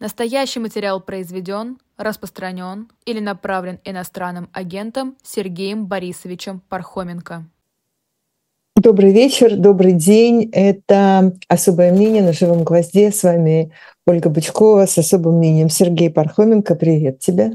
Настоящий 0.00 0.60
материал 0.60 0.98
произведен, 1.02 1.76
распространен 1.98 2.88
или 3.04 3.20
направлен 3.20 3.80
иностранным 3.84 4.48
агентом 4.54 5.14
Сергеем 5.22 5.86
Борисовичем 5.86 6.62
Пархоменко. 6.70 7.44
Добрый 8.76 9.12
вечер, 9.12 9.58
добрый 9.58 9.92
день. 9.92 10.48
Это 10.52 11.36
«Особое 11.48 11.92
мнение» 11.92 12.22
на 12.22 12.32
«Живом 12.32 12.64
гвозде». 12.64 13.12
С 13.12 13.24
вами 13.24 13.72
Ольга 14.06 14.30
Бычкова 14.30 14.86
с 14.86 14.96
особым 14.96 15.36
мнением 15.36 15.68
Сергей 15.68 16.08
Пархоменко. 16.08 16.76
Привет 16.76 17.18
тебе. 17.18 17.52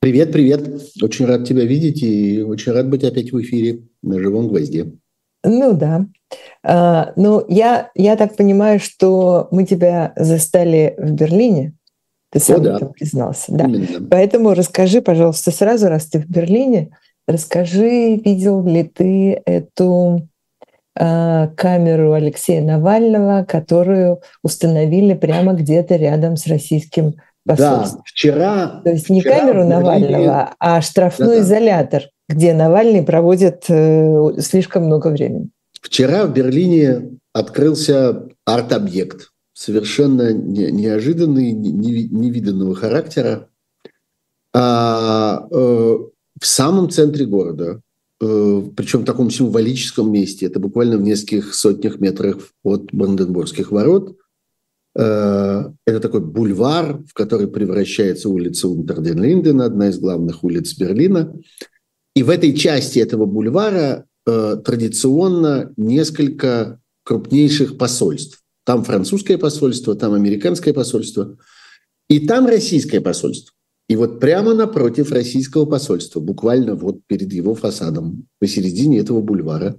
Привет, 0.00 0.32
привет. 0.32 0.66
Очень 1.02 1.26
рад 1.26 1.46
тебя 1.46 1.64
видеть 1.64 2.02
и 2.02 2.42
очень 2.42 2.72
рад 2.72 2.88
быть 2.88 3.04
опять 3.04 3.30
в 3.30 3.38
эфире 3.42 3.82
на 4.00 4.18
«Живом 4.18 4.48
гвозде». 4.48 4.94
Ну 5.44 5.72
да. 5.72 6.06
А, 6.64 7.12
ну, 7.16 7.44
я, 7.48 7.90
я 7.94 8.16
так 8.16 8.36
понимаю, 8.36 8.80
что 8.80 9.48
мы 9.50 9.64
тебя 9.64 10.12
застали 10.16 10.94
в 10.98 11.12
Берлине. 11.12 11.74
Ты 12.30 12.40
сам 12.40 12.60
О, 12.60 12.64
да. 12.64 12.76
этом 12.76 12.92
признался. 12.92 13.52
Да. 13.52 13.64
Именно. 13.64 14.06
Поэтому 14.08 14.54
расскажи, 14.54 15.00
пожалуйста, 15.00 15.50
сразу, 15.50 15.88
раз 15.88 16.06
ты 16.06 16.18
в 16.18 16.26
Берлине, 16.26 16.90
расскажи, 17.26 18.16
видел 18.16 18.62
ли 18.64 18.82
ты 18.82 19.40
эту 19.46 20.28
э, 20.94 21.48
камеру 21.56 22.12
Алексея 22.12 22.62
Навального, 22.62 23.44
которую 23.44 24.20
установили 24.42 25.14
прямо 25.14 25.54
где-то 25.54 25.96
рядом 25.96 26.36
с 26.36 26.46
российским 26.46 27.14
посольством. 27.46 27.98
Да, 27.98 28.02
вчера... 28.04 28.66
То 28.84 28.90
есть 28.90 29.08
не 29.08 29.22
вчера 29.22 29.38
камеру 29.38 29.64
Навального, 29.64 30.54
а 30.58 30.82
штрафной 30.82 31.36
да, 31.36 31.40
изолятор 31.42 32.02
где 32.28 32.52
Навальный 32.52 33.02
проводит 33.02 33.64
э, 33.68 34.40
слишком 34.40 34.84
много 34.84 35.08
времени. 35.08 35.50
Вчера 35.80 36.26
в 36.26 36.34
Берлине 36.34 37.18
открылся 37.32 38.28
арт-объект, 38.44 39.30
совершенно 39.54 40.32
неожиданный, 40.32 41.52
невиданного 41.52 42.74
характера, 42.74 43.48
а, 44.54 45.46
э, 45.50 45.98
в 46.40 46.46
самом 46.46 46.90
центре 46.90 47.26
города, 47.26 47.80
э, 48.20 48.62
причем 48.76 49.00
в 49.00 49.04
таком 49.04 49.30
символическом 49.30 50.12
месте, 50.12 50.46
это 50.46 50.60
буквально 50.60 50.98
в 50.98 51.02
нескольких 51.02 51.54
сотнях 51.54 51.98
метрах 51.98 52.36
от 52.62 52.92
Бранденбургских 52.92 53.72
ворот. 53.72 54.16
Это 54.94 56.00
такой 56.00 56.22
бульвар, 56.22 57.04
в 57.06 57.14
который 57.14 57.46
превращается 57.46 58.28
улица 58.28 58.66
Унтерден-Линден, 58.66 59.62
одна 59.62 59.90
из 59.90 59.98
главных 60.00 60.42
улиц 60.42 60.76
Берлина. 60.76 61.32
И 62.14 62.22
в 62.22 62.30
этой 62.30 62.54
части 62.54 62.98
этого 62.98 63.26
бульвара 63.26 64.06
э, 64.26 64.56
традиционно 64.64 65.72
несколько 65.76 66.80
крупнейших 67.04 67.78
посольств. 67.78 68.42
Там 68.64 68.84
французское 68.84 69.38
посольство, 69.38 69.94
там 69.94 70.12
американское 70.12 70.74
посольство, 70.74 71.38
и 72.08 72.26
там 72.26 72.46
российское 72.46 73.00
посольство. 73.00 73.54
И 73.88 73.96
вот 73.96 74.20
прямо 74.20 74.54
напротив 74.54 75.10
российского 75.10 75.64
посольства, 75.64 76.20
буквально 76.20 76.74
вот 76.74 77.00
перед 77.06 77.32
его 77.32 77.54
фасадом, 77.54 78.28
посередине 78.38 78.98
этого 78.98 79.22
бульвара, 79.22 79.78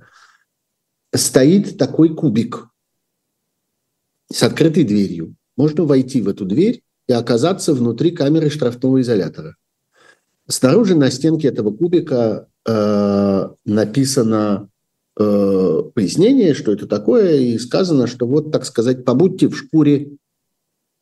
стоит 1.13 1.77
такой 1.77 2.15
кубик 2.15 2.67
с 4.31 4.41
открытой 4.41 4.83
дверью. 4.83 5.35
Можно 5.57 5.83
войти 5.83 6.21
в 6.21 6.27
эту 6.27 6.45
дверь 6.45 6.81
и 7.07 7.13
оказаться 7.13 7.73
внутри 7.73 8.11
камеры 8.11 8.49
штрафного 8.49 9.01
изолятора. 9.01 9.55
Снаружи 10.49 10.95
на 10.95 11.11
стенке 11.11 11.49
этого 11.49 11.69
кубика 11.69 12.47
э, 12.67 13.49
написано 13.65 14.69
э, 15.15 15.83
пояснение, 15.93 16.55
что 16.55 16.71
это 16.71 16.87
такое, 16.87 17.35
и 17.37 17.59
сказано, 17.59 18.07
что 18.07 18.25
вот, 18.25 18.51
так 18.51 18.65
сказать, 18.65 19.05
побудьте 19.05 19.47
в 19.47 19.55
шкуре, 19.55 20.17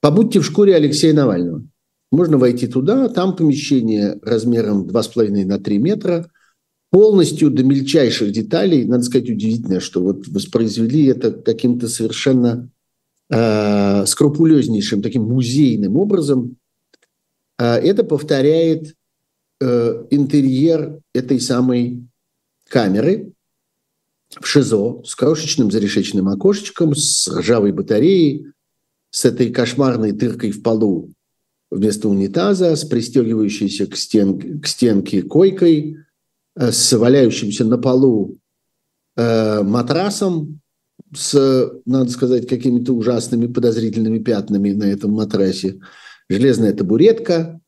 побудьте 0.01 0.41
в 0.41 0.45
шкуре 0.45 0.75
Алексея 0.75 1.13
Навального. 1.13 1.63
Можно 2.11 2.37
войти 2.37 2.67
туда, 2.67 3.07
там 3.07 3.37
помещение 3.37 4.19
размером 4.21 4.85
2,5 4.85 5.45
на 5.45 5.59
3 5.59 5.77
метра, 5.77 6.29
полностью 6.91 7.49
до 7.49 7.63
мельчайших 7.63 8.33
деталей. 8.33 8.83
Надо 8.83 9.03
сказать, 9.03 9.29
удивительно, 9.29 9.79
что 9.79 10.03
вот 10.03 10.27
воспроизвели 10.27 11.05
это 11.05 11.31
каким-то 11.31 11.87
совершенно 11.87 12.69
э, 13.29 14.05
скрупулезнейшим, 14.07 15.01
таким 15.01 15.23
музейным 15.23 15.95
образом. 15.95 16.57
Э, 17.57 17.75
это 17.75 18.03
повторяет 18.03 18.96
э, 19.59 20.05
интерьер 20.09 20.99
этой 21.13 21.39
самой 21.39 22.03
камеры 22.69 23.33
в 24.39 24.45
ШИЗО 24.45 25.03
с 25.05 25.15
крошечным 25.15 25.71
зарешечным 25.71 26.27
окошечком, 26.27 26.95
с 26.95 27.27
ржавой 27.27 27.71
батареей, 27.71 28.47
с 29.09 29.25
этой 29.25 29.51
кошмарной 29.51 30.11
тыркой 30.11 30.51
в 30.51 30.61
полу 30.61 31.11
вместо 31.71 32.09
унитаза, 32.09 32.75
с 32.75 32.85
пристегивающейся 32.85 33.87
к, 33.87 33.95
стен, 33.97 34.61
к 34.61 34.67
стенке 34.67 35.21
койкой, 35.21 35.97
э, 36.55 36.71
с 36.71 36.93
валяющимся 36.93 37.65
на 37.65 37.77
полу 37.77 38.37
э, 39.15 39.63
матрасом, 39.63 40.61
с, 41.15 41.71
надо 41.85 42.09
сказать, 42.11 42.47
какими-то 42.47 42.93
ужасными 42.93 43.47
подозрительными 43.47 44.19
пятнами 44.19 44.71
на 44.71 44.85
этом 44.85 45.11
матрасе, 45.11 45.79
железная 46.29 46.73
табуретка, 46.73 47.59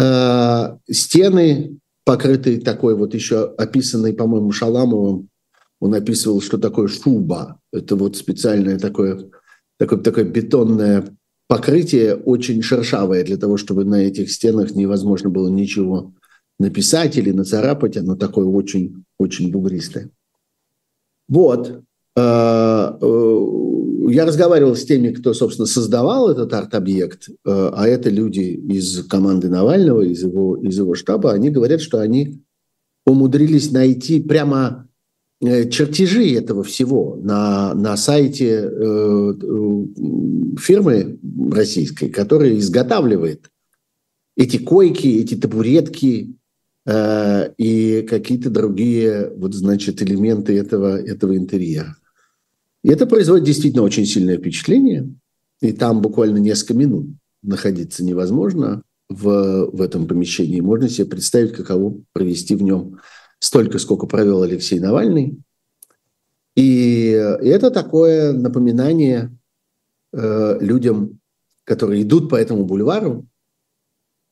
Э, 0.00 0.76
стены 0.88 1.78
покрытые 2.04 2.60
такой 2.60 2.94
вот 2.94 3.14
еще 3.14 3.52
описанной, 3.58 4.14
по-моему, 4.14 4.52
Шаламовым, 4.52 5.28
он 5.80 5.94
описывал, 5.94 6.40
что 6.40 6.56
такое 6.56 6.86
шуба. 6.86 7.60
Это 7.72 7.96
вот 7.96 8.16
специальное 8.16 8.78
такое, 8.78 9.28
такое, 9.76 9.98
такое 9.98 10.24
бетонное 10.24 11.04
покрытие, 11.48 12.14
очень 12.14 12.62
шершавое 12.62 13.24
для 13.24 13.36
того, 13.36 13.56
чтобы 13.56 13.84
на 13.84 13.96
этих 13.96 14.30
стенах 14.30 14.70
невозможно 14.70 15.30
было 15.30 15.48
ничего 15.48 16.12
написать 16.60 17.16
или 17.16 17.32
нацарапать. 17.32 17.96
Оно 17.96 18.14
такое 18.14 18.46
очень, 18.46 19.04
очень 19.18 19.50
бугристое. 19.50 20.10
Вот. 21.28 21.82
Э, 24.08 24.10
э, 24.10 24.14
я 24.14 24.26
разговаривал 24.26 24.76
с 24.76 24.84
теми, 24.84 25.10
кто, 25.10 25.34
собственно, 25.34 25.66
создавал 25.66 26.30
этот 26.30 26.52
арт-объект, 26.52 27.28
э, 27.28 27.34
а 27.44 27.86
это 27.86 28.10
люди 28.10 28.40
из 28.40 29.04
команды 29.06 29.48
Навального, 29.48 30.02
из 30.02 30.22
его, 30.22 30.56
из 30.56 30.78
его 30.78 30.94
штаба. 30.94 31.32
Они 31.32 31.50
говорят, 31.50 31.80
что 31.80 32.00
они 32.00 32.42
умудрились 33.06 33.72
найти 33.72 34.20
прямо 34.20 34.84
чертежи 35.40 36.34
этого 36.34 36.64
всего 36.64 37.16
на, 37.22 37.72
на 37.72 37.96
сайте 37.96 38.68
фирмы 40.58 41.20
российской, 41.52 42.08
которая 42.08 42.58
изготавливает 42.58 43.48
эти 44.36 44.56
койки, 44.56 45.06
эти 45.06 45.36
табуретки 45.36 46.36
и 46.88 48.06
какие-то 48.10 48.50
другие 48.50 49.30
вот, 49.36 49.54
значит, 49.54 50.02
элементы 50.02 50.58
этого, 50.58 51.00
этого 51.00 51.36
интерьера. 51.36 51.96
И 52.82 52.90
это 52.90 53.06
производит 53.06 53.44
действительно 53.44 53.82
очень 53.82 54.06
сильное 54.06 54.38
впечатление. 54.38 55.12
И 55.60 55.72
там 55.72 56.00
буквально 56.00 56.38
несколько 56.38 56.74
минут 56.74 57.08
находиться 57.42 58.04
невозможно 58.04 58.82
в, 59.08 59.70
в 59.72 59.80
этом 59.80 60.06
помещении. 60.06 60.60
Можно 60.60 60.88
себе 60.88 61.06
представить, 61.06 61.52
каково 61.52 62.00
провести 62.12 62.54
в 62.54 62.62
нем 62.62 63.00
столько, 63.40 63.78
сколько 63.78 64.06
провел 64.06 64.42
Алексей 64.42 64.78
Навальный. 64.78 65.38
И, 66.56 67.10
и 67.10 67.48
это 67.48 67.70
такое 67.70 68.32
напоминание 68.32 69.36
э, 70.12 70.58
людям, 70.60 71.20
которые 71.64 72.02
идут 72.02 72.28
по 72.28 72.36
этому 72.36 72.64
бульвару 72.64 73.26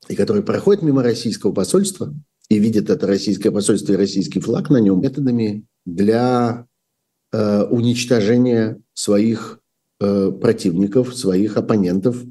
и 0.08 0.16
которые 0.16 0.42
проходят 0.42 0.82
мимо 0.82 1.02
российского 1.02 1.52
посольства 1.52 2.14
и 2.48 2.58
видят 2.58 2.90
это 2.90 3.06
российское 3.06 3.50
посольство 3.50 3.92
и 3.92 3.96
российский 3.96 4.40
флаг 4.40 4.70
на 4.70 4.78
нем 4.78 5.00
методами 5.00 5.64
для 5.84 6.66
Э, 7.32 7.64
уничтожения 7.64 8.80
своих 8.94 9.58
э, 9.98 10.30
противников, 10.30 11.16
своих 11.16 11.56
оппонентов, 11.56 12.22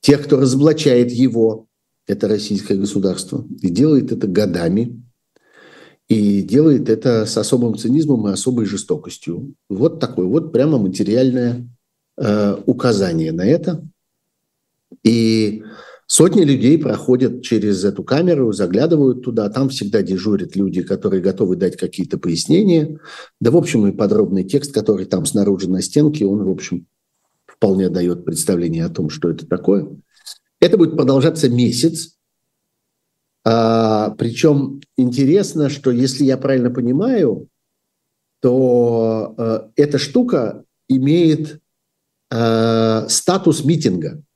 тех, 0.00 0.22
кто 0.22 0.38
разоблачает 0.38 1.10
его, 1.10 1.66
это 2.06 2.28
российское 2.28 2.76
государство, 2.76 3.44
и 3.60 3.68
делает 3.70 4.12
это 4.12 4.28
годами, 4.28 5.02
и 6.06 6.42
делает 6.42 6.88
это 6.88 7.26
с 7.26 7.36
особым 7.36 7.76
цинизмом 7.76 8.28
и 8.28 8.32
особой 8.32 8.66
жестокостью. 8.66 9.54
Вот 9.68 9.98
такое 9.98 10.26
вот 10.26 10.52
прямо 10.52 10.78
материальное 10.78 11.68
э, 12.16 12.56
указание 12.66 13.32
на 13.32 13.44
это. 13.44 13.82
И 15.02 15.64
Сотни 16.06 16.42
людей 16.42 16.78
проходят 16.78 17.42
через 17.42 17.82
эту 17.82 18.04
камеру, 18.04 18.52
заглядывают 18.52 19.24
туда. 19.24 19.48
Там 19.48 19.70
всегда 19.70 20.02
дежурят 20.02 20.54
люди, 20.54 20.82
которые 20.82 21.22
готовы 21.22 21.56
дать 21.56 21.76
какие-то 21.76 22.18
пояснения. 22.18 22.98
Да, 23.40 23.50
в 23.50 23.56
общем, 23.56 23.86
и 23.86 23.92
подробный 23.92 24.44
текст, 24.44 24.72
который 24.74 25.06
там 25.06 25.24
снаружи 25.24 25.70
на 25.70 25.80
стенке, 25.80 26.26
он, 26.26 26.44
в 26.44 26.50
общем, 26.50 26.86
вполне 27.46 27.88
дает 27.88 28.24
представление 28.24 28.84
о 28.84 28.90
том, 28.90 29.08
что 29.08 29.30
это 29.30 29.46
такое. 29.46 29.88
Это 30.60 30.76
будет 30.76 30.96
продолжаться 30.96 31.48
месяц. 31.48 32.16
А, 33.42 34.10
причем 34.10 34.82
интересно, 34.98 35.70
что 35.70 35.90
если 35.90 36.24
я 36.24 36.36
правильно 36.36 36.70
понимаю, 36.70 37.48
то 38.40 39.34
а, 39.38 39.70
эта 39.76 39.96
штука 39.96 40.64
имеет 40.86 41.60
а, 42.30 43.06
статус 43.08 43.64
митинга– 43.64 44.22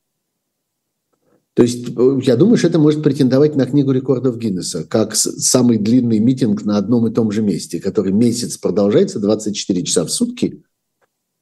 То 1.59 1.63
есть 1.65 1.89
э, 1.89 2.21
я 2.23 2.37
думаю, 2.37 2.57
что 2.57 2.69
это 2.69 2.79
может 2.79 3.03
претендовать 3.03 3.57
на 3.57 3.67
книгу 3.67 3.91
рекордов 3.91 4.39
Гиннесса, 4.39 4.85
как 4.85 5.17
самый 5.17 5.79
длинный 5.79 6.21
митинг 6.21 6.65
на 6.65 6.77
одном 6.79 7.09
и 7.09 7.13
том 7.13 7.33
же 7.33 7.43
месте, 7.43 7.81
который 7.81 8.13
месяц 8.13 8.57
продолжается, 8.59 9.19
24 9.19 9.83
часа 9.83 10.05
в 10.05 10.09
сутки. 10.09 10.63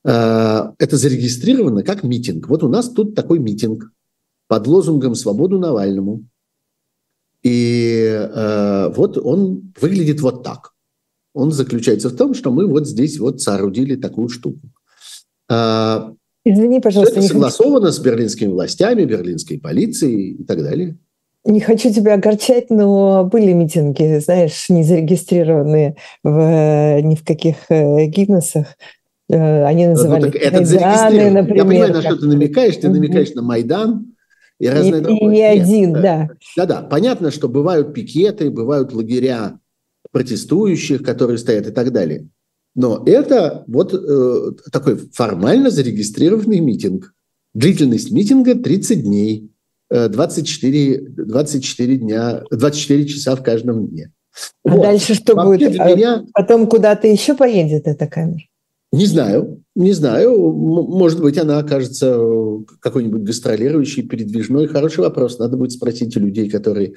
Э, 0.07 0.73
это 0.79 0.97
зарегистрировано 0.97 1.83
как 1.83 2.03
митинг. 2.03 2.49
Вот 2.49 2.63
у 2.63 2.69
нас 2.71 2.89
тут 2.89 3.15
такой 3.15 3.41
митинг 3.41 3.93
под 4.49 4.67
лозунгом 4.67 5.15
«Свободу 5.15 5.59
Навальному». 5.59 6.25
И 7.43 8.09
э, 8.09 8.93
вот 8.97 9.19
он 9.19 9.75
выглядит 9.79 10.23
вот 10.23 10.43
так. 10.43 10.73
Он 11.35 11.53
заключается 11.53 12.09
в 12.09 12.17
том, 12.17 12.33
что 12.33 12.51
мы 12.51 12.67
вот 12.67 12.89
здесь 12.89 13.19
вот 13.19 13.43
соорудили 13.43 13.97
такую 13.97 14.31
штуку. 14.31 14.61
Извини, 16.49 16.81
пожалуйста. 16.81 17.19
Это 17.19 17.27
согласовано 17.27 17.91
с 17.91 17.99
берлинскими 17.99 18.49
властями, 18.49 19.05
берлинской 19.05 19.59
полицией 19.59 20.35
и 20.35 20.45
так 20.45 20.63
далее. 20.63 20.97
Не 21.45 21.59
хочу 21.59 21.93
тебя 21.93 22.15
огорчать, 22.15 22.71
но 22.71 23.25
были 23.25 23.53
митинги, 23.53 24.21
знаешь, 24.21 24.69
не 24.69 24.85
зарегистрированные 24.85 25.97
в, 26.23 27.01
ни 27.03 27.17
в 27.17 27.25
каких 27.25 27.57
э, 27.69 28.07
Гиннесах. 28.07 28.67
Э, 29.29 29.65
они 29.65 29.89
называли 29.89 30.27
ну, 30.27 30.29
это 30.29 30.61
Майданы, 30.61 31.31
например. 31.31 31.57
Я 31.57 31.65
понимаю, 31.65 31.95
на 31.95 32.03
что 32.03 32.17
ты 32.17 32.27
намекаешь. 32.27 32.77
Ты 32.77 32.91
намекаешь 32.91 33.35
на 33.35 33.43
Майдан 33.43 34.15
и 34.61 34.69
разные 34.69 35.03
И, 35.03 35.17
и 35.17 35.27
не 35.27 35.43
один, 35.43 35.95
да. 35.95 36.29
Да-да, 36.57 36.83
понятно, 36.83 37.33
что 37.33 37.49
бывают 37.49 37.93
пикеты, 37.93 38.51
бывают 38.51 38.93
лагеря 38.93 39.59
протестующих, 40.13 41.03
которые 41.03 41.39
стоят 41.39 41.67
и 41.67 41.73
так 41.73 41.93
далее. 41.93 42.29
Но 42.77 43.03
это 43.07 43.65
вот 43.67 43.95
э, 43.95 44.53
такой 44.71 44.97
формально 45.13 45.71
зарегистрированный 45.71 46.61
митинг. 46.61 47.15
Длительность 47.55 48.11
митинга 48.11 48.55
30 48.55 49.03
дней, 49.03 49.51
24, 49.91 50.95
э, 50.95 51.01
24 51.09 51.97
дня, 51.97 52.45
24 52.51 53.07
часа 53.07 53.35
в 53.35 53.43
каждом 53.43 53.89
дне. 53.89 54.13
А 54.63 54.73
вот. 54.73 54.83
дальше 54.83 55.15
что 55.15 55.35
Вообще 55.35 55.69
будет? 55.69 55.81
А 55.81 55.95
меня... 55.95 56.25
Потом 56.35 56.67
куда-то 56.67 57.09
еще 57.09 57.35
поедет 57.35 57.87
эта 57.87 58.07
камера? 58.07 58.43
Не 58.93 59.07
знаю, 59.07 59.63
не 59.75 59.93
знаю. 59.93 60.53
Может 60.53 61.21
быть, 61.23 61.39
она 61.39 61.59
окажется 61.59 62.19
какой-нибудь 62.81 63.23
гастролирующей, 63.23 64.07
передвижной. 64.07 64.69
Хороший 64.69 65.01
вопрос. 65.01 65.39
Надо 65.39 65.57
будет 65.57 65.73
спросить 65.73 66.15
у 66.17 66.21
людей, 66.21 66.51
которые 66.51 66.95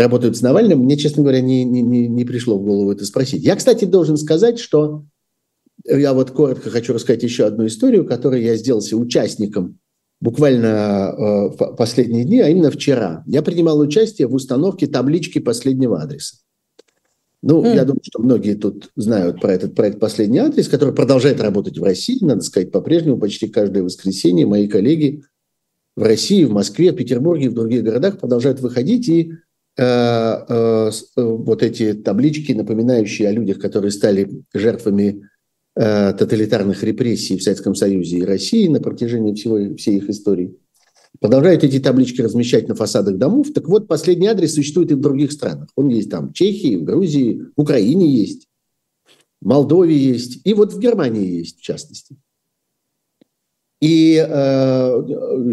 работают 0.00 0.36
с 0.36 0.42
Навальным. 0.42 0.80
Мне, 0.80 0.96
честно 0.96 1.22
говоря, 1.22 1.40
не, 1.40 1.64
не, 1.64 1.82
не 1.82 2.24
пришло 2.24 2.58
в 2.58 2.64
голову 2.64 2.92
это 2.92 3.04
спросить. 3.04 3.42
Я, 3.42 3.56
кстати, 3.56 3.84
должен 3.84 4.16
сказать, 4.16 4.58
что 4.58 5.04
я 5.84 6.12
вот 6.12 6.30
коротко 6.30 6.70
хочу 6.70 6.92
рассказать 6.92 7.22
еще 7.22 7.44
одну 7.44 7.66
историю, 7.66 8.06
которой 8.06 8.42
я 8.42 8.56
сделался 8.56 8.96
участником 8.96 9.78
буквально 10.20 11.48
э, 11.58 11.74
последние 11.76 12.24
дни, 12.24 12.40
а 12.40 12.48
именно 12.48 12.70
вчера. 12.70 13.24
Я 13.26 13.42
принимал 13.42 13.78
участие 13.78 14.28
в 14.28 14.34
установке 14.34 14.86
таблички 14.86 15.38
последнего 15.38 16.00
адреса. 16.00 16.36
Ну, 17.42 17.64
mm. 17.64 17.74
я 17.74 17.84
думаю, 17.84 18.02
что 18.02 18.20
многие 18.20 18.54
тут 18.54 18.90
знают 18.96 19.40
про 19.40 19.54
этот 19.54 19.74
проект 19.74 19.98
«Последний 19.98 20.38
адрес», 20.38 20.68
который 20.68 20.94
продолжает 20.94 21.40
работать 21.40 21.78
в 21.78 21.82
России, 21.82 22.22
надо 22.22 22.42
сказать, 22.42 22.70
по-прежнему 22.70 23.18
почти 23.18 23.48
каждое 23.48 23.82
воскресенье 23.82 24.44
мои 24.44 24.68
коллеги 24.68 25.22
в 25.96 26.02
России, 26.02 26.44
в 26.44 26.52
Москве, 26.52 26.92
в 26.92 26.96
Петербурге 26.96 27.48
в 27.48 27.54
других 27.54 27.82
городах 27.82 28.18
продолжают 28.18 28.60
выходить 28.60 29.08
и 29.08 29.32
вот 29.76 31.62
эти 31.62 31.94
таблички, 31.94 32.52
напоминающие 32.52 33.28
о 33.28 33.32
людях, 33.32 33.58
которые 33.58 33.92
стали 33.92 34.28
жертвами 34.52 35.22
Э, 35.76 36.12
тоталитарных 36.12 36.82
репрессий 36.82 37.38
в 37.38 37.42
Советском 37.42 37.76
Союзе 37.76 38.18
и 38.18 38.24
России 38.24 38.66
на 38.66 38.80
протяжении 38.80 39.34
всего, 39.34 39.76
всей 39.76 39.98
их 39.98 40.10
истории. 40.10 40.56
Продолжают 41.20 41.62
эти 41.62 41.78
таблички 41.78 42.20
размещать 42.20 42.68
на 42.68 42.74
фасадах 42.74 43.16
домов. 43.18 43.52
Так 43.54 43.68
вот, 43.68 43.86
последний 43.86 44.26
адрес 44.26 44.54
существует 44.54 44.90
и 44.90 44.94
в 44.94 45.00
других 45.00 45.30
странах. 45.30 45.68
Он 45.76 45.88
есть 45.88 46.10
там 46.10 46.30
в 46.30 46.32
Чехии, 46.32 46.74
в 46.74 46.82
Грузии, 46.82 47.44
в 47.56 47.60
Украине 47.62 48.08
есть, 48.10 48.48
в 49.40 49.46
Молдове 49.46 49.96
есть, 49.96 50.40
и 50.44 50.54
вот 50.54 50.72
в 50.72 50.80
Германии 50.80 51.38
есть, 51.38 51.60
в 51.60 51.62
частности. 51.62 52.16
И 53.80 54.16
э, 54.16 55.02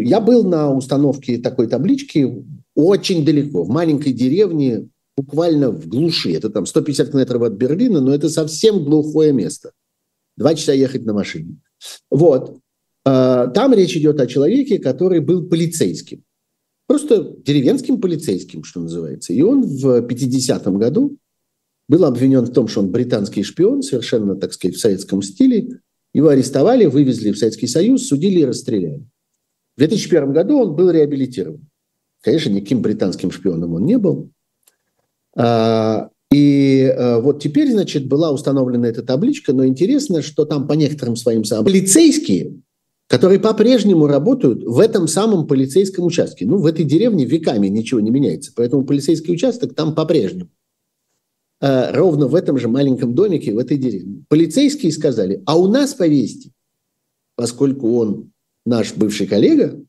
я 0.02 0.20
был 0.20 0.44
на 0.44 0.74
установке 0.74 1.38
такой 1.38 1.68
таблички 1.68 2.44
очень 2.78 3.24
далеко, 3.24 3.64
в 3.64 3.68
маленькой 3.68 4.12
деревне, 4.12 4.88
буквально 5.16 5.70
в 5.70 5.86
глуши. 5.88 6.32
Это 6.32 6.48
там 6.48 6.64
150 6.64 7.10
километров 7.10 7.42
от 7.42 7.52
Берлина, 7.54 8.00
но 8.00 8.14
это 8.14 8.28
совсем 8.28 8.84
глухое 8.84 9.32
место– 9.32 9.72
Два 10.38 10.54
часа 10.54 10.72
ехать 10.72 11.04
на 11.04 11.12
машине. 11.12 11.56
Вот. 12.10 12.60
А, 13.04 13.48
там 13.48 13.74
речь 13.74 13.96
идет 13.96 14.20
о 14.20 14.28
человеке, 14.28 14.78
который 14.78 15.18
был 15.18 15.48
полицейским. 15.48 16.22
Просто 16.86 17.34
деревенским 17.44 18.00
полицейским, 18.00 18.62
что 18.62 18.80
называется. 18.80 19.32
И 19.32 19.42
он 19.42 19.62
в 19.62 20.00
50-м 20.06 20.78
году 20.78 21.18
был 21.88 22.04
обвинен 22.04 22.44
в 22.44 22.52
том, 22.52 22.68
что 22.68 22.80
он 22.80 22.92
британский 22.92 23.42
шпион, 23.42 23.82
совершенно, 23.82 24.36
так 24.36 24.52
сказать, 24.52 24.76
в 24.76 24.80
советском 24.80 25.22
стиле. 25.22 25.80
Его 26.14 26.28
арестовали, 26.28 26.86
вывезли 26.86 27.32
в 27.32 27.38
Советский 27.38 27.66
Союз, 27.66 28.06
судили 28.06 28.40
и 28.40 28.44
расстреляли. 28.44 29.04
В 29.76 29.80
2001 29.80 30.32
году 30.32 30.60
он 30.60 30.76
был 30.76 30.88
реабилитирован. 30.90 31.67
Конечно, 32.22 32.50
никаким 32.50 32.82
британским 32.82 33.30
шпионом 33.30 33.74
он 33.74 33.84
не 33.84 33.98
был. 33.98 34.30
А, 35.36 36.10
и 36.32 36.82
э, 36.82 37.20
вот 37.20 37.42
теперь, 37.42 37.70
значит, 37.70 38.06
была 38.06 38.32
установлена 38.32 38.88
эта 38.88 39.02
табличка, 39.02 39.52
но 39.52 39.64
интересно, 39.66 40.20
что 40.20 40.44
там 40.44 40.66
по 40.66 40.74
некоторым 40.74 41.16
своим 41.16 41.44
самым 41.44 41.64
полицейские, 41.64 42.60
которые 43.06 43.40
по-прежнему 43.40 44.06
работают 44.06 44.62
в 44.62 44.78
этом 44.78 45.08
самом 45.08 45.46
полицейском 45.46 46.04
участке. 46.04 46.44
Ну, 46.44 46.58
в 46.58 46.66
этой 46.66 46.84
деревне 46.84 47.24
веками 47.24 47.68
ничего 47.68 48.00
не 48.00 48.10
меняется, 48.10 48.52
поэтому 48.54 48.84
полицейский 48.84 49.32
участок 49.32 49.74
там 49.74 49.94
по-прежнему. 49.94 50.50
Э, 51.60 51.92
ровно 51.92 52.26
в 52.26 52.34
этом 52.34 52.58
же 52.58 52.68
маленьком 52.68 53.14
домике, 53.14 53.54
в 53.54 53.58
этой 53.58 53.78
деревне. 53.78 54.24
Полицейские 54.28 54.92
сказали, 54.92 55.42
а 55.46 55.58
у 55.58 55.66
нас 55.66 55.94
повесьте, 55.94 56.50
поскольку 57.36 57.96
он 57.96 58.32
наш 58.66 58.94
бывший 58.94 59.26
коллега, 59.26 59.80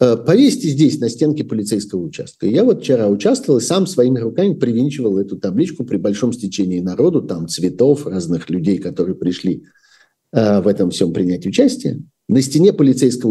повесьте 0.00 0.68
здесь, 0.68 0.98
на 0.98 1.10
стенке 1.10 1.44
полицейского 1.44 2.00
участка. 2.00 2.46
Я 2.46 2.64
вот 2.64 2.80
вчера 2.82 3.08
участвовал 3.08 3.58
и 3.58 3.62
сам 3.62 3.86
своими 3.86 4.18
руками 4.18 4.54
привинчивал 4.54 5.18
эту 5.18 5.36
табличку 5.36 5.84
при 5.84 5.98
большом 5.98 6.32
стечении 6.32 6.80
народу, 6.80 7.20
там 7.20 7.48
цветов, 7.48 8.06
разных 8.06 8.48
людей, 8.48 8.78
которые 8.78 9.14
пришли 9.14 9.64
э, 10.32 10.62
в 10.62 10.68
этом 10.68 10.90
всем 10.90 11.12
принять 11.12 11.46
участие. 11.46 12.02
На 12.28 12.40
стене 12.40 12.72
полицейского 12.72 13.30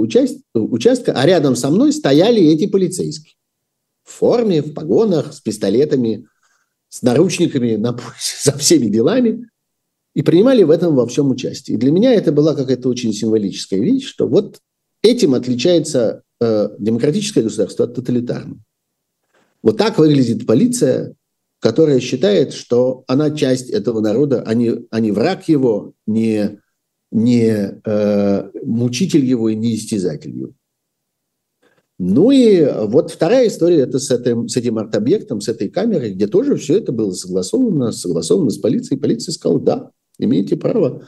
участка, 0.54 1.14
а 1.14 1.26
рядом 1.26 1.56
со 1.56 1.72
мной 1.72 1.92
стояли 1.92 2.44
эти 2.44 2.68
полицейские. 2.68 3.34
В 4.04 4.12
форме, 4.12 4.62
в 4.62 4.74
погонах, 4.74 5.34
с 5.34 5.42
пистолетами, 5.42 6.28
с 6.90 7.02
наручниками 7.02 7.78
на 7.78 7.98
за 8.44 8.52
всеми 8.60 8.88
делами. 8.88 9.50
И 10.14 10.22
принимали 10.22 10.62
в 10.62 10.70
этом 10.70 10.96
во 10.96 11.08
всем 11.08 11.32
участие. 11.32 11.78
И 11.78 11.80
для 11.80 11.92
меня 11.92 12.14
это 12.14 12.32
была 12.32 12.54
какая-то 12.54 12.90
очень 12.90 13.14
символическая 13.14 13.80
вещь, 13.80 14.06
что 14.06 14.28
вот 14.28 14.60
этим 15.02 15.34
отличается 15.34 16.24
Э, 16.42 16.70
демократическое 16.80 17.42
государство 17.44 17.84
от 17.86 17.96
тоталитарного. 17.96 18.62
Вот 19.62 19.78
так 19.78 19.98
выглядит 19.98 20.48
полиция, 20.48 21.16
которая 21.60 22.00
считает, 22.00 22.54
что 22.54 23.04
она 23.08 23.32
часть 23.32 23.70
этого 23.70 24.00
народа, 24.00 24.42
а 24.46 24.54
не, 24.54 24.86
а 24.90 25.02
не 25.02 25.12
враг 25.12 25.50
его, 25.50 25.96
не, 26.08 26.62
не 27.12 27.82
э, 27.84 28.52
мучитель 28.64 29.26
его 29.26 29.50
и 29.50 29.56
не 29.56 29.76
истязатель 29.76 30.34
его. 30.34 30.54
Ну 31.98 32.32
и 32.32 32.66
вот 32.86 33.12
вторая 33.12 33.50
история 33.50 33.82
это 33.82 34.00
с 34.00 34.10
этим, 34.10 34.48
с 34.48 34.56
этим 34.56 34.78
арт-объектом, 34.78 35.42
с 35.42 35.50
этой 35.50 35.68
камерой, 35.68 36.14
где 36.14 36.28
тоже 36.28 36.56
все 36.56 36.78
это 36.78 36.94
было 36.94 37.12
согласовано, 37.12 37.92
согласовано 37.92 38.50
с 38.50 38.58
полицией. 38.58 38.98
Полиция 38.98 39.34
сказала, 39.34 39.60
да, 39.60 39.92
имеете 40.18 40.56
право 40.56 41.06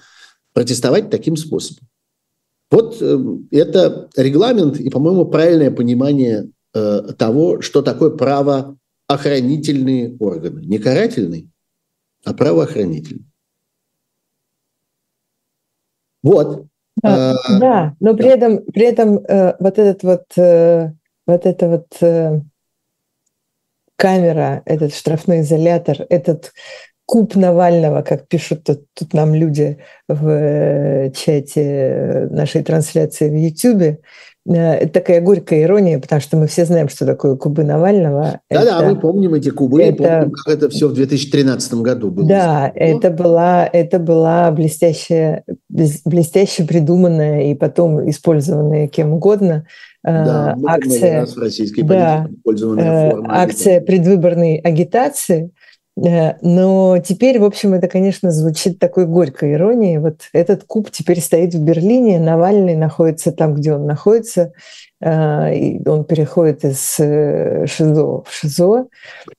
протестовать 0.52 1.10
таким 1.10 1.38
способом. 1.38 1.88
Вот 2.72 3.02
э, 3.02 3.18
это 3.52 4.10
регламент 4.16 4.80
и, 4.80 4.90
по-моему, 4.90 5.26
правильное 5.26 5.72
понимание 5.72 6.50
э, 6.74 7.02
того, 7.18 7.62
что 7.62 7.82
такое 7.82 8.12
правоохранительные 8.12 10.16
органы. 10.18 10.62
Не 10.62 10.80
карательный, 10.80 11.50
а 12.24 12.34
правоохранительный. 12.34 13.26
Вот. 16.24 16.68
Да, 17.02 17.32
а, 17.32 17.60
да 17.60 17.96
но 18.00 18.16
при 18.16 18.24
да. 18.24 18.30
этом, 18.30 18.64
при 18.66 18.84
этом 18.84 19.18
э, 19.18 19.56
вот 19.60 19.80
этот 19.80 20.04
вот, 20.04 20.26
э, 20.38 20.94
вот 21.26 21.46
эта 21.46 21.68
вот 21.68 21.88
э, 22.02 22.42
камера, 23.96 24.62
этот 24.66 24.94
штрафной 24.94 25.42
изолятор, 25.42 26.06
этот 26.10 26.54
куб 27.12 27.36
Навального, 27.36 28.04
как 28.04 28.30
пишут 28.30 28.64
тут, 28.64 28.86
тут 28.98 29.14
нам 29.14 29.36
люди 29.36 29.80
в 30.08 30.30
э, 30.30 31.12
чате 31.14 32.30
нашей 32.32 32.64
трансляции 32.64 33.30
в 33.30 33.36
YouTube. 33.36 34.00
Э, 34.48 34.76
это 34.76 34.94
такая 34.94 35.20
горькая 35.20 35.64
ирония, 35.64 36.00
потому 36.00 36.22
что 36.22 36.38
мы 36.38 36.48
все 36.48 36.64
знаем, 36.64 36.88
что 36.88 37.06
такое 37.06 37.36
кубы 37.36 37.66
Навального. 37.66 38.40
Да-да, 38.50 38.82
мы 38.84 38.98
помним 38.98 39.34
эти 39.34 39.50
кубы, 39.50 39.84
это, 39.84 39.98
помним, 39.98 40.32
как 40.32 40.56
это 40.56 40.70
все 40.70 40.88
в 40.88 40.94
2013 40.94 41.74
году 41.82 42.12
было. 42.12 42.30
Да, 42.30 42.72
это 42.74 43.10
была, 43.10 43.68
это 43.68 44.00
была 44.00 44.50
блестяще, 44.52 45.44
блестяще 45.68 46.64
придуманная 46.64 47.52
и 47.52 47.56
потом 47.56 48.10
использованная 48.10 48.88
кем 48.88 49.12
угодно 49.12 49.66
да, 50.04 50.58
акция, 50.66 51.26
в 51.26 51.38
российской 51.38 51.82
да, 51.82 52.28
акция 53.28 53.82
предвыборной 53.82 54.58
агитации, 54.58 55.52
но 55.98 56.98
теперь, 57.06 57.40
в 57.40 57.44
общем, 57.44 57.74
это, 57.74 57.88
конечно, 57.88 58.32
звучит 58.32 58.80
такой 58.80 59.06
горькой 59.06 59.54
иронией. 59.54 59.98
Вот 59.98 60.22
этот 60.32 60.64
куб 60.64 60.90
теперь 60.90 61.20
стоит 61.20 61.54
в 61.54 61.62
Берлине, 61.62 62.20
Навальный 62.20 62.76
находится 62.76 63.32
там, 63.32 63.56
где 63.56 63.74
он 63.74 63.86
находится, 63.86 64.54
а, 65.04 65.52
и 65.52 65.86
он 65.88 66.06
переходит 66.06 66.64
из 66.64 67.00
э, 67.00 67.66
ШИЗО 67.68 68.24
в 68.24 68.28
ШИЗО. 68.30 68.88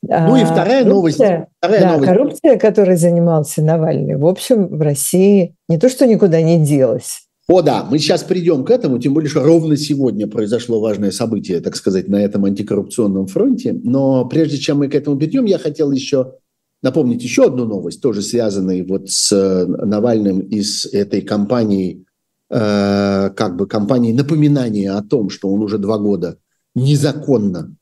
Ну 0.03 0.37
и 0.37 0.45
вторая 0.45 0.85
новость. 0.85 1.17
Вторая 1.17 1.81
да, 1.81 1.93
новость. 1.93 2.09
коррупция, 2.09 2.59
которой 2.59 2.97
занимался 2.97 3.63
Навальный, 3.63 4.17
в 4.17 4.27
общем, 4.27 4.67
в 4.69 4.81
России 4.83 5.55
не 5.69 5.79
то, 5.79 5.89
что 5.89 6.07
никуда 6.07 6.43
не 6.43 6.65
делась. 6.65 7.23
О, 7.49 7.61
да, 7.61 7.85
мы 7.85 7.99
сейчас 7.99 8.23
придем 8.23 8.65
к 8.65 8.71
этому, 8.71 8.99
тем 8.99 9.15
более, 9.15 9.29
что 9.29 9.43
ровно 9.43 9.77
сегодня 9.77 10.29
произошло 10.29 10.81
важное 10.81 11.11
событие, 11.11 11.61
так 11.61 11.75
сказать, 11.75 12.09
на 12.09 12.17
этом 12.17 12.45
антикоррупционном 12.45 13.27
фронте. 13.27 13.73
Но 13.73 14.25
прежде 14.27 14.59
чем 14.59 14.79
мы 14.79 14.89
к 14.89 14.95
этому 14.95 15.19
перейдем, 15.19 15.47
я 15.47 15.59
хотел 15.59 15.91
еще 15.91 16.35
напомнить 16.83 17.23
еще 17.23 17.47
одну 17.47 17.65
новость, 17.65 18.01
тоже 18.03 18.23
связанную 18.23 18.87
вот 18.87 19.11
с 19.11 19.33
э, 19.33 19.67
Навальным 19.67 20.41
и 20.41 20.63
с 20.63 20.85
этой 20.87 21.23
кампанией 21.23 22.07
Э, 22.55 23.31
как 23.35 23.57
бы 23.57 23.67
компании 23.67 24.13
напоминание 24.13 24.91
о 24.91 25.03
том, 25.03 25.31
что 25.31 25.49
он 25.49 25.63
уже 25.63 25.79
два 25.79 25.97
года 25.97 26.37
незаконно 26.75 27.75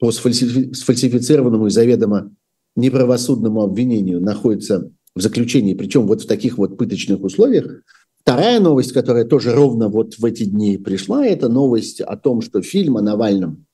по 0.00 0.10
сфальсифицированному 0.10 1.68
и 1.68 1.70
заведомо 1.70 2.32
неправосудному 2.74 3.62
обвинению 3.62 4.20
находится 4.20 4.90
в 5.14 5.20
заключении, 5.20 5.74
причем 5.74 6.08
вот 6.08 6.22
в 6.22 6.26
таких 6.26 6.58
вот 6.58 6.76
пыточных 6.76 7.22
условиях. 7.22 7.82
Вторая 8.20 8.58
новость, 8.58 8.92
которая 8.92 9.26
тоже 9.26 9.54
ровно 9.54 9.88
вот 9.88 10.18
в 10.18 10.24
эти 10.24 10.42
дни 10.42 10.76
пришла, 10.76 11.24
это 11.24 11.48
новость 11.48 12.00
о 12.00 12.16
том, 12.16 12.40
что 12.40 12.62
фильм 12.62 12.96
о 12.96 13.02
Навальном, 13.02 13.65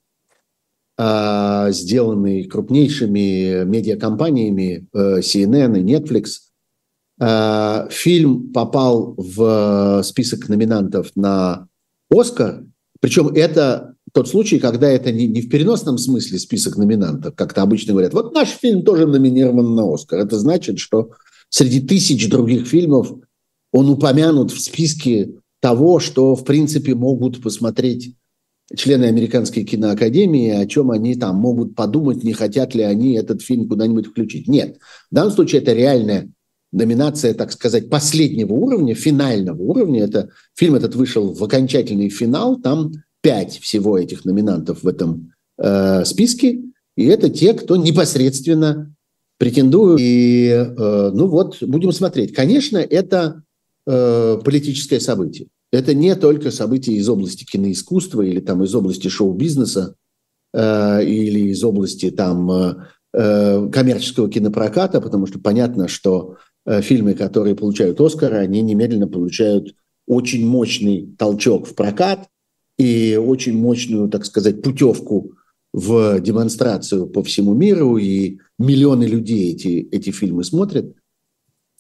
сделанный 0.99 2.45
крупнейшими 2.45 3.65
медиакомпаниями 3.65 4.87
э, 4.93 5.21
CNN 5.21 5.79
и 5.79 5.83
Netflix– 5.83 6.25
Э, 7.25 7.87
фильм 7.91 8.53
попал 8.53 9.15
в 9.17 10.03
список 10.03 10.49
номинантов 10.49 11.13
на 11.15 11.69
Оскар, 12.11 12.65
причем 13.01 13.29
это 13.29 13.95
тот 14.13 14.29
случай, 14.29 14.59
когда 14.59 14.91
это 14.91 15.13
не, 15.13 15.29
не 15.29 15.41
в 15.41 15.49
переносном 15.49 15.99
смысле 15.99 16.41
список 16.41 16.77
номинантов, 16.77 17.37
как-то 17.37 17.63
обычно 17.63 17.93
говорят, 17.93 18.13
вот 18.13 18.35
наш 18.35 18.49
фильм 18.49 18.83
тоже 18.83 19.07
номинирован 19.07 19.75
на 19.77 19.95
Оскар. 19.95 20.19
Это 20.19 20.37
значит, 20.37 20.81
что 20.81 21.13
среди 21.49 21.81
тысяч 21.81 22.29
других 22.29 22.67
фильмов 22.67 23.13
он 23.73 23.89
упомянут 23.89 24.51
в 24.51 24.61
списке 24.61 25.35
того, 25.61 26.01
что, 26.01 26.35
в 26.35 26.45
принципе, 26.45 26.97
могут 26.97 27.41
посмотреть 27.41 28.17
члены 28.77 29.05
Американской 29.07 29.65
киноакадемии, 29.65 30.51
о 30.51 30.67
чем 30.67 30.91
они 30.91 31.15
там 31.15 31.37
могут 31.37 31.75
подумать, 31.75 32.25
не 32.25 32.33
хотят 32.33 32.75
ли 32.75 32.83
они 32.83 33.15
этот 33.15 33.43
фильм 33.43 33.69
куда-нибудь 33.69 34.07
включить. 34.07 34.49
Нет, 34.49 34.79
в 35.11 35.15
данном 35.15 35.33
случае 35.33 35.63
это 35.63 35.73
реальная 35.73 36.31
номинация, 36.73 37.35
так 37.35 37.53
сказать, 37.53 37.91
последнего 37.91 38.55
уровня, 38.55 38.95
финального 38.95 39.61
уровня. 39.63 40.05
Это, 40.05 40.31
фильм 40.55 40.75
этот 40.75 40.95
вышел 40.95 41.33
в 41.33 41.45
окончательный 41.45 42.09
финал, 42.09 42.61
там 42.61 42.93
пять 43.21 43.59
всего 43.59 43.99
этих 43.99 44.25
номинантов 44.25 44.83
в 44.83 44.89
этом 44.89 45.33
э, 45.59 46.05
списке, 46.05 46.63
и 46.97 47.05
это 47.05 47.31
те, 47.31 47.55
кто 47.55 47.77
непосредственно 47.77 48.95
претендуют. 49.39 50.01
И, 50.01 50.49
э, 50.49 51.11
ну 51.13 51.27
вот, 51.27 51.63
будем 51.63 51.93
смотреть. 51.93 52.35
Конечно, 52.35 52.79
это 52.79 53.43
э, 53.87 54.39
политическое 54.45 55.01
событие. 55.01 55.49
Это 55.73 55.95
не 55.95 56.15
только 56.17 56.51
событие 56.51 56.97
из 56.97 57.09
области 57.09 57.45
киноискусства 57.45 58.23
или 58.23 58.41
там 58.41 58.63
из 58.63 58.75
области 58.75 59.09
шоу-бизнеса 59.09 59.97
э, 60.53 61.05
или 61.05 61.51
из 61.51 61.65
области 61.65 62.11
там 62.11 62.51
э, 62.51 62.75
э 63.15 63.69
коммерческого 63.71 64.29
кинопроката, 64.29 65.01
потому 65.01 65.27
что 65.27 65.39
понятно, 65.39 65.89
что 65.89 66.37
Э, 66.65 66.81
фильмы, 66.81 67.15
которые 67.15 67.57
получают 67.57 68.01
Оскара, 68.01 68.37
они 68.37 68.63
немедленно 68.63 69.09
получают 69.09 69.75
очень 70.07 70.47
мощный 70.47 71.15
толчок 71.19 71.67
в 71.67 71.75
прокат 71.75 72.29
и 72.79 73.17
очень 73.17 73.57
мощную, 73.57 74.09
так 74.09 74.25
сказать, 74.25 74.63
путевку 74.63 75.33
в 75.73 76.21
демонстрацию 76.21 77.07
по 77.07 77.23
всему 77.23 77.55
миру, 77.55 77.97
и 77.97 78.39
миллионы 78.59 79.05
людей 79.05 79.53
эти, 79.53 79.89
эти 79.91 80.11
фильмы 80.11 80.45
смотрят. 80.45 80.95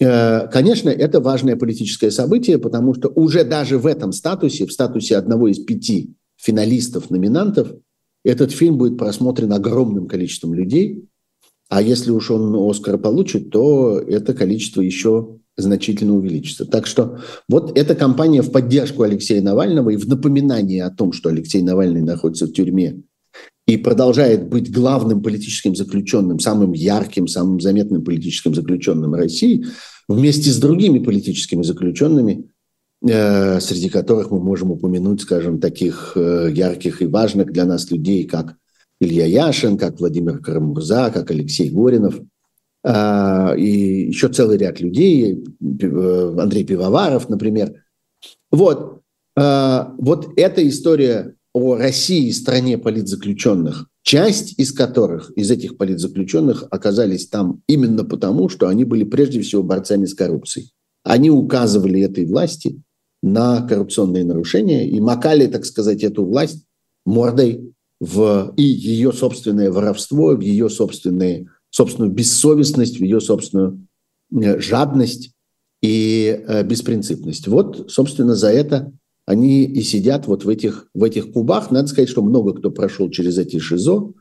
Э, 0.02 0.48
конечно, 0.48 0.90
это 0.90 1.20
важное 1.20 1.56
политическое 1.56 2.10
событие, 2.10 2.58
потому 2.58 2.94
что 2.94 3.08
уже 3.08 3.44
даже 3.44 3.78
в 3.78 3.86
этом 3.86 4.12
статусе, 4.12 4.66
в 4.66 4.72
статусе 4.72 5.16
одного 5.16 5.48
из 5.48 5.58
пяти 5.60 6.14
финалистов, 6.36 7.10
номинантов, 7.10 7.72
этот 8.24 8.50
фильм 8.50 8.78
будет 8.78 8.98
просмотрен 8.98 9.52
огромным 9.52 10.08
количеством 10.08 10.54
людей, 10.54 11.08
а 11.68 11.80
если 11.80 12.10
уж 12.10 12.30
он 12.30 12.54
Оскар 12.68 12.98
получит, 12.98 13.50
то 13.50 13.98
это 13.98 14.34
количество 14.34 14.80
еще 14.80 15.38
значительно 15.56 16.14
увеличится. 16.14 16.64
Так 16.64 16.86
что 16.86 17.18
вот 17.48 17.76
эта 17.78 17.94
кампания 17.94 18.42
в 18.42 18.50
поддержку 18.50 19.02
Алексея 19.02 19.40
Навального 19.40 19.90
и 19.90 19.96
в 19.96 20.08
напоминание 20.08 20.84
о 20.84 20.90
том, 20.90 21.12
что 21.12 21.28
Алексей 21.28 21.62
Навальный 21.62 22.02
находится 22.02 22.46
в 22.46 22.52
тюрьме 22.52 23.02
и 23.66 23.76
продолжает 23.76 24.48
быть 24.48 24.72
главным 24.72 25.22
политическим 25.22 25.76
заключенным, 25.76 26.40
самым 26.40 26.72
ярким, 26.72 27.28
самым 27.28 27.60
заметным 27.60 28.02
политическим 28.04 28.54
заключенным 28.54 29.14
России, 29.14 29.66
вместе 30.08 30.50
с 30.50 30.58
другими 30.58 30.98
политическими 30.98 31.62
заключенными, 31.62 32.50
э, 33.08 33.60
среди 33.60 33.88
которых 33.88 34.30
мы 34.30 34.40
можем 34.40 34.72
упомянуть, 34.72 35.22
скажем, 35.22 35.60
таких 35.60 36.12
э, 36.16 36.50
ярких 36.52 37.02
и 37.02 37.06
важных 37.06 37.52
для 37.52 37.64
нас 37.64 37.90
людей, 37.90 38.24
как 38.24 38.56
Илья 39.00 39.26
Яшин, 39.26 39.78
как 39.78 40.00
Владимир 40.00 40.38
Карамурза, 40.38 41.10
как 41.12 41.30
Алексей 41.30 41.70
Горинов, 41.70 42.20
а, 42.84 43.54
и 43.56 44.08
еще 44.08 44.28
целый 44.28 44.58
ряд 44.58 44.80
людей, 44.80 45.44
э, 45.60 46.34
Андрей 46.38 46.64
Пивоваров, 46.64 47.28
например. 47.28 47.74
Вот, 48.50 49.00
вот 49.34 50.28
эта 50.36 50.68
история 50.68 51.34
о 51.54 51.76
России, 51.76 52.30
стране 52.30 52.78
политзаключенных, 52.78 53.86
часть 54.02 54.58
из 54.58 54.72
которых, 54.72 55.30
из 55.36 55.50
этих 55.50 55.76
политзаключенных, 55.76 56.64
оказались 56.70 57.28
там 57.28 57.62
именно 57.66 58.04
потому, 58.04 58.48
что 58.48 58.68
они 58.68 58.84
были 58.84 59.04
прежде 59.04 59.40
всего 59.42 59.62
борцами 59.62 60.06
с 60.06 60.14
коррупцией. 60.14 60.72
Они 61.04 61.30
указывали 61.30 62.00
этой 62.00 62.26
власти 62.26 62.80
на 63.22 63.66
коррупционные 63.66 64.24
нарушения 64.24 64.88
и 64.88 65.00
макали, 65.00 65.46
так 65.46 65.64
сказать, 65.64 66.02
эту 66.02 66.24
власть 66.24 66.64
мордой 67.04 67.72
в 68.00 68.52
и 68.56 68.62
ее 68.62 69.12
собственное 69.12 69.70
воровство, 69.70 70.34
в 70.34 70.40
ее 70.40 70.68
собственные, 70.68 71.48
собственную 71.70 72.12
бессовестность, 72.12 72.98
в 72.98 73.04
ее 73.04 73.20
собственную 73.20 73.86
э, 74.32 74.58
жадность 74.58 75.32
и 75.82 76.42
э, 76.46 76.62
беспринципность. 76.64 77.46
Вот, 77.46 77.90
собственно, 77.90 78.34
за 78.34 78.50
это 78.50 78.92
они 79.26 79.64
и 79.64 79.82
сидят 79.82 80.26
вот 80.26 80.44
в 80.44 80.48
этих, 80.48 80.88
в 80.94 81.04
этих 81.04 81.32
кубах. 81.32 81.70
Надо 81.70 81.88
сказать, 81.88 82.08
что 82.08 82.22
много 82.22 82.54
кто 82.54 82.70
прошел 82.70 83.10
через 83.10 83.38
эти 83.38 83.58
ШИЗО, 83.58 84.12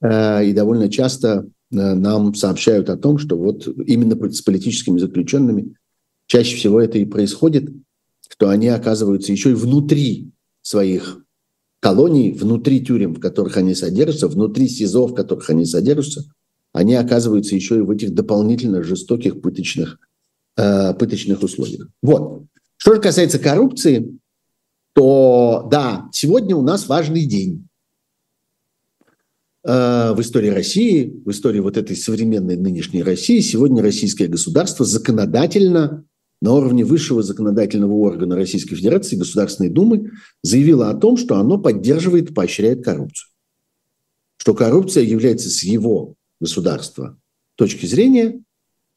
э, 0.00 0.46
и 0.46 0.52
довольно 0.52 0.88
часто 0.88 1.46
нам 1.70 2.34
сообщают 2.34 2.90
о 2.90 2.98
том, 2.98 3.16
что 3.16 3.36
вот 3.36 3.66
именно 3.86 4.30
с 4.30 4.42
политическими 4.42 4.98
заключенными 4.98 5.74
чаще 6.26 6.56
всего 6.56 6.80
это 6.80 6.98
и 6.98 7.06
происходит, 7.06 7.72
что 8.28 8.50
они 8.50 8.68
оказываются 8.68 9.32
еще 9.32 9.52
и 9.52 9.54
внутри 9.54 10.32
своих 10.60 11.24
колоний, 11.80 12.32
внутри 12.32 12.84
тюрем, 12.84 13.14
в 13.14 13.20
которых 13.20 13.56
они 13.56 13.74
содержатся, 13.74 14.28
внутри 14.28 14.68
СИЗО, 14.68 15.08
в 15.08 15.14
которых 15.14 15.50
они 15.50 15.64
содержатся, 15.64 16.24
они 16.72 16.94
оказываются 16.94 17.54
еще 17.54 17.78
и 17.78 17.80
в 17.80 17.90
этих 17.90 18.14
дополнительно 18.14 18.82
жестоких 18.82 19.40
пыточных, 19.40 19.98
э, 20.56 20.94
пыточных 20.94 21.42
условиях. 21.42 21.88
Вот. 22.02 22.44
Что 22.76 22.94
же 22.94 23.00
касается 23.00 23.38
коррупции, 23.38 24.18
то 24.94 25.68
да, 25.70 26.08
сегодня 26.12 26.56
у 26.56 26.62
нас 26.62 26.86
важный 26.86 27.24
день 27.24 27.66
э, 29.64 30.12
в 30.12 30.20
истории 30.20 30.50
России, 30.50 31.22
в 31.24 31.30
истории 31.30 31.60
вот 31.60 31.76
этой 31.76 31.96
современной 31.96 32.56
нынешней 32.56 33.02
России. 33.02 33.40
Сегодня 33.40 33.82
российское 33.82 34.26
государство 34.26 34.84
законодательно 34.84 36.04
на 36.42 36.52
уровне 36.52 36.84
высшего 36.84 37.22
законодательного 37.22 37.92
органа 37.92 38.34
Российской 38.34 38.74
Федерации, 38.74 39.16
Государственной 39.16 39.70
Думы, 39.70 40.10
заявила 40.42 40.90
о 40.90 40.94
том, 40.94 41.16
что 41.16 41.36
оно 41.36 41.56
поддерживает 41.56 42.30
и 42.30 42.34
поощряет 42.34 42.84
коррупцию. 42.84 43.28
Что 44.38 44.52
коррупция 44.54 45.04
является 45.04 45.48
с 45.48 45.62
его 45.62 46.16
государства 46.40 47.16
точки 47.54 47.86
зрения, 47.86 48.42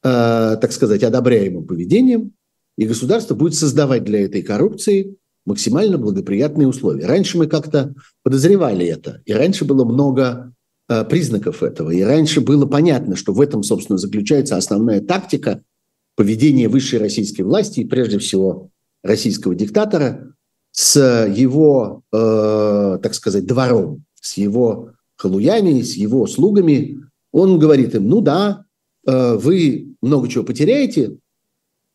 э, 0.04 0.58
так 0.60 0.72
сказать, 0.72 1.04
одобряемым 1.04 1.68
поведением, 1.68 2.34
и 2.78 2.86
государство 2.86 3.36
будет 3.36 3.54
создавать 3.54 4.04
для 4.04 4.26
этой 4.26 4.42
коррупции 4.42 5.16
максимально 5.46 5.98
благоприятные 5.98 6.68
условия. 6.68 7.06
Раньше 7.06 7.38
мы 7.38 7.48
как-то 7.48 7.94
подозревали 8.24 8.86
это, 8.86 9.22
и 9.26 9.34
раньше 9.34 9.66
было 9.66 9.86
много 9.86 10.54
э, 10.90 11.06
признаков 11.06 11.64
этого, 11.64 11.92
и 11.92 12.02
раньше 12.02 12.42
было 12.42 12.66
понятно, 12.66 13.16
что 13.16 13.34
в 13.34 13.42
этом, 13.42 13.64
собственно, 13.64 13.98
заключается 13.98 14.58
основная 14.58 15.02
тактика– 15.02 15.62
поведение 16.16 16.70
высшей 16.70 17.00
российской 17.00 17.42
власти 17.42 17.82
и 17.82 17.86
прежде 17.86 18.20
всего 18.20 18.70
российского 19.04 19.54
диктатора 19.54 20.34
с 20.72 21.28
его, 21.28 22.04
э, 22.12 23.00
так 23.02 23.14
сказать, 23.14 23.46
двором, 23.46 24.06
с 24.20 24.38
его 24.38 24.92
халуями, 25.18 25.82
с 25.82 25.96
его 25.96 26.26
слугами, 26.28 27.00
он 27.32 27.60
говорит 27.60 27.96
им, 27.96 28.08
ну 28.10 28.22
да, 28.22 28.66
э, 29.06 29.36
вы 29.36 29.96
много 30.02 30.28
чего 30.28 30.44
потеряете 30.44 31.18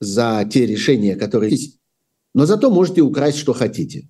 за 0.00 0.48
те 0.50 0.66
решения, 0.66 1.16
которые 1.16 1.50
есть, 1.50 1.78
но 2.34 2.46
зато 2.46 2.70
можете 2.70 3.02
украсть, 3.02 3.38
что 3.38 3.52
хотите. 3.52 4.08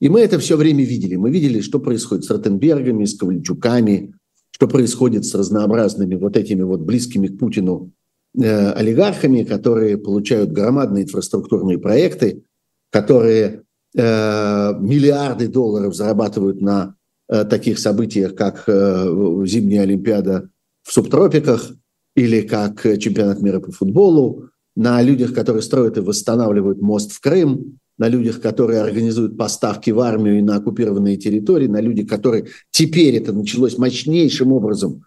И 0.00 0.08
мы 0.08 0.20
это 0.20 0.38
все 0.38 0.56
время 0.56 0.84
видели. 0.84 1.16
Мы 1.16 1.30
видели, 1.30 1.60
что 1.60 1.80
происходит 1.80 2.24
с 2.24 2.30
Ротенбергами, 2.30 3.04
с 3.04 3.16
Ковальчуками, 3.16 4.14
что 4.50 4.68
происходит 4.68 5.24
с 5.24 5.34
разнообразными 5.34 6.16
вот 6.16 6.36
этими 6.36 6.62
вот 6.62 6.80
близкими 6.80 7.28
к 7.28 7.38
Путину 7.38 7.92
э, 8.38 8.70
олигархами, 8.72 9.42
которые 9.42 9.96
получают 9.96 10.52
громадные 10.52 11.04
инфраструктурные 11.04 11.78
проекты, 11.78 12.44
которые 12.90 13.62
э, 13.94 14.72
миллиарды 14.80 15.48
долларов 15.48 15.94
зарабатывают 15.94 16.60
на 16.60 16.94
э, 17.28 17.44
таких 17.44 17.78
событиях, 17.78 18.34
как 18.34 18.64
э, 18.66 19.42
зимняя 19.46 19.82
Олимпиада 19.82 20.50
в 20.82 20.92
субтропиках 20.92 21.72
или 22.14 22.42
как 22.42 22.82
чемпионат 22.98 23.40
мира 23.40 23.60
по 23.60 23.72
футболу, 23.72 24.50
на 24.76 25.02
людях, 25.02 25.34
которые 25.34 25.62
строят 25.62 25.96
и 25.96 26.00
восстанавливают 26.00 26.80
мост 26.80 27.10
в 27.10 27.20
Крым, 27.20 27.78
на 27.98 28.08
людях, 28.08 28.40
которые 28.40 28.82
организуют 28.82 29.38
поставки 29.38 29.90
в 29.90 30.00
армию 30.00 30.38
и 30.38 30.42
на 30.42 30.56
оккупированные 30.56 31.16
территории, 31.16 31.66
на 31.66 31.80
людях, 31.80 32.08
которые 32.08 32.46
теперь 32.70 33.16
это 33.16 33.32
началось 33.32 33.78
мощнейшим 33.78 34.52
образом, 34.52 35.04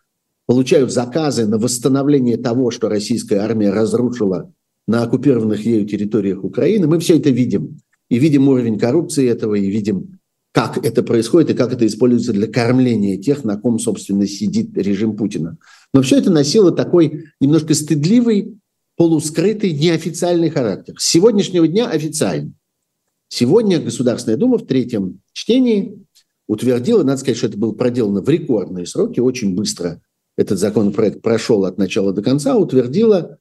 получают 0.47 0.91
заказы 0.91 1.45
на 1.45 1.59
восстановление 1.59 2.37
того, 2.37 2.71
что 2.71 2.89
российская 2.89 3.37
армия 3.37 3.69
разрушила 3.69 4.51
на 4.87 5.03
оккупированных 5.03 5.63
ею 5.63 5.85
территориях 5.85 6.43
Украины. 6.43 6.87
Мы 6.87 6.99
все 6.99 7.17
это 7.17 7.29
видим. 7.29 7.79
И 8.09 8.17
видим 8.17 8.47
уровень 8.47 8.79
коррупции 8.79 9.29
этого, 9.29 9.53
и 9.53 9.69
видим, 9.69 10.19
как 10.51 10.83
это 10.83 11.03
происходит, 11.03 11.51
и 11.51 11.53
как 11.53 11.71
это 11.71 11.85
используется 11.85 12.33
для 12.33 12.47
кормления 12.47 13.21
тех, 13.21 13.43
на 13.43 13.55
ком, 13.55 13.77
собственно, 13.77 14.25
сидит 14.25 14.75
режим 14.75 15.15
Путина. 15.15 15.57
Но 15.93 16.01
все 16.01 16.17
это 16.17 16.31
носило 16.31 16.71
такой 16.71 17.25
немножко 17.39 17.75
стыдливый, 17.75 18.58
полускрытый, 18.99 19.71
неофициальный 19.71 20.49
характер. 20.49 20.95
С 20.97 21.05
сегодняшнего 21.05 21.65
дня 21.69 21.87
официальный. 21.87 22.51
Сегодня 23.29 23.79
Государственная 23.79 24.37
Дума 24.37 24.57
в 24.57 24.65
третьем 24.65 25.21
чтении 25.31 26.05
утвердила, 26.47 27.03
надо 27.03 27.17
сказать, 27.17 27.37
что 27.37 27.47
это 27.47 27.57
было 27.57 27.71
проделано 27.71 28.21
в 28.21 28.27
рекордные 28.27 28.85
сроки, 28.85 29.21
очень 29.21 29.55
быстро 29.55 30.01
этот 30.35 30.59
законопроект 30.59 31.21
прошел 31.21 31.63
от 31.63 31.77
начала 31.77 32.11
до 32.11 32.21
конца, 32.21 32.57
утвердила 32.57 33.37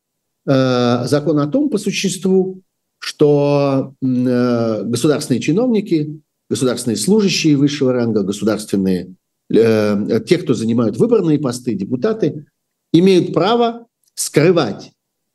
э, 0.46 1.06
закон 1.06 1.40
о 1.40 1.48
том, 1.48 1.70
по 1.70 1.78
существу, 1.78 2.62
что 3.00 3.94
э, 4.00 4.82
государственные 4.84 5.40
чиновники, 5.40 6.20
государственные 6.48 6.98
служащие 6.98 7.56
высшего 7.56 7.92
ранга, 7.92 8.22
государственные, 8.22 9.16
э, 9.52 10.20
те, 10.24 10.38
кто 10.38 10.54
занимают 10.54 10.98
выборные 10.98 11.40
посты, 11.40 11.74
депутаты, 11.74 12.46
имеют 12.92 13.34
право 13.34 13.88
скрывать 14.14 14.92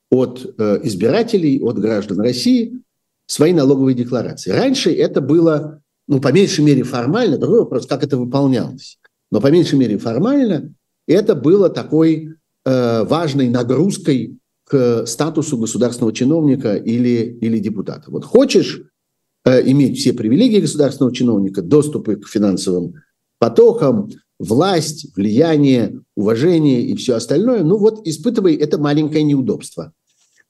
от 0.10 0.56
э, 0.58 0.80
избирателей, 0.84 1.60
от 1.62 1.80
граждан 1.80 2.20
России 2.20 2.82
свои 3.26 3.54
налоговые 3.54 3.96
декларации. 3.96 4.52
Раньше 4.52 4.92
это 4.92 5.22
было, 5.22 5.82
ну, 6.08 6.20
по 6.20 6.32
меньшей 6.32 6.64
мере 6.64 6.84
формально, 6.84 7.38
другой 7.38 7.60
вопрос, 7.60 7.88
как 7.88 8.04
это 8.04 8.18
выполнялось. 8.18 9.00
Но 9.32 9.42
по 9.42 9.48
меньшей 9.48 9.80
мере 9.80 9.98
формально 9.98 10.74
это 11.08 11.36
было 11.36 11.70
такой 11.70 12.36
э, 12.66 13.04
важной 13.04 13.50
нагрузкой 13.50 14.38
к 14.66 15.06
статусу 15.06 15.58
государственного 15.58 16.14
чиновника 16.14 16.76
или, 16.76 17.38
или 17.42 17.60
депутата. 17.60 18.10
Вот 18.10 18.26
хочешь 18.26 18.84
э, 19.46 19.70
иметь 19.72 19.98
все 19.98 20.14
привилегии 20.14 20.62
государственного 20.62 21.14
чиновника, 21.14 21.62
доступы 21.62 22.16
к 22.16 22.28
финансовым 22.28 22.96
потокам, 23.40 24.10
власть, 24.44 25.08
влияние, 25.16 26.02
уважение 26.16 26.82
и 26.82 26.96
все 26.96 27.16
остальное, 27.16 27.64
ну 27.64 27.78
вот 27.78 28.06
испытывай 28.08 28.56
это 28.56 28.78
маленькое 28.78 29.24
неудобство. 29.24 29.94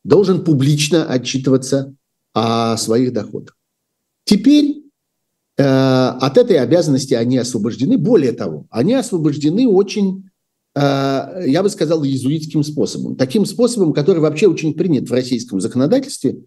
Должен 0.04 0.44
публично 0.44 1.06
отчитываться 1.06 1.96
о 2.34 2.76
своих 2.78 3.14
доходах. 3.14 3.56
Теперь 4.26 4.84
э, 5.58 5.64
от 5.64 6.38
этой 6.38 6.58
обязанности 6.58 7.14
они 7.14 7.38
освобождены. 7.38 7.98
Более 7.98 8.34
того, 8.34 8.66
они 8.70 8.94
освобождены 8.94 9.68
очень, 9.68 10.30
э, 10.76 10.80
я 11.46 11.62
бы 11.62 11.70
сказал, 11.70 12.04
иезуитским 12.04 12.64
способом. 12.64 13.16
Таким 13.16 13.46
способом, 13.46 13.94
который 13.94 14.20
вообще 14.20 14.48
очень 14.48 14.74
принят 14.74 15.10
в 15.10 15.14
российском 15.14 15.62
законодательстве. 15.62 16.40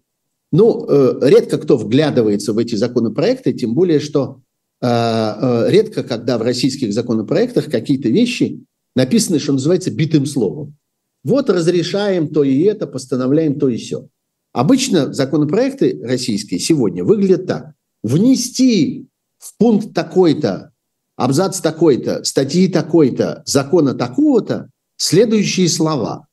Ну, 0.51 0.85
э, 0.87 1.19
редко 1.21 1.57
кто 1.57 1.77
вглядывается 1.77 2.53
в 2.53 2.57
эти 2.57 2.75
законопроекты, 2.75 3.53
тем 3.53 3.73
более, 3.73 3.99
что 3.99 4.41
редко, 4.81 6.03
когда 6.03 6.37
в 6.37 6.41
российских 6.41 6.93
законопроектах 6.93 7.65
какие-то 7.65 8.09
вещи 8.09 8.63
написаны, 8.95 9.39
что 9.39 9.53
называется, 9.53 9.91
битым 9.91 10.25
словом. 10.25 10.75
Вот 11.23 11.49
разрешаем 11.49 12.27
то 12.29 12.43
и 12.43 12.61
это, 12.61 12.87
постановляем 12.87 13.59
то 13.59 13.69
и 13.69 13.77
все. 13.77 14.07
Обычно 14.53 15.13
законопроекты 15.13 15.99
российские 16.03 16.59
сегодня 16.59 17.03
выглядят 17.03 17.45
так. 17.47 17.73
Внести 18.03 19.07
в 19.39 19.57
пункт 19.57 19.93
такой-то, 19.93 20.71
абзац 21.15 21.59
такой-то, 21.59 22.23
статьи 22.23 22.67
такой-то, 22.67 23.43
закона 23.45 23.93
такого-то 23.93 24.69
следующие 24.95 25.69
слова. 25.69 26.27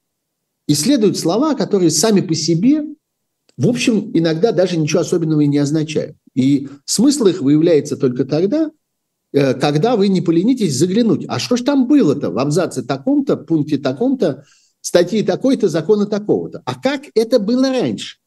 И 0.68 0.74
следуют 0.74 1.18
слова, 1.18 1.54
которые 1.54 1.90
сами 1.90 2.20
по 2.20 2.34
себе, 2.34 2.84
в 3.56 3.68
общем, 3.68 4.10
иногда 4.14 4.52
даже 4.52 4.78
ничего 4.78 5.00
особенного 5.00 5.40
и 5.40 5.46
не 5.46 5.58
означают. 5.58 6.16
И 6.34 6.68
смысл 6.84 7.26
их 7.26 7.40
выявляется 7.40 7.96
только 7.96 8.24
тогда, 8.24 8.70
э, 9.32 9.54
когда 9.54 9.96
вы 9.96 10.08
не 10.08 10.20
поленитесь 10.20 10.76
заглянуть. 10.76 11.24
А 11.28 11.38
что 11.38 11.56
ж 11.56 11.62
там 11.62 11.86
было-то 11.86 12.30
в 12.30 12.38
абзаце 12.38 12.82
таком-то, 12.82 13.36
пункте 13.36 13.78
таком-то, 13.78 14.44
статьи 14.80 15.22
такой-то, 15.22 15.68
закона 15.68 16.06
такого-то. 16.06 16.62
А 16.64 16.74
как 16.74 17.04
это 17.14 17.38
было 17.38 17.70
раньше? 17.70 18.18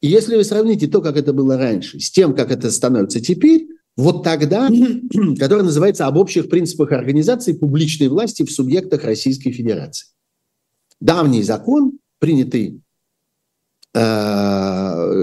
И 0.00 0.08
если 0.08 0.36
вы 0.36 0.44
сравните 0.44 0.86
то, 0.86 1.00
как 1.00 1.16
это 1.16 1.32
было 1.32 1.56
раньше, 1.56 2.00
с 2.00 2.10
тем, 2.10 2.34
как 2.34 2.50
это 2.50 2.70
становится 2.70 3.20
теперь, 3.20 3.68
вот 3.96 4.22
тогда, 4.22 4.68
который 5.38 5.62
называется 5.64 6.06
«Об 6.06 6.16
общих 6.16 6.48
принципах 6.48 6.92
организации 6.92 7.54
публичной 7.54 8.08
власти 8.08 8.44
в 8.44 8.50
субъектах 8.50 9.04
Российской 9.04 9.52
Федерации». 9.52 10.08
Давний 11.00 11.42
закон, 11.42 11.98
принятый 12.18 12.80
э, 13.94 13.98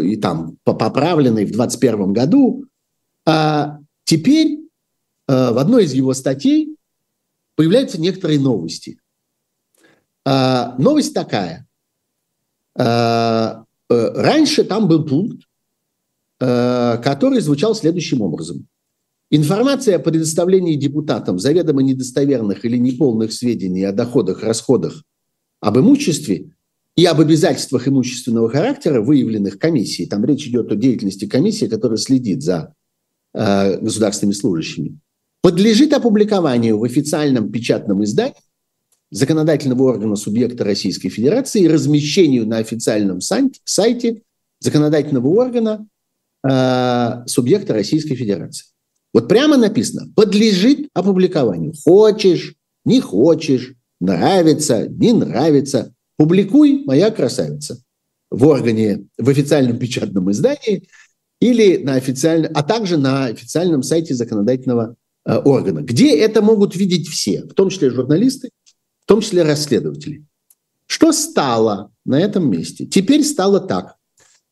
и 0.01 0.15
там 0.17 0.57
поправленный 0.63 1.45
в 1.45 1.51
2021 1.51 2.13
году, 2.13 2.65
а 3.25 3.79
теперь 4.03 4.59
э, 5.27 5.51
в 5.51 5.57
одной 5.57 5.85
из 5.85 5.93
его 5.93 6.13
статей 6.13 6.77
появляются 7.55 7.99
некоторые 7.99 8.39
новости. 8.39 8.99
А, 10.25 10.75
новость 10.77 11.13
такая. 11.13 11.67
А, 12.75 13.65
э, 13.89 14.11
раньше 14.15 14.63
там 14.63 14.87
был 14.87 15.05
пункт, 15.05 15.43
э, 16.39 16.97
который 17.03 17.41
звучал 17.41 17.75
следующим 17.75 18.21
образом. 18.21 18.67
Информация 19.29 19.95
о 19.95 19.99
предоставлении 19.99 20.75
депутатам 20.75 21.39
заведомо 21.39 21.81
недостоверных 21.81 22.65
или 22.65 22.77
неполных 22.77 23.33
сведений 23.33 23.83
о 23.83 23.91
доходах, 23.91 24.43
расходах, 24.43 25.03
об 25.59 25.77
имуществе 25.77 26.51
и 26.95 27.05
об 27.05 27.19
обязательствах 27.19 27.87
имущественного 27.87 28.49
характера, 28.49 29.01
выявленных 29.01 29.57
комиссией, 29.57 30.07
там 30.07 30.23
речь 30.25 30.47
идет 30.47 30.71
о 30.71 30.75
деятельности 30.75 31.25
комиссии, 31.25 31.65
которая 31.65 31.97
следит 31.97 32.43
за 32.43 32.73
э, 33.33 33.79
государственными 33.79 34.35
служащими, 34.35 34.99
подлежит 35.41 35.93
опубликованию 35.93 36.77
в 36.77 36.83
официальном 36.83 37.51
печатном 37.51 38.03
издании 38.03 38.35
законодательного 39.09 39.83
органа 39.83 40.15
субъекта 40.15 40.63
Российской 40.63 41.09
Федерации 41.09 41.63
и 41.63 41.67
размещению 41.67 42.47
на 42.47 42.57
официальном 42.57 43.21
сайте 43.21 44.21
законодательного 44.59 45.27
органа 45.27 45.87
э, 46.43 47.27
субъекта 47.27 47.73
Российской 47.73 48.15
Федерации. 48.15 48.67
Вот 49.13 49.27
прямо 49.27 49.57
написано, 49.57 50.11
подлежит 50.15 50.89
опубликованию. 50.93 51.73
Хочешь, 51.83 52.55
не 52.85 52.99
хочешь, 53.01 53.75
нравится, 53.99 54.87
не 54.87 55.13
нравится. 55.13 55.92
Публикуй, 56.17 56.83
моя 56.85 57.11
красавица, 57.11 57.81
в 58.29 58.45
органе, 58.45 59.07
в 59.17 59.29
официальном 59.29 59.77
печатном 59.77 60.31
издании 60.31 60.87
или 61.39 61.77
на 61.77 61.95
официальном, 61.95 62.51
а 62.53 62.63
также 62.63 62.97
на 62.97 63.25
официальном 63.25 63.83
сайте 63.83 64.13
законодательного 64.13 64.95
э, 65.25 65.35
органа, 65.35 65.81
где 65.81 66.17
это 66.17 66.41
могут 66.41 66.75
видеть 66.75 67.07
все, 67.07 67.43
в 67.43 67.53
том 67.53 67.69
числе 67.69 67.89
журналисты, 67.89 68.49
в 69.01 69.05
том 69.07 69.21
числе 69.21 69.43
расследователей. 69.43 70.25
Что 70.85 71.11
стало 71.11 71.91
на 72.05 72.19
этом 72.19 72.49
месте? 72.49 72.85
Теперь 72.85 73.23
стало 73.23 73.59
так. 73.59 73.95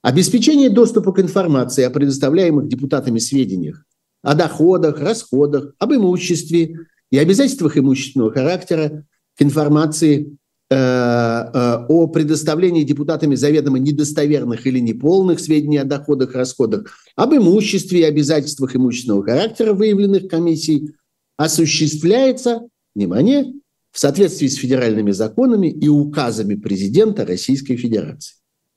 Обеспечение 0.01 0.69
доступа 0.69 1.13
к 1.13 1.19
информации 1.19 1.83
о 1.83 1.91
предоставляемых 1.91 2.67
депутатами 2.67 3.19
сведениях 3.19 3.85
о 4.21 4.35
доходах, 4.35 4.99
расходах, 4.99 5.73
об 5.79 5.93
имуществе 5.93 6.77
и 7.09 7.17
обязательствах 7.17 7.77
имущественного 7.77 8.31
характера 8.31 9.05
к 9.35 9.41
информации 9.41 10.37
о 10.73 12.07
предоставлении 12.07 12.83
депутатами 12.83 13.35
заведомо 13.35 13.77
недостоверных 13.77 14.65
или 14.65 14.79
неполных 14.79 15.41
сведений 15.41 15.79
о 15.79 15.83
доходах, 15.83 16.33
расходах, 16.33 16.85
об 17.17 17.33
имуществе 17.33 18.01
и 18.01 18.03
обязательствах 18.03 18.75
имущественного 18.75 19.23
характера, 19.23 19.73
выявленных 19.73 20.29
комиссией, 20.29 20.93
осуществляется, 21.35 22.61
внимание, 22.95 23.53
в 23.91 23.99
соответствии 23.99 24.47
с 24.47 24.55
федеральными 24.55 25.11
законами 25.11 25.67
и 25.67 25.89
указами 25.89 26.55
президента 26.55 27.25
Российской 27.25 27.75
Федерации. 27.75 28.35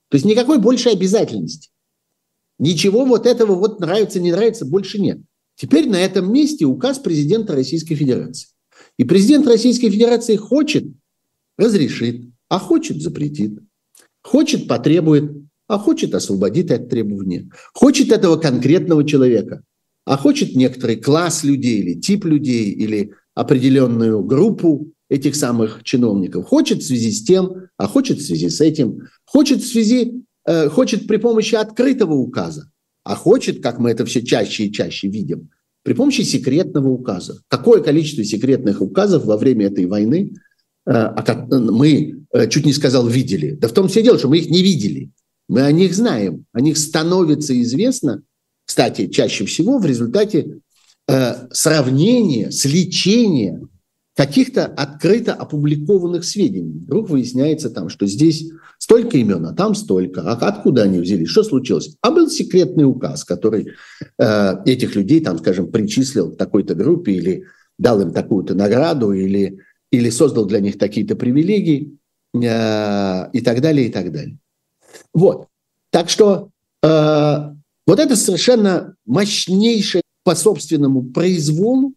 То 0.08 0.16
есть 0.16 0.24
никакой 0.24 0.58
больше 0.58 0.88
обязательности. 0.88 1.70
Ничего 2.58 3.04
вот 3.04 3.26
этого 3.26 3.54
вот 3.54 3.78
нравится, 3.78 4.18
не 4.18 4.32
нравится, 4.32 4.64
больше 4.64 5.00
нет. 5.00 5.20
Теперь 5.56 5.88
на 5.88 6.00
этом 6.00 6.32
месте 6.32 6.64
указ 6.64 6.98
президента 6.98 7.54
Российской 7.54 7.94
Федерации. 7.94 8.48
И 8.98 9.04
президент 9.04 9.46
Российской 9.46 9.90
Федерации 9.90 10.34
хочет, 10.34 10.84
разрешит, 11.58 12.30
а 12.48 12.58
хочет, 12.58 13.00
запретит. 13.00 13.58
Хочет, 14.22 14.68
потребует, 14.68 15.30
а 15.68 15.78
хочет, 15.78 16.14
освободит 16.14 16.70
от 16.70 16.88
требования. 16.88 17.50
Хочет 17.72 18.12
этого 18.12 18.36
конкретного 18.36 19.04
человека, 19.04 19.62
а 20.04 20.16
хочет 20.16 20.54
некоторый 20.54 20.96
класс 20.96 21.44
людей 21.44 21.80
или 21.80 22.00
тип 22.00 22.24
людей 22.24 22.70
или 22.70 23.12
определенную 23.34 24.22
группу 24.22 24.92
этих 25.08 25.36
самых 25.36 25.82
чиновников. 25.82 26.46
Хочет 26.46 26.82
в 26.82 26.86
связи 26.86 27.10
с 27.10 27.24
тем, 27.24 27.68
а 27.76 27.86
хочет 27.86 28.18
в 28.18 28.26
связи 28.26 28.48
с 28.48 28.60
этим. 28.60 29.08
Хочет 29.24 29.60
в 29.60 29.66
связи, 29.66 30.24
э, 30.46 30.68
хочет 30.68 31.06
при 31.06 31.18
помощи 31.18 31.54
открытого 31.54 32.14
указа, 32.14 32.70
а 33.04 33.14
хочет, 33.14 33.62
как 33.62 33.78
мы 33.78 33.90
это 33.90 34.04
все 34.04 34.22
чаще 34.22 34.66
и 34.66 34.72
чаще 34.72 35.08
видим, 35.08 35.50
при 35.82 35.92
помощи 35.92 36.22
секретного 36.22 36.88
указа. 36.88 37.42
Какое 37.48 37.82
количество 37.82 38.24
секретных 38.24 38.80
указов 38.80 39.24
во 39.26 39.36
время 39.36 39.66
этой 39.66 39.86
войны 39.86 40.34
мы, 40.86 42.24
э, 42.32 42.48
чуть 42.48 42.66
не 42.66 42.72
сказал, 42.72 43.06
видели. 43.06 43.52
Да 43.52 43.68
в 43.68 43.72
том 43.72 43.88
все 43.88 44.02
дело, 44.02 44.18
что 44.18 44.28
мы 44.28 44.38
их 44.38 44.50
не 44.50 44.62
видели. 44.62 45.10
Мы 45.48 45.62
о 45.62 45.72
них 45.72 45.94
знаем. 45.94 46.44
О 46.52 46.60
них 46.60 46.78
становится 46.78 47.60
известно, 47.62 48.22
кстати, 48.64 49.08
чаще 49.08 49.44
всего 49.44 49.78
в 49.78 49.86
результате 49.86 50.60
э, 51.08 51.48
сравнения, 51.52 52.50
сличения 52.50 53.60
каких-то 54.16 54.66
открыто 54.66 55.34
опубликованных 55.34 56.24
сведений. 56.24 56.78
Вдруг 56.78 57.10
выясняется 57.10 57.68
там, 57.68 57.88
что 57.88 58.06
здесь 58.06 58.48
столько 58.78 59.18
имен, 59.18 59.44
а 59.44 59.52
там 59.52 59.74
столько. 59.74 60.22
А 60.22 60.32
откуда 60.34 60.84
они 60.84 61.00
взялись? 61.00 61.28
Что 61.28 61.42
случилось? 61.42 61.96
А 62.00 62.10
был 62.10 62.28
секретный 62.30 62.84
указ, 62.84 63.24
который 63.24 63.68
э, 64.18 64.56
этих 64.66 64.94
людей, 64.94 65.20
там, 65.20 65.38
скажем, 65.38 65.70
причислил 65.70 66.32
к 66.32 66.38
такой-то 66.38 66.74
группе 66.74 67.12
или 67.12 67.44
дал 67.78 68.00
им 68.00 68.12
такую-то 68.12 68.54
награду 68.54 69.12
или, 69.12 69.58
или 69.94 70.10
создал 70.10 70.44
для 70.46 70.60
них 70.60 70.78
такие-то 70.78 71.16
привилегии 71.16 71.96
э, 72.34 73.30
и 73.32 73.40
так 73.40 73.60
далее, 73.60 73.86
и 73.86 73.90
так 73.90 74.12
далее. 74.12 74.38
Вот. 75.12 75.48
Так 75.90 76.10
что 76.10 76.50
э, 76.82 77.54
вот 77.86 77.98
это 77.98 78.16
совершенно 78.16 78.96
мощнейшее 79.06 80.02
по 80.24 80.34
собственному 80.34 81.02
произволу 81.02 81.94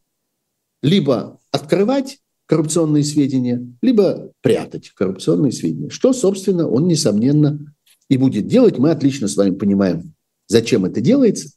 либо 0.83 1.39
открывать 1.51 2.19
коррупционные 2.45 3.03
сведения, 3.03 3.65
либо 3.81 4.31
прятать 4.41 4.91
коррупционные 4.91 5.51
сведения. 5.51 5.89
Что, 5.89 6.13
собственно, 6.13 6.67
он, 6.67 6.88
несомненно, 6.88 7.73
и 8.10 8.17
будет 8.17 8.47
делать. 8.47 8.77
Мы 8.77 8.91
отлично 8.91 9.27
с 9.27 9.36
вами 9.36 9.55
понимаем, 9.55 10.13
зачем 10.47 10.86
это 10.86 11.01
делается. 11.01 11.49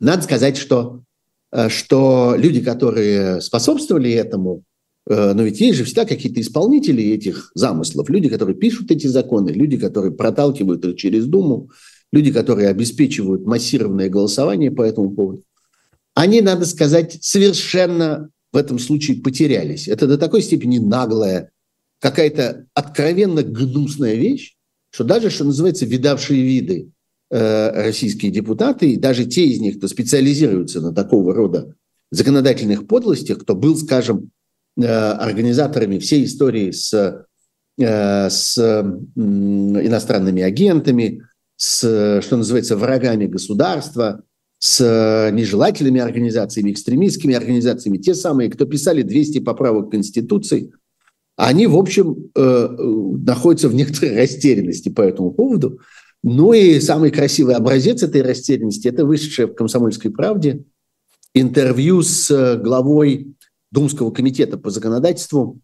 Надо 0.00 0.22
сказать, 0.22 0.56
что, 0.56 1.02
э, 1.52 1.68
что 1.68 2.34
люди, 2.36 2.60
которые 2.60 3.40
способствовали 3.40 4.10
этому, 4.10 4.62
но 5.08 5.42
ведь 5.42 5.60
есть 5.60 5.78
же 5.78 5.84
всегда 5.84 6.04
какие-то 6.04 6.40
исполнители 6.40 7.02
этих 7.02 7.52
замыслов, 7.54 8.08
люди, 8.10 8.28
которые 8.28 8.56
пишут 8.56 8.90
эти 8.90 9.06
законы, 9.06 9.50
люди, 9.50 9.76
которые 9.76 10.12
проталкивают 10.12 10.84
их 10.84 10.96
через 10.96 11.26
Думу, 11.26 11.70
люди, 12.12 12.32
которые 12.32 12.68
обеспечивают 12.68 13.46
массированное 13.46 14.08
голосование 14.08 14.70
по 14.70 14.82
этому 14.82 15.10
поводу. 15.10 15.44
Они, 16.14 16.40
надо 16.40 16.64
сказать, 16.66 17.18
совершенно 17.20 18.30
в 18.52 18.56
этом 18.56 18.78
случае 18.78 19.20
потерялись. 19.20 19.86
Это 19.86 20.06
до 20.06 20.16
такой 20.16 20.42
степени 20.42 20.78
наглая, 20.78 21.50
какая-то 22.00 22.66
откровенно 22.74 23.42
гнусная 23.42 24.14
вещь, 24.14 24.56
что 24.90 25.04
даже, 25.04 25.30
что 25.30 25.44
называется, 25.44 25.84
видавшие 25.84 26.42
виды 26.42 26.90
э, 27.30 27.84
российские 27.84 28.32
депутаты, 28.32 28.92
и 28.92 28.96
даже 28.96 29.26
те 29.26 29.46
из 29.46 29.60
них, 29.60 29.78
кто 29.78 29.88
специализируется 29.88 30.80
на 30.80 30.94
такого 30.94 31.34
рода 31.34 31.74
законодательных 32.10 32.86
подлостях, 32.86 33.40
кто 33.40 33.54
был, 33.54 33.76
скажем, 33.76 34.18
э, 34.18 34.35
организаторами 34.84 35.98
всей 35.98 36.24
истории 36.24 36.70
с, 36.70 36.92
э, 37.78 38.28
с 38.28 38.58
э, 38.58 38.82
иностранными 39.16 40.42
агентами, 40.42 41.22
с, 41.56 42.20
что 42.22 42.36
называется, 42.36 42.76
врагами 42.76 43.26
государства– 43.26 44.22
с 44.58 44.80
э, 44.80 45.30
нежелательными 45.32 46.00
организациями, 46.00 46.72
экстремистскими 46.72 47.34
организациями, 47.34 47.98
те 47.98 48.14
самые, 48.14 48.50
кто 48.50 48.64
писали 48.64 49.02
200 49.02 49.40
поправок 49.40 49.90
Конституции, 49.90 50.72
они, 51.36 51.66
в 51.66 51.76
общем, 51.76 52.30
э, 52.34 52.40
э, 52.40 52.82
находятся 53.26 53.68
в 53.68 53.74
некоторой 53.74 54.16
растерянности 54.16 54.88
по 54.88 55.02
этому 55.02 55.32
поводу. 55.32 55.80
Ну 56.22 56.54
и 56.54 56.80
самый 56.80 57.10
красивый 57.10 57.54
образец 57.54 58.02
этой 58.02 58.22
растерянности– 58.22 58.88
это 58.88 59.04
вышедшее 59.04 59.46
в 59.46 59.54
«Комсомольской 59.54 60.10
правде» 60.10 60.64
интервью 61.34 62.02
с 62.02 62.56
главой 62.56 63.35
Думского 63.70 64.10
комитета 64.10 64.58
по 64.58 64.70
законодательству 64.70 65.60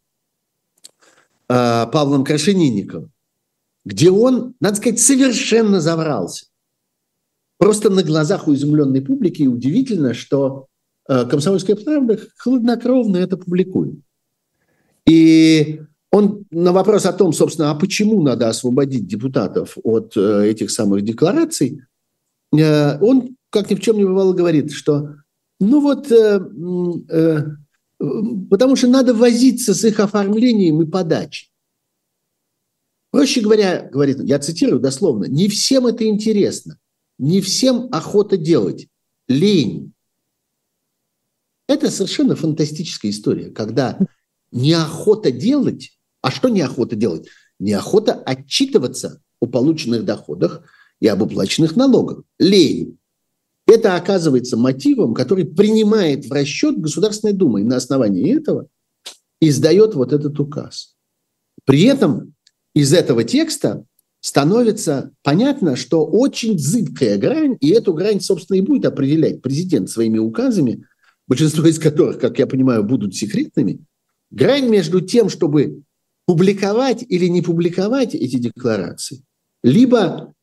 Павлом 1.46 2.24
Крашенинниковым, 2.24 3.10
где 3.84 4.10
он, 4.10 4.54
надо 4.60 4.76
сказать, 4.76 5.00
совершенно 5.00 5.80
заврался. 5.80 6.46
Просто 7.62 7.90
на 7.90 8.02
глазах 8.02 8.48
у 8.48 8.54
изумленной 8.54 9.02
публики 9.02 9.44
удивительно, 9.44 10.14
что 10.14 10.66
э, 11.08 11.26
«Комсомольская 11.26 11.76
правда» 11.76 12.18
хладнокровно 12.36 13.18
это 13.18 13.36
публикует. 13.36 14.00
И 15.06 15.80
он 16.10 16.44
на 16.50 16.72
вопрос 16.72 17.06
о 17.06 17.12
том, 17.12 17.32
собственно, 17.32 17.70
а 17.70 17.76
почему 17.76 18.20
надо 18.20 18.48
освободить 18.48 19.06
депутатов 19.06 19.78
от 19.84 20.16
э, 20.16 20.48
этих 20.48 20.72
самых 20.72 21.02
деклараций, 21.02 21.82
э, 22.52 22.98
он, 22.98 23.36
как 23.50 23.70
ни 23.70 23.76
в 23.76 23.80
чем 23.80 23.96
не 23.96 24.04
бывало, 24.06 24.32
говорит, 24.32 24.72
что 24.72 25.14
ну 25.60 25.80
вот, 25.80 26.10
потому 28.50 28.76
что 28.76 28.88
надо 28.88 29.14
возиться 29.14 29.74
с 29.74 29.84
их 29.84 30.00
оформлением 30.00 30.82
и 30.82 30.86
подачей. 30.86 31.50
Проще 33.10 33.40
говоря, 33.40 33.88
говорит, 33.92 34.20
я 34.22 34.38
цитирую 34.38 34.80
дословно, 34.80 35.24
не 35.24 35.48
всем 35.48 35.86
это 35.86 36.06
интересно 36.06 36.78
не 37.22 37.40
всем 37.40 37.88
охота 37.92 38.36
делать. 38.36 38.88
Лень. 39.28 39.92
Это 41.68 41.88
совершенно 41.90 42.34
фантастическая 42.34 43.12
история, 43.12 43.50
когда 43.50 43.96
неохота 44.50 45.30
делать, 45.30 45.96
а 46.20 46.32
что 46.32 46.48
неохота 46.48 46.96
делать? 46.96 47.28
Неохота 47.60 48.14
отчитываться 48.14 49.22
о 49.38 49.46
полученных 49.46 50.04
доходах 50.04 50.64
и 50.98 51.06
об 51.06 51.22
уплаченных 51.22 51.76
налогах. 51.76 52.24
Лень. 52.40 52.98
Это 53.72 53.96
оказывается 53.96 54.58
мотивом, 54.58 55.14
который 55.14 55.46
принимает 55.46 56.26
в 56.26 56.32
расчет 56.32 56.78
Государственная 56.78 57.32
Дума. 57.32 57.62
И 57.62 57.64
на 57.64 57.76
основании 57.76 58.36
этого 58.36 58.66
издает 59.40 59.94
вот 59.94 60.12
этот 60.12 60.38
указ. 60.38 60.94
При 61.64 61.84
этом 61.84 62.34
из 62.74 62.92
этого 62.92 63.24
текста 63.24 63.86
становится 64.20 65.12
понятно, 65.22 65.74
что 65.74 66.04
очень 66.04 66.58
зыбкая 66.58 67.16
грань, 67.16 67.56
и 67.60 67.70
эту 67.70 67.94
грань, 67.94 68.20
собственно, 68.20 68.58
и 68.58 68.60
будет 68.60 68.84
определять 68.84 69.40
президент 69.40 69.88
своими 69.88 70.18
указами, 70.18 70.84
большинство 71.26 71.66
из 71.66 71.78
которых, 71.78 72.18
как 72.18 72.38
я 72.38 72.46
понимаю, 72.46 72.84
будут 72.84 73.16
секретными, 73.16 73.86
грань 74.30 74.68
между 74.68 75.00
тем, 75.00 75.30
чтобы 75.30 75.82
публиковать 76.26 77.02
или 77.08 77.24
не 77.26 77.40
публиковать 77.40 78.14
эти 78.14 78.36
декларации, 78.36 79.24
либо 79.62 80.34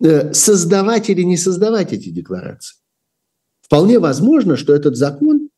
создавать 0.00 1.08
или 1.10 1.22
не 1.22 1.36
создавать 1.36 1.92
эти 1.92 2.10
декларации. 2.10 2.76
Вполне 3.62 3.98
возможно, 3.98 4.56
что 4.56 4.74
этот 4.74 4.96
закон, 4.96 5.48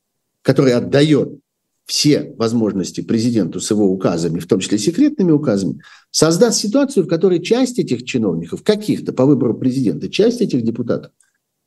который 0.43 0.73
отдает 0.73 1.41
все 1.89 2.35
возможности 2.37 3.01
президенту 3.01 3.61
с 3.61 3.71
его 3.71 3.91
указами, 3.91 4.41
в 4.41 4.47
том 4.47 4.61
числе 4.61 4.79
секретными 4.79 5.31
указами, 5.31 5.83
создаст 6.11 6.59
ситуацию, 6.59 7.05
в 7.05 7.09
которой 7.09 7.43
часть 7.43 7.79
этих 7.79 8.05
чиновников, 8.05 8.63
каких-то 8.63 9.13
по 9.15 9.25
выбору 9.25 9.55
президента, 9.55 10.11
часть 10.11 10.43
этих 10.43 10.63
депутатов, 10.63 11.13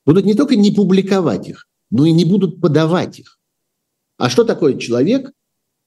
будут 0.05 0.25
не 0.25 0.35
только 0.35 0.55
не 0.55 0.71
публиковать 0.71 1.49
их, 1.49 1.67
но 1.89 2.05
и 2.05 2.11
не 2.11 2.23
будут 2.23 2.61
подавать 2.61 3.19
их. 3.19 3.39
А 4.17 4.29
что 4.29 4.43
такое 4.43 4.77
человек, 4.77 5.31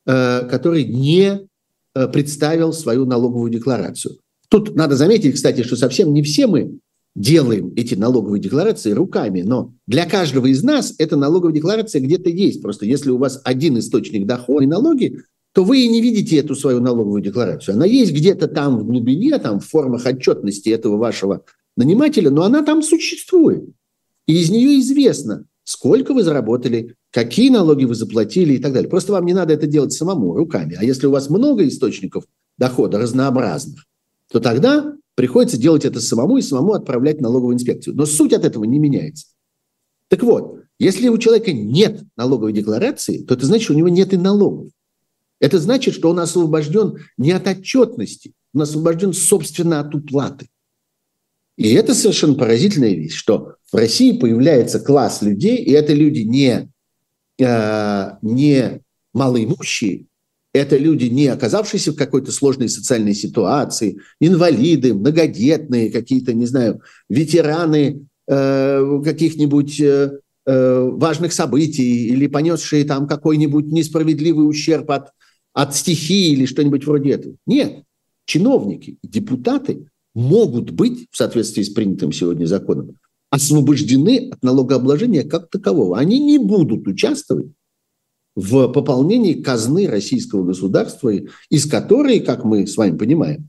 э, 0.06 0.48
который 0.48 0.84
не 0.84 1.48
э, 1.94 2.08
представил 2.08 2.72
свою 2.72 3.06
налоговую 3.06 3.52
декларацию? 3.52 4.18
Тут 4.54 4.76
надо 4.76 4.94
заметить, 4.94 5.34
кстати, 5.34 5.64
что 5.64 5.74
совсем 5.74 6.12
не 6.12 6.22
все 6.22 6.46
мы 6.46 6.78
делаем 7.16 7.72
эти 7.74 7.96
налоговые 7.96 8.40
декларации 8.40 8.92
руками, 8.92 9.42
но 9.42 9.74
для 9.88 10.06
каждого 10.06 10.46
из 10.46 10.62
нас 10.62 10.94
эта 10.98 11.16
налоговая 11.16 11.52
декларация 11.52 12.00
где-то 12.00 12.30
есть. 12.30 12.62
Просто 12.62 12.86
если 12.86 13.10
у 13.10 13.18
вас 13.18 13.40
один 13.42 13.76
источник 13.80 14.26
дохода 14.26 14.62
и 14.62 14.68
налоги, 14.68 15.18
то 15.54 15.64
вы 15.64 15.80
и 15.80 15.88
не 15.88 16.00
видите 16.00 16.36
эту 16.36 16.54
свою 16.54 16.78
налоговую 16.78 17.20
декларацию. 17.20 17.74
Она 17.74 17.84
есть 17.84 18.12
где-то 18.12 18.46
там 18.46 18.78
в 18.78 18.84
глубине, 18.84 19.36
там 19.40 19.58
в 19.58 19.66
формах 19.66 20.06
отчетности 20.06 20.68
этого 20.68 20.98
вашего 20.98 21.42
нанимателя, 21.76 22.30
но 22.30 22.44
она 22.44 22.62
там 22.62 22.80
существует. 22.84 23.64
И 24.28 24.40
из 24.40 24.50
нее 24.50 24.78
известно, 24.78 25.46
сколько 25.64 26.14
вы 26.14 26.22
заработали, 26.22 26.94
какие 27.10 27.50
налоги 27.50 27.86
вы 27.86 27.96
заплатили 27.96 28.52
и 28.52 28.58
так 28.58 28.72
далее. 28.72 28.88
Просто 28.88 29.14
вам 29.14 29.26
не 29.26 29.34
надо 29.34 29.52
это 29.52 29.66
делать 29.66 29.92
самому, 29.92 30.36
руками. 30.36 30.76
А 30.78 30.84
если 30.84 31.08
у 31.08 31.10
вас 31.10 31.28
много 31.28 31.66
источников 31.66 32.22
дохода 32.56 33.00
разнообразных, 33.00 33.84
то 34.34 34.40
тогда 34.40 34.96
приходится 35.14 35.56
делать 35.56 35.84
это 35.84 36.00
самому 36.00 36.38
и 36.38 36.42
самому 36.42 36.72
отправлять 36.72 37.20
налоговую 37.20 37.54
инспекцию. 37.54 37.94
Но 37.94 38.04
суть 38.04 38.32
от 38.32 38.44
этого 38.44 38.64
не 38.64 38.80
меняется. 38.80 39.28
Так 40.08 40.24
вот, 40.24 40.64
если 40.80 41.08
у 41.08 41.18
человека 41.18 41.52
нет 41.52 42.02
налоговой 42.16 42.52
декларации, 42.52 43.22
то 43.22 43.34
это 43.34 43.46
значит, 43.46 43.62
что 43.62 43.74
у 43.74 43.76
него 43.76 43.88
нет 43.88 44.12
и 44.12 44.16
налогов. 44.16 44.72
Это 45.38 45.60
значит, 45.60 45.94
что 45.94 46.10
он 46.10 46.18
освобожден 46.18 46.96
не 47.16 47.30
от 47.30 47.46
отчетности, 47.46 48.32
он 48.52 48.62
освобожден, 48.62 49.12
собственно, 49.12 49.78
от 49.78 49.94
уплаты. 49.94 50.48
И 51.56 51.72
это 51.72 51.94
совершенно 51.94 52.34
поразительная 52.34 52.94
вещь, 52.94 53.14
что 53.14 53.54
в 53.70 53.76
России 53.76 54.18
появляется 54.18 54.80
класс 54.80 55.22
людей, 55.22 55.58
и 55.58 55.70
это 55.70 55.92
люди 55.92 56.22
не, 56.22 56.72
э, 57.38 58.10
не 58.20 58.82
малоимущие, 59.12 60.06
это 60.54 60.78
люди, 60.78 61.06
не 61.06 61.26
оказавшиеся 61.26 61.92
в 61.92 61.96
какой-то 61.96 62.30
сложной 62.30 62.68
социальной 62.68 63.14
ситуации, 63.14 63.98
инвалиды, 64.20 64.94
многодетные, 64.94 65.90
какие-то, 65.90 66.32
не 66.32 66.46
знаю, 66.46 66.80
ветераны 67.08 68.06
э, 68.28 69.00
каких-нибудь 69.04 69.80
э, 69.80 70.20
э, 70.46 70.80
важных 70.92 71.32
событий 71.32 72.06
или 72.06 72.28
понесшие 72.28 72.84
там 72.84 73.08
какой-нибудь 73.08 73.66
несправедливый 73.66 74.48
ущерб 74.48 74.92
от, 74.92 75.08
от 75.52 75.74
стихии 75.74 76.32
или 76.32 76.46
что-нибудь 76.46 76.86
вроде 76.86 77.10
этого. 77.10 77.34
Нет. 77.46 77.82
Чиновники, 78.24 78.96
депутаты 79.02 79.88
могут 80.14 80.70
быть, 80.70 81.08
в 81.10 81.16
соответствии 81.16 81.64
с 81.64 81.70
принятым 81.70 82.12
сегодня 82.12 82.46
законом, 82.46 82.96
освобождены 83.28 84.30
от 84.30 84.40
налогообложения 84.44 85.24
как 85.24 85.50
такового. 85.50 85.98
Они 85.98 86.20
не 86.20 86.38
будут 86.38 86.86
участвовать 86.86 87.48
в 88.36 88.68
пополнении 88.68 89.34
казны 89.34 89.86
российского 89.86 90.44
государства, 90.44 91.12
из 91.50 91.66
которой, 91.70 92.20
как 92.20 92.44
мы 92.44 92.66
с 92.66 92.76
вами 92.76 92.96
понимаем, 92.96 93.48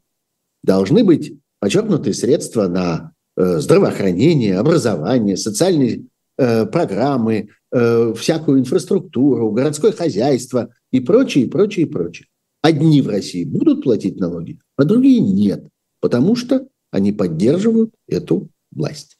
должны 0.64 1.04
быть 1.04 1.34
подчеркнуты 1.60 2.14
средства 2.14 2.68
на 2.68 3.12
э, 3.36 3.60
здравоохранение, 3.60 4.58
образование, 4.58 5.38
социальные 5.38 6.06
э, 6.38 6.66
программы, 6.68 7.50
э, 7.72 8.14
всякую 8.16 8.60
инфраструктуру, 8.60 9.52
городское 9.52 9.92
хозяйство 9.92 10.70
и 10.92 11.00
прочее, 11.00 11.46
и 11.46 11.50
прочее, 11.50 11.86
и 11.86 11.90
прочее. 11.90 12.28
Одни 12.62 13.02
в 13.02 13.10
России 13.10 13.44
будут 13.44 13.84
платить 13.84 14.20
налоги, 14.20 14.60
а 14.76 14.86
другие 14.86 15.20
нет 15.20 15.68
потому 16.06 16.36
что 16.36 16.68
они 16.92 17.12
поддерживают 17.12 17.92
эту 18.08 18.50
власть. 18.72 19.18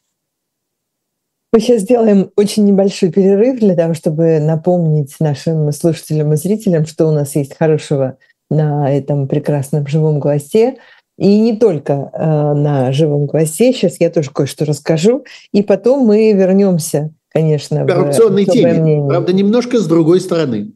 Мы 1.56 1.62
сейчас 1.62 1.84
сделаем 1.84 2.32
очень 2.36 2.66
небольшой 2.66 3.14
перерыв 3.14 3.62
для 3.62 3.78
того, 3.78 3.94
чтобы 3.94 4.42
напомнить 4.42 5.16
нашим 5.22 5.72
слушателям 5.72 6.34
и 6.34 6.36
зрителям, 6.36 6.86
что 6.86 7.08
у 7.08 7.12
нас 7.12 7.34
есть 7.38 7.56
хорошего 7.58 8.18
на 8.50 8.94
этом 8.94 9.30
прекрасном 9.30 9.88
живом 9.88 10.20
гвозде. 10.20 10.76
И 11.18 11.40
не 11.40 11.56
только 11.56 12.12
э, 12.12 12.26
на 12.26 12.92
живом 12.92 13.28
гвозде. 13.28 13.72
Сейчас 13.72 14.02
я 14.02 14.10
тоже 14.10 14.32
кое-что 14.32 14.66
расскажу. 14.66 15.24
И 15.54 15.64
потом 15.64 16.06
мы 16.06 16.34
вернемся, 16.34 17.12
конечно, 17.30 17.88
коррупционной 17.88 18.44
в 18.44 18.50
теме. 18.52 18.74
Мнение. 18.74 19.08
Правда, 19.08 19.32
немножко 19.32 19.80
с 19.80 19.88
другой 19.88 20.20
стороны. 20.20 20.74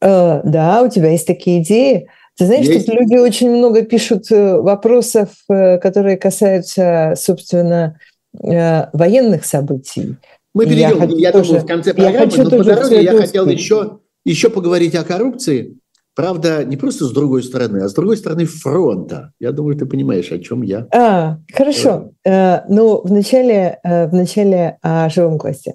Э, 0.00 0.40
да, 0.42 0.80
у 0.80 0.88
тебя 0.88 1.10
есть 1.10 1.26
такие 1.26 1.62
идеи. 1.62 2.08
Ты 2.38 2.46
знаешь, 2.46 2.66
Есть... 2.66 2.86
тут 2.86 2.94
люди 2.94 3.16
очень 3.16 3.50
много 3.50 3.82
пишут 3.82 4.32
э, 4.32 4.56
вопросов, 4.56 5.28
э, 5.50 5.76
которые 5.76 6.16
касаются, 6.16 7.12
собственно, 7.14 7.98
э, 8.42 8.88
военных 8.92 9.44
событий. 9.44 10.16
Мы 10.54 10.66
перейдем, 10.66 11.00
я, 11.10 11.28
я 11.28 11.32
тоже, 11.32 11.48
думаю, 11.48 11.64
в 11.64 11.66
конце 11.66 11.94
программы, 11.94 12.32
но 12.36 12.50
по 12.50 12.64
дороге 12.64 13.02
я 13.02 13.16
хотел 13.16 13.46
еще, 13.48 13.98
еще 14.24 14.50
поговорить 14.50 14.94
о 14.94 15.04
коррупции. 15.04 15.78
Правда, 16.14 16.64
не 16.64 16.76
просто 16.76 17.06
с 17.06 17.12
другой 17.12 17.42
стороны, 17.42 17.78
а 17.78 17.88
с 17.88 17.94
другой 17.94 18.16
стороны 18.16 18.44
фронта. 18.44 19.32
Я 19.40 19.50
думаю, 19.50 19.76
ты 19.76 19.84
понимаешь, 19.84 20.30
о 20.30 20.38
чем 20.38 20.62
я. 20.62 20.86
А, 20.94 21.38
хорошо. 21.52 22.12
Э, 22.24 22.60
ну, 22.68 23.00
вначале, 23.02 23.80
вначале 23.82 24.78
о 24.80 25.08
живом 25.08 25.38
классе. 25.38 25.74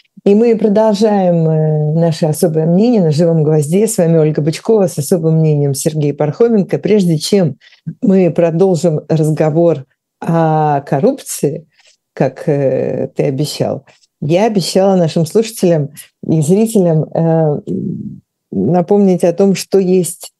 И 0.23 0.35
мы 0.35 0.55
продолжаем 0.55 1.49
э, 1.49 1.91
наше 1.93 2.27
особое 2.27 2.67
мнение 2.67 3.01
на 3.01 3.11
живом 3.11 3.43
гвозде. 3.43 3.87
С 3.87 3.97
вами 3.97 4.17
Ольга 4.17 4.43
Бычкова 4.43 4.85
с 4.85 4.99
особым 4.99 5.39
мнением 5.39 5.73
Сергей 5.73 6.13
Пархоменко. 6.13 6.77
Прежде 6.77 7.17
чем 7.17 7.57
мы 8.01 8.29
продолжим 8.29 9.01
разговор 9.09 9.85
о 10.19 10.81
коррупции, 10.81 11.67
как 12.13 12.47
э, 12.47 13.09
ты 13.15 13.23
обещал, 13.23 13.87
я 14.21 14.45
обещала 14.45 14.95
нашим 14.95 15.25
слушателям 15.25 15.89
и 16.27 16.41
зрителям 16.41 17.05
э, 17.05 17.61
напомнить 18.51 19.23
о 19.23 19.33
том, 19.33 19.55
что 19.55 19.79
есть 19.79 20.33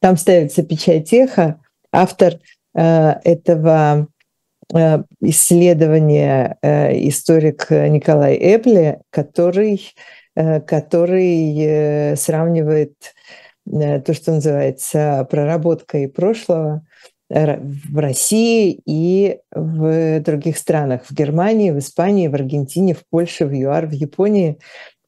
Там 0.00 0.16
ставится 0.16 0.62
печать 0.62 1.12
эхо. 1.12 1.60
Автор 1.90 2.34
э, 2.74 3.14
этого 3.24 4.06
э, 4.72 5.02
исследования 5.20 6.56
историк 6.62 7.68
Николай 7.70 8.36
Эпли, 8.36 9.00
который, 9.10 9.92
который 10.34 12.16
сравнивает 12.16 12.94
то, 13.64 14.14
что 14.14 14.32
называется 14.32 15.26
проработкой 15.28 16.08
прошлого 16.08 16.82
в 17.32 17.98
России 17.98 18.78
и 18.84 19.38
в 19.54 20.20
других 20.20 20.58
странах, 20.58 21.02
в 21.08 21.14
Германии, 21.14 21.70
в 21.70 21.78
Испании, 21.78 22.28
в 22.28 22.34
Аргентине, 22.34 22.94
в 22.94 23.04
Польше, 23.08 23.46
в 23.46 23.54
ЮАР, 23.54 23.86
в 23.86 23.92
Японии, 23.92 24.58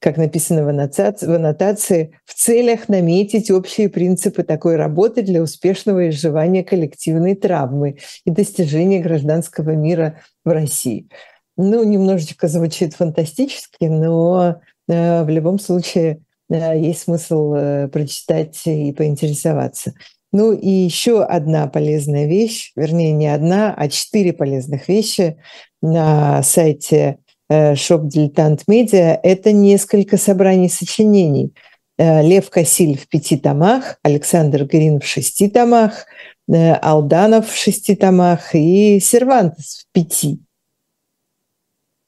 как 0.04 0.16
написано 0.16 0.64
в 0.64 0.68
аннотации, 0.68 2.18
в 2.24 2.34
целях 2.34 2.88
наметить 2.88 3.50
общие 3.50 3.88
принципы 3.88 4.42
такой 4.42 4.76
работы 4.76 5.22
для 5.22 5.42
успешного 5.42 6.10
изживания 6.10 6.62
коллективной 6.62 7.34
травмы 7.34 7.98
и 8.24 8.30
достижения 8.30 9.00
гражданского 9.00 9.70
мира 9.70 10.20
в 10.44 10.50
России. 10.50 11.08
Ну, 11.56 11.84
немножечко 11.84 12.48
звучит 12.48 12.94
фантастически, 12.94 13.84
но 13.84 14.56
э, 14.88 15.24
в 15.24 15.28
любом 15.28 15.58
случае 15.58 16.20
э, 16.50 16.78
есть 16.78 17.02
смысл 17.02 17.54
э, 17.54 17.88
прочитать 17.88 18.60
и 18.66 18.92
поинтересоваться. 18.92 19.94
Ну 20.34 20.52
и 20.52 20.68
еще 20.68 21.22
одна 21.22 21.68
полезная 21.68 22.26
вещь, 22.26 22.72
вернее 22.74 23.12
не 23.12 23.28
одна, 23.28 23.72
а 23.72 23.88
четыре 23.88 24.32
полезных 24.32 24.88
вещи 24.88 25.36
на 25.80 26.42
сайте 26.42 27.18
shop.diletant.media, 27.48 29.20
это 29.22 29.52
несколько 29.52 30.16
собраний 30.16 30.68
сочинений. 30.68 31.54
Лев 31.98 32.50
Кассиль 32.50 32.98
в 32.98 33.06
пяти 33.06 33.36
томах, 33.36 33.98
Александр 34.02 34.64
Грин 34.64 34.98
в 34.98 35.06
шести 35.06 35.48
томах, 35.48 36.06
Алданов 36.48 37.48
в 37.48 37.56
шести 37.56 37.94
томах 37.94 38.56
и 38.56 38.98
Сервантес 38.98 39.86
в 39.86 39.92
пяти 39.92 40.40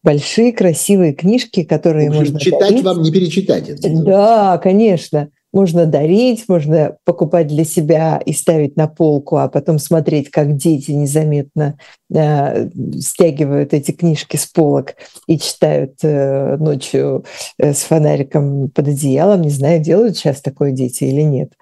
большие 0.03 0.53
красивые 0.53 1.15
книжки, 1.15 1.62
которые 1.65 2.09
общем, 2.09 2.21
можно 2.21 2.41
читать 2.41 2.61
дарить. 2.61 2.85
вам 2.85 3.03
не 3.03 3.11
перечитать. 3.11 3.69
Это. 3.69 3.89
Да, 3.89 4.59
конечно. 4.59 5.31
Можно 5.57 5.87
дарить, 5.87 6.45
можно 6.49 6.99
покупать 7.07 7.47
для 7.47 7.64
себя 7.64 8.21
и 8.23 8.35
ставить 8.35 8.77
на 8.77 8.88
полку, 8.88 9.38
а 9.38 9.49
потом 9.49 9.79
смотреть, 9.79 10.31
как 10.31 10.55
дети 10.55 10.90
незаметно 10.90 11.79
э, 12.14 12.69
стягивают 13.01 13.73
эти 13.73 13.92
книжки 13.92 14.37
с 14.37 14.45
полок 14.45 14.97
и 15.27 15.38
читают 15.38 15.95
э, 16.03 16.59
ночью 16.59 17.25
э, 17.57 17.73
с 17.73 17.85
фонариком 17.85 18.69
под 18.69 18.88
одеялом. 18.88 19.40
Не 19.40 19.49
знаю, 19.49 19.81
делают 19.81 20.19
сейчас 20.19 20.42
такое 20.42 20.73
дети 20.73 21.05
или 21.05 21.23
нет. 21.23 21.55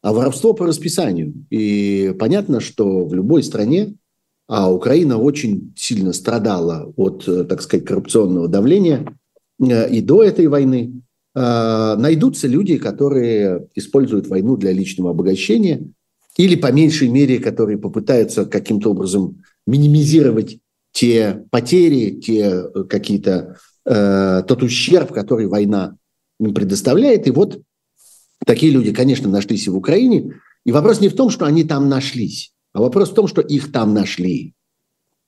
а 0.02 0.12
воровство 0.12 0.54
по 0.54 0.66
расписанию. 0.66 1.32
И 1.50 2.14
понятно, 2.18 2.60
что 2.60 3.04
в 3.04 3.14
любой 3.14 3.44
стране, 3.44 3.94
а 4.48 4.72
Украина 4.72 5.18
очень 5.18 5.72
сильно 5.76 6.12
страдала 6.12 6.92
от, 6.96 7.28
э, 7.28 7.44
так 7.44 7.62
сказать, 7.62 7.86
коррупционного 7.86 8.48
давления 8.48 9.16
и 9.58 10.00
до 10.02 10.22
этой 10.22 10.48
войны, 10.48 11.02
найдутся 11.34 12.46
люди, 12.48 12.76
которые 12.78 13.68
используют 13.74 14.26
войну 14.26 14.56
для 14.56 14.72
личного 14.72 15.10
обогащения 15.10 15.92
или, 16.36 16.56
по 16.56 16.72
меньшей 16.72 17.08
мере, 17.08 17.38
которые 17.38 17.78
попытаются 17.78 18.44
каким-то 18.46 18.90
образом 18.90 19.42
минимизировать 19.66 20.58
те 20.96 21.44
потери, 21.50 22.18
те 22.20 22.40
э, 22.40 22.84
какие-то, 22.84 23.58
э, 23.84 24.42
тот 24.48 24.62
ущерб, 24.62 25.12
который 25.12 25.46
война 25.46 25.98
им 26.40 26.54
предоставляет. 26.54 27.26
И 27.26 27.30
вот 27.30 27.60
такие 28.46 28.72
люди, 28.72 28.94
конечно, 28.94 29.28
нашлись 29.28 29.66
и 29.66 29.70
в 29.70 29.76
Украине. 29.76 30.40
И 30.64 30.72
вопрос 30.72 31.02
не 31.02 31.08
в 31.08 31.14
том, 31.14 31.28
что 31.28 31.44
они 31.44 31.64
там 31.64 31.90
нашлись, 31.90 32.54
а 32.72 32.80
вопрос 32.80 33.10
в 33.10 33.14
том, 33.14 33.28
что 33.28 33.42
их 33.42 33.72
там 33.72 33.92
нашли. 33.92 34.54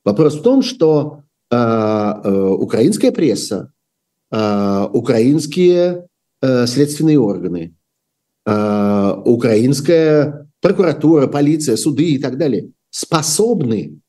Вопрос 0.07 0.39
в 0.39 0.43
том, 0.43 0.63
что 0.63 1.25
э, 1.51 1.57
э, 1.57 2.49
украинская 2.49 3.13
пресса, 3.13 3.71
э, 4.31 4.89
украинские 4.91 6.07
э, 6.41 6.67
следственные 6.67 7.21
органы, 7.21 7.75
э, 8.47 9.15
украинская 9.27 10.49
прокуратура, 10.63 11.27
полиция, 11.27 11.77
суды 11.77 12.13
и 12.13 12.19
так 12.19 12.39
далее 12.39 12.71
способны 12.89 14.01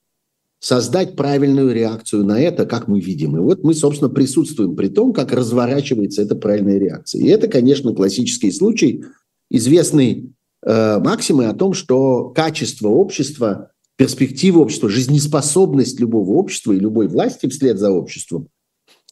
создать 0.60 1.16
правильную 1.16 1.74
реакцию 1.74 2.26
на 2.26 2.40
это, 2.40 2.66
как 2.66 2.88
мы 2.88 3.00
видим. 3.00 3.38
И 3.38 3.40
вот 3.40 3.64
мы, 3.64 3.74
собственно, 3.74 4.10
присутствуем 4.10 4.76
при 4.76 4.90
том, 4.90 5.14
как 5.14 5.32
разворачивается 5.32 6.22
эта 6.22 6.36
правильная 6.36 6.78
реакция. 6.78 7.22
И 7.22 7.28
это, 7.28 7.48
конечно, 7.48 7.94
классический 7.96 8.52
случай 8.52 9.06
известной 9.50 10.34
э, 10.66 11.00
максимы 11.00 11.46
о 11.46 11.54
том, 11.54 11.74
что 11.74 12.30
качество 12.30 12.90
общества, 12.90 13.72
перспектива 13.96 14.60
общества, 14.60 14.90
жизнеспособность 14.90 16.00
любого 16.00 16.32
общества 16.32 16.74
и 16.74 16.80
любой 16.80 17.08
власти 17.08 17.48
вслед 17.48 17.80
за 17.80 17.92
обществом 17.92 18.50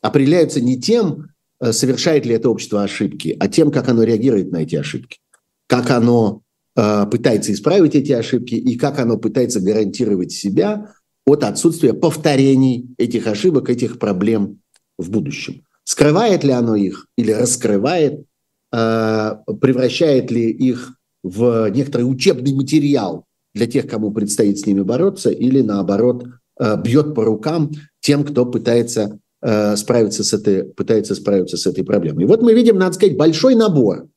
определяются 0.01 0.59
не 0.59 0.79
тем, 0.79 1.29
э, 1.61 1.71
совершает 1.71 2.25
ли 2.25 2.33
это 2.35 2.49
общество 2.49 2.83
ошибки, 2.83 3.37
а 3.39 3.47
тем, 3.47 3.71
как 3.71 3.87
оно 3.87 4.03
реагирует 4.03 4.51
на 4.51 4.63
эти 4.63 4.75
ошибки, 4.75 5.19
как 5.65 5.91
оно 5.91 6.41
э, 6.75 7.05
пытается 7.09 7.53
исправить 7.53 7.95
эти 7.95 8.11
ошибки 8.11 8.55
и 8.55 8.77
как 8.77 8.99
оно 8.99 9.17
пытается 9.17 9.61
гарантировать 9.61 10.33
себя 10.33 10.91
от 11.27 11.43
отсутствия 11.43 11.93
повторений 11.93 12.87
этих 12.97 13.27
ошибок, 13.27 13.69
этих 13.69 13.99
проблем 13.99 14.61
в 14.97 15.11
будущем. 15.11 15.65
Скрывает 15.83 16.45
ли 16.45 16.51
оно 16.51 16.75
их 16.75 17.07
или 17.17 17.31
раскрывает, 17.31 18.25
э, 18.71 19.35
превращает 19.61 20.31
ли 20.31 20.49
их 20.49 20.93
в 21.23 21.69
некоторый 21.69 22.03
учебный 22.03 22.53
материал 22.53 23.25
для 23.53 23.67
тех, 23.67 23.87
кому 23.87 24.11
предстоит 24.11 24.57
с 24.57 24.65
ними 24.65 24.81
бороться, 24.81 25.29
или 25.29 25.61
наоборот 25.61 26.25
э, 26.59 26.81
бьет 26.81 27.13
по 27.13 27.25
рукам 27.25 27.71
тем, 27.99 28.23
кто 28.23 28.45
пытается 28.45 29.19
э, 29.41 29.75
справиться 29.75 30.23
с 30.23 30.31
этой, 30.31 30.63
пытается 30.63 31.13
справиться 31.13 31.57
с 31.57 31.67
этой 31.67 31.83
проблемой. 31.83 32.23
И 32.23 32.27
вот 32.27 32.41
мы 32.41 32.53
видим, 32.53 32.77
надо 32.77 32.93
сказать, 32.93 33.17
большой 33.17 33.55
набор 33.55 34.07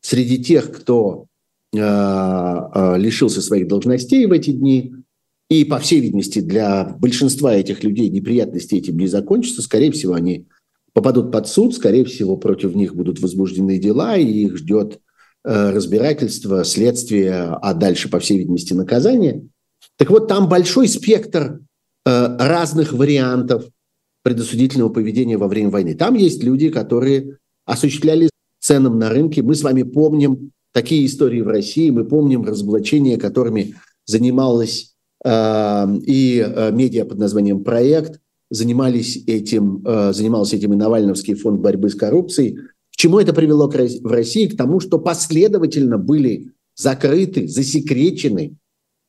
среди 0.00 0.42
тех, 0.42 0.72
кто 0.72 1.26
лишился 1.70 3.42
своих 3.42 3.68
должностей 3.68 4.24
в 4.24 4.32
эти 4.32 4.52
дни, 4.52 4.94
и, 5.48 5.64
по 5.64 5.78
всей 5.78 6.00
видимости, 6.00 6.40
для 6.40 6.84
большинства 6.84 7.54
этих 7.54 7.82
людей 7.82 8.10
неприятности 8.10 8.74
этим 8.74 8.98
не 8.98 9.06
закончатся. 9.06 9.62
Скорее 9.62 9.90
всего, 9.92 10.14
они 10.14 10.46
попадут 10.92 11.32
под 11.32 11.48
суд, 11.48 11.74
скорее 11.74 12.04
всего, 12.04 12.36
против 12.36 12.74
них 12.74 12.94
будут 12.94 13.20
возбуждены 13.20 13.78
дела, 13.78 14.16
и 14.16 14.26
их 14.26 14.58
ждет 14.58 15.00
э, 15.44 15.70
разбирательство, 15.70 16.64
следствие, 16.64 17.32
а 17.34 17.72
дальше, 17.72 18.10
по 18.10 18.18
всей 18.18 18.38
видимости, 18.38 18.74
наказание. 18.74 19.46
Так 19.96 20.10
вот, 20.10 20.28
там 20.28 20.48
большой 20.48 20.86
спектр 20.86 21.60
э, 22.04 22.36
разных 22.38 22.92
вариантов 22.92 23.64
предосудительного 24.22 24.90
поведения 24.90 25.38
во 25.38 25.48
время 25.48 25.70
войны. 25.70 25.94
Там 25.94 26.14
есть 26.14 26.42
люди, 26.42 26.68
которые 26.68 27.38
осуществляли 27.64 28.28
ценам 28.60 28.98
на 28.98 29.08
рынке. 29.08 29.42
Мы 29.42 29.54
с 29.54 29.62
вами 29.62 29.82
помним 29.82 30.50
такие 30.72 31.06
истории 31.06 31.40
в 31.40 31.48
России, 31.48 31.90
мы 31.90 32.04
помним 32.04 32.44
разоблачения, 32.44 33.16
которыми 33.16 33.76
занималась 34.04 34.94
и 35.28 36.44
э, 36.46 36.70
медиа 36.72 37.04
под 37.04 37.18
названием 37.18 37.64
«Проект», 37.64 38.20
занимались 38.50 39.22
этим, 39.26 39.84
э, 39.86 40.12
занимался 40.12 40.56
этим 40.56 40.72
и 40.72 40.76
Навальновский 40.76 41.34
фонд 41.34 41.60
борьбы 41.60 41.90
с 41.90 41.94
коррупцией. 41.94 42.56
К 42.92 42.96
чему 42.96 43.18
это 43.18 43.32
привело 43.32 43.68
в 43.68 44.10
России? 44.10 44.46
К 44.46 44.56
тому, 44.56 44.80
что 44.80 44.98
последовательно 44.98 45.98
были 45.98 46.52
закрыты, 46.74 47.46
засекречены 47.46 48.56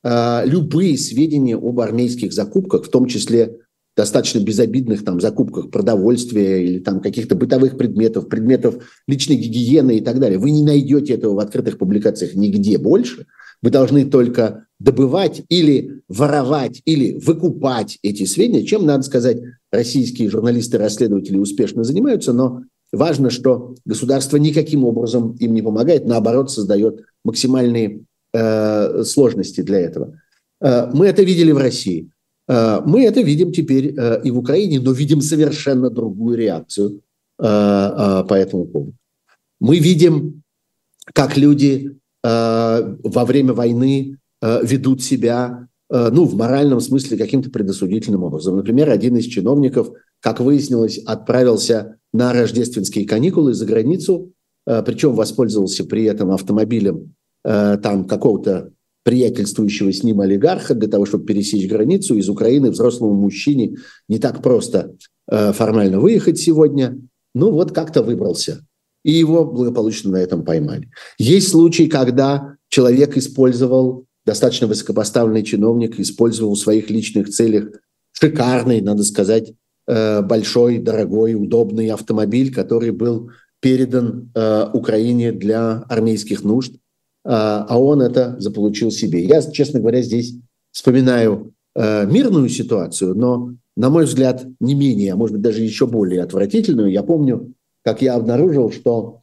э, 0.03 0.41
любые 0.45 0.97
сведения 0.97 1.55
об 1.55 1.79
армейских 1.79 2.33
закупках, 2.33 2.85
в 2.85 2.89
том 2.89 3.05
числе 3.05 3.57
достаточно 3.95 4.39
безобидных 4.39 5.03
там 5.03 5.19
закупках 5.19 5.71
продовольствия 5.71 6.63
или 6.63 6.79
там 6.79 7.01
каких-то 7.01 7.35
бытовых 7.35 7.77
предметов, 7.77 8.29
предметов 8.29 8.75
личной 9.07 9.35
гигиены 9.35 9.97
и 9.97 10.01
так 10.01 10.19
далее. 10.19 10.39
Вы 10.39 10.51
не 10.51 10.63
найдете 10.63 11.13
этого 11.13 11.35
в 11.35 11.39
открытых 11.39 11.77
публикациях 11.77 12.33
нигде 12.33 12.77
больше. 12.77 13.25
Вы 13.61 13.71
должны 13.71 14.05
только 14.05 14.67
добывать 14.79 15.43
или 15.49 16.01
воровать, 16.07 16.81
или 16.85 17.13
выкупать 17.19 17.99
эти 18.01 18.23
сведения, 18.25 18.65
чем, 18.65 18.85
надо 18.85 19.03
сказать, 19.03 19.41
российские 19.71 20.29
журналисты-расследователи 20.29 21.37
успешно 21.37 21.83
занимаются, 21.83 22.33
но 22.33 22.63
важно, 22.91 23.29
что 23.29 23.75
государство 23.85 24.37
никаким 24.37 24.85
образом 24.85 25.33
им 25.33 25.53
не 25.53 25.61
помогает, 25.61 26.05
наоборот, 26.05 26.49
создает 26.49 27.01
максимальные 27.25 28.05
э, 28.33 29.03
сложности 29.03 29.61
для 29.61 29.79
этого. 29.79 30.17
Э, 30.61 30.89
мы 30.93 31.07
это 31.07 31.23
видели 31.23 31.51
в 31.51 31.57
России. 31.57 32.09
Э, 32.47 32.81
мы 32.85 33.03
это 33.03 33.21
видим 33.21 33.51
теперь 33.51 33.93
э, 33.97 34.21
и 34.23 34.31
в 34.31 34.39
Украине, 34.39 34.79
но 34.79 34.91
видим 34.93 35.21
совершенно 35.21 35.89
другую 35.89 36.37
реакцию 36.37 37.01
э, 37.37 37.43
э, 37.43 38.23
по 38.27 38.33
этому 38.33 38.65
поводу. 38.65 38.93
Мы 39.59 39.79
видим 39.79 40.41
как 41.13 41.35
люди 41.35 41.97
э, 42.23 42.95
во 43.03 43.25
время 43.25 43.53
войны 43.53 44.18
ведут 44.41 45.03
себя, 45.03 45.67
э, 45.91 46.09
ну, 46.11 46.25
в 46.25 46.35
моральном 46.35 46.79
смысле 46.79 47.17
каким-то 47.17 47.49
предосудительным 47.49 48.23
образом. 48.23 48.57
Например, 48.57 48.89
один 48.89 49.17
из 49.17 49.25
чиновников, 49.25 49.91
как 50.21 50.39
выяснилось, 50.39 50.97
отправился 50.99 51.97
на 52.13 52.33
рождественские 52.33 53.05
каникулы 53.05 53.53
за 53.53 53.65
границу, 53.65 54.31
э, 54.65 54.83
причем 54.83 55.13
воспользовался 55.13 55.85
при 55.85 56.05
этом 56.05 56.31
автомобилем 56.31 57.15
э, 57.43 57.77
там 57.81 58.05
какого-то 58.05 58.71
приятельствующего 59.03 59.91
с 59.91 60.03
ним 60.03 60.21
олигарха 60.21 60.75
для 60.75 60.87
того, 60.87 61.05
чтобы 61.05 61.25
пересечь 61.25 61.69
границу 61.69 62.15
из 62.15 62.29
Украины 62.29 62.69
взрослому 62.69 63.13
мужчине 63.13 63.77
не 64.07 64.19
так 64.19 64.43
просто 64.43 64.95
э, 65.29 65.53
формально 65.53 65.99
выехать 65.99 66.39
сегодня. 66.39 66.97
Ну 67.33 67.51
вот 67.51 67.71
как-то 67.71 68.03
выбрался. 68.03 68.65
И 69.03 69.11
его 69.11 69.45
благополучно 69.45 70.11
на 70.11 70.17
этом 70.17 70.43
поймали. 70.43 70.89
Есть 71.17 71.49
случаи, 71.49 71.83
когда 71.83 72.55
человек 72.67 73.15
использовал, 73.17 74.05
достаточно 74.29 74.67
высокопоставленный 74.67 75.43
чиновник, 75.43 75.99
использовал 75.99 76.53
в 76.53 76.59
своих 76.59 76.89
личных 76.89 77.29
целях 77.29 77.69
шикарный, 78.11 78.81
надо 78.81 79.03
сказать, 79.03 79.53
э, 79.87 80.21
большой, 80.21 80.79
дорогой, 80.79 81.35
удобный 81.35 81.89
автомобиль, 81.89 82.53
который 82.53 82.91
был 82.91 83.31
передан 83.59 84.31
э, 84.35 84.67
Украине 84.73 85.31
для 85.31 85.83
армейских 85.89 86.43
нужд– 86.43 86.73
а, 87.25 87.65
а 87.67 87.79
он 87.79 88.01
это 88.01 88.35
заполучил 88.39 88.91
себе. 88.91 89.23
Я, 89.23 89.41
честно 89.41 89.79
говоря, 89.79 90.01
здесь 90.01 90.35
вспоминаю 90.71 91.53
э, 91.75 92.05
мирную 92.05 92.49
ситуацию, 92.49 93.15
но, 93.15 93.53
на 93.75 93.89
мой 93.89 94.05
взгляд, 94.05 94.45
не 94.59 94.73
менее, 94.73 95.13
а 95.13 95.15
может 95.15 95.35
быть 95.35 95.43
даже 95.43 95.61
еще 95.61 95.85
более 95.85 96.23
отвратительную. 96.23 96.91
Я 96.91 97.03
помню, 97.03 97.53
как 97.83 98.01
я 98.01 98.15
обнаружил, 98.15 98.71
что 98.71 99.21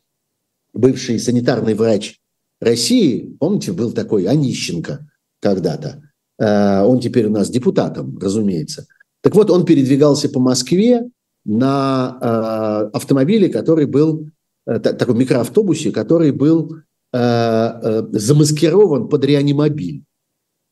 бывший 0.73 1.19
санитарный 1.19 1.75
врач 1.75 2.21
России, 2.61 3.37
помните, 3.39 3.73
был 3.73 3.93
такой 3.93 4.25
Онищенко 4.27 5.07
когда-то, 5.41 6.03
э, 6.39 6.83
он 6.83 7.01
теперь 7.01 7.27
у 7.27 7.31
нас 7.31 7.51
депутатом, 7.51 8.19
разумеется. 8.19 8.87
Так 9.23 9.35
вот, 9.35 9.51
он 9.51 9.65
передвигался 9.65 10.29
по 10.29 10.41
Москве 10.41 11.09
на 11.45 12.19
э, 12.21 12.97
автомобиле, 12.97 13.49
который 13.49 13.87
был, 13.87 14.29
такой 14.65 15.15
микроавтобусе, 15.15 15.93
который 15.93 16.33
был 16.33 16.73
Э, 17.13 17.81
э, 17.83 18.03
замаскирован 18.13 19.09
под 19.09 19.25
реанимобиль. 19.25 20.05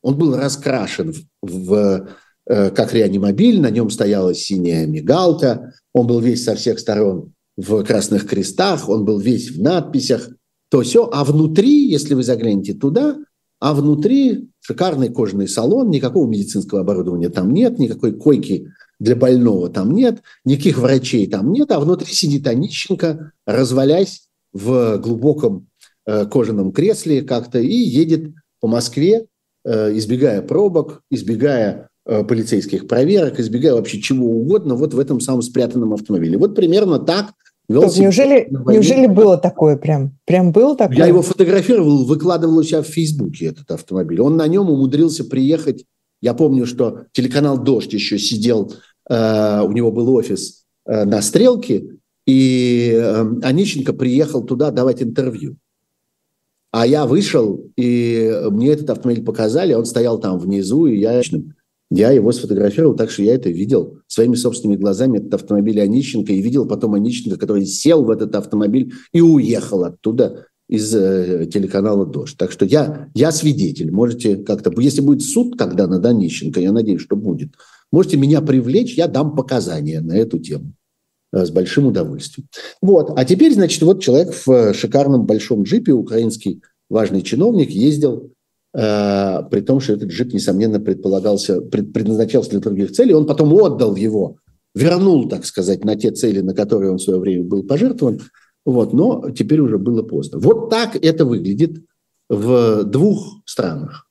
Он 0.03 0.15
был 0.15 0.35
раскрашен 0.35 1.11
в, 1.11 1.23
в 1.41 2.07
э, 2.45 2.69
как 2.69 2.93
реанимобиль, 2.93 3.59
на 3.59 3.71
нем 3.71 3.89
стояла 3.89 4.35
синяя 4.35 4.85
мигалка, 4.85 5.73
он 5.93 6.05
был 6.05 6.19
весь 6.19 6.43
со 6.43 6.55
всех 6.55 6.77
сторон 6.77 7.33
в 7.57 7.83
красных 7.83 8.27
крестах, 8.27 8.89
он 8.89 9.05
был 9.05 9.17
весь 9.17 9.49
в 9.49 9.61
надписях, 9.61 10.29
то 10.69 10.81
все. 10.81 11.09
А 11.11 11.23
внутри, 11.23 11.87
если 11.87 12.13
вы 12.13 12.23
заглянете 12.23 12.73
туда, 12.73 13.17
а 13.59 13.73
внутри 13.73 14.49
шикарный 14.59 15.09
кожаный 15.09 15.47
салон, 15.47 15.89
никакого 15.89 16.27
медицинского 16.27 16.81
оборудования 16.81 17.29
там 17.29 17.51
нет, 17.53 17.79
никакой 17.79 18.13
койки 18.13 18.71
для 18.99 19.15
больного 19.15 19.69
там 19.69 19.91
нет, 19.91 20.21
никаких 20.43 20.77
врачей 20.77 21.27
там 21.27 21.51
нет, 21.51 21.71
а 21.71 21.79
внутри 21.79 22.13
сидит 22.13 22.47
Онищенко, 22.47 23.31
развалясь 23.45 24.27
в 24.53 24.97
глубоком 24.97 25.67
Э, 26.07 26.25
кожаном 26.25 26.71
кресле 26.71 27.23
как-то 27.23 27.57
и 27.57 27.73
едет 27.73 28.31
по 28.59 28.67
Москве, 28.67 29.25
э, 29.63 29.97
избегая 29.97 30.43
пробок, 30.43 31.01
избегая 31.09 31.89
э, 32.05 32.23
полицейских 32.23 32.87
проверок, 32.87 33.39
избегая 33.39 33.73
вообще 33.73 33.99
чего 33.99 34.27
угодно 34.27 34.75
вот 34.75 34.93
в 34.93 34.99
этом 34.99 35.19
самом 35.19 35.41
спрятанном 35.41 35.93
автомобиле. 35.93 36.37
Вот 36.37 36.53
примерно 36.53 36.99
так 36.99 37.33
вел 37.67 37.83
неужели, 37.97 38.47
неужели 38.49 39.07
было 39.07 39.37
такое 39.37 39.77
прям? 39.77 40.17
Прям 40.25 40.51
было 40.51 40.75
такое? 40.75 40.97
Я 40.97 41.07
его 41.07 41.21
фотографировал, 41.21 42.05
выкладывал 42.05 42.57
у 42.57 42.63
себя 42.63 42.81
в 42.81 42.87
Фейсбуке 42.87 43.47
этот 43.47 43.71
автомобиль. 43.71 44.21
Он 44.21 44.37
на 44.37 44.47
нем 44.47 44.69
умудрился 44.69 45.23
приехать. 45.23 45.85
Я 46.21 46.33
помню, 46.33 46.65
что 46.65 47.03
телеканал 47.11 47.57
«Дождь» 47.57 47.93
еще 47.93 48.17
сидел, 48.17 48.73
э, 49.09 49.61
у 49.61 49.71
него 49.71 49.91
был 49.91 50.09
офис 50.13 50.63
э, 50.85 51.05
на 51.05 51.21
«Стрелке», 51.21 51.99
и 52.25 52.91
э, 52.95 53.25
Онищенко 53.43 53.93
приехал 53.93 54.43
туда 54.43 54.71
давать 54.71 55.03
интервью. 55.03 55.57
А 56.71 56.85
я 56.85 57.05
вышел, 57.05 57.71
и 57.77 58.41
мне 58.49 58.69
этот 58.69 58.89
автомобиль 58.89 59.23
показали, 59.23 59.73
он 59.73 59.85
стоял 59.85 60.19
там 60.19 60.37
внизу, 60.39 60.87
и 60.87 60.97
я, 60.97 61.21
я 61.91 62.11
его 62.11 62.31
сфотографировал, 62.31 62.95
так 62.95 63.11
что 63.11 63.23
я 63.23 63.35
это 63.35 63.49
видел 63.49 63.99
своими 64.07 64.35
собственными 64.35 64.77
глазами, 64.77 65.19
этот 65.19 65.35
автомобиль 65.35 65.79
Онищенко, 65.81 66.33
и 66.33 66.41
видел 66.41 66.67
потом 66.67 66.95
Онищенко, 66.95 67.37
который 67.37 67.65
сел 67.65 68.03
в 68.03 68.09
этот 68.09 68.35
автомобиль 68.35 68.93
и 69.13 69.21
уехал 69.21 69.83
оттуда 69.83 70.47
из 70.67 70.95
э, 70.95 71.45
телеканала 71.45 72.05
«Дождь». 72.05 72.37
Так 72.37 72.51
что 72.51 72.65
я, 72.65 73.09
я 73.13 73.31
свидетель. 73.31 73.91
Можете 73.91 74.37
как-то... 74.37 74.73
Если 74.81 75.01
будет 75.01 75.21
суд 75.21 75.57
тогда 75.57 75.85
над 75.85 76.03
Онищенко, 76.05 76.59
я 76.59 76.71
надеюсь, 76.71 77.01
что 77.01 77.15
будет, 77.15 77.49
можете 77.91 78.17
меня 78.17 78.41
привлечь, 78.41 78.95
я 78.95 79.07
дам 79.07 79.35
показания 79.35 80.01
на 80.01 80.17
эту 80.17 80.39
тему. 80.39 80.73
Э, 81.35 81.45
с 81.45 81.51
большим 81.51 81.87
удовольствием. 81.87 82.47
Вот. 82.81 83.11
А 83.15 83.25
теперь, 83.25 83.53
значит, 83.53 83.81
вот 83.81 84.01
человек 84.01 84.33
в 84.33 84.49
э, 84.49 84.73
шикарном 84.73 85.25
большом 85.25 85.63
джипе, 85.63 85.91
украинский 85.91 86.61
важный 86.89 87.21
чиновник, 87.21 87.71
ездил, 87.71 88.31
при 88.75 89.61
том, 89.61 89.79
что 89.79 89.93
этот 89.93 90.09
джип, 90.09 90.33
несомненно, 90.33 90.81
предполагался, 90.81 91.61
пред, 91.61 91.93
предназначался 91.93 92.49
для 92.49 92.59
других 92.59 92.91
целей. 92.91 93.13
Он 93.13 93.25
потом 93.25 93.53
отдал 93.53 93.95
его, 93.95 94.37
вернул, 94.73 95.29
так 95.29 95.45
сказать, 95.45 95.85
на 95.85 95.95
те 95.95 96.11
цели, 96.11 96.41
на 96.41 96.53
которые 96.53 96.91
он 96.91 96.97
в 96.97 97.01
свое 97.01 97.19
время 97.19 97.45
был 97.45 97.63
пожертвован. 97.63 98.19
Вот, 98.65 98.93
но 98.93 99.29
теперь 99.29 99.61
уже 99.61 99.77
было 99.77 100.01
поздно. 100.03 100.39
Вот 100.39 100.69
так 100.69 100.95
это 100.95 101.23
выглядит 101.23 101.83
в 102.29 102.83
двух 102.83 103.41
странах. 103.45 104.09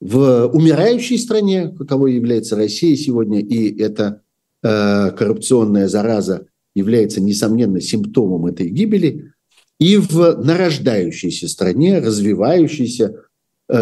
В 0.00 0.46
умирающей 0.52 1.18
стране, 1.18 1.74
каковой 1.76 2.14
является 2.14 2.56
Россия 2.56 2.94
сегодня, 2.94 3.40
и 3.40 3.80
это 3.80 4.20
э, 4.62 5.10
коррупционная 5.12 5.88
зараза 5.88 6.46
является, 6.74 7.20
несомненно, 7.20 7.80
симптомом 7.80 8.46
этой 8.46 8.68
гибели, 8.68 9.32
и 9.80 9.96
в 9.96 10.36
нарождающейся 10.42 11.48
стране, 11.48 12.00
развивающейся 12.00 13.04
э, 13.04 13.14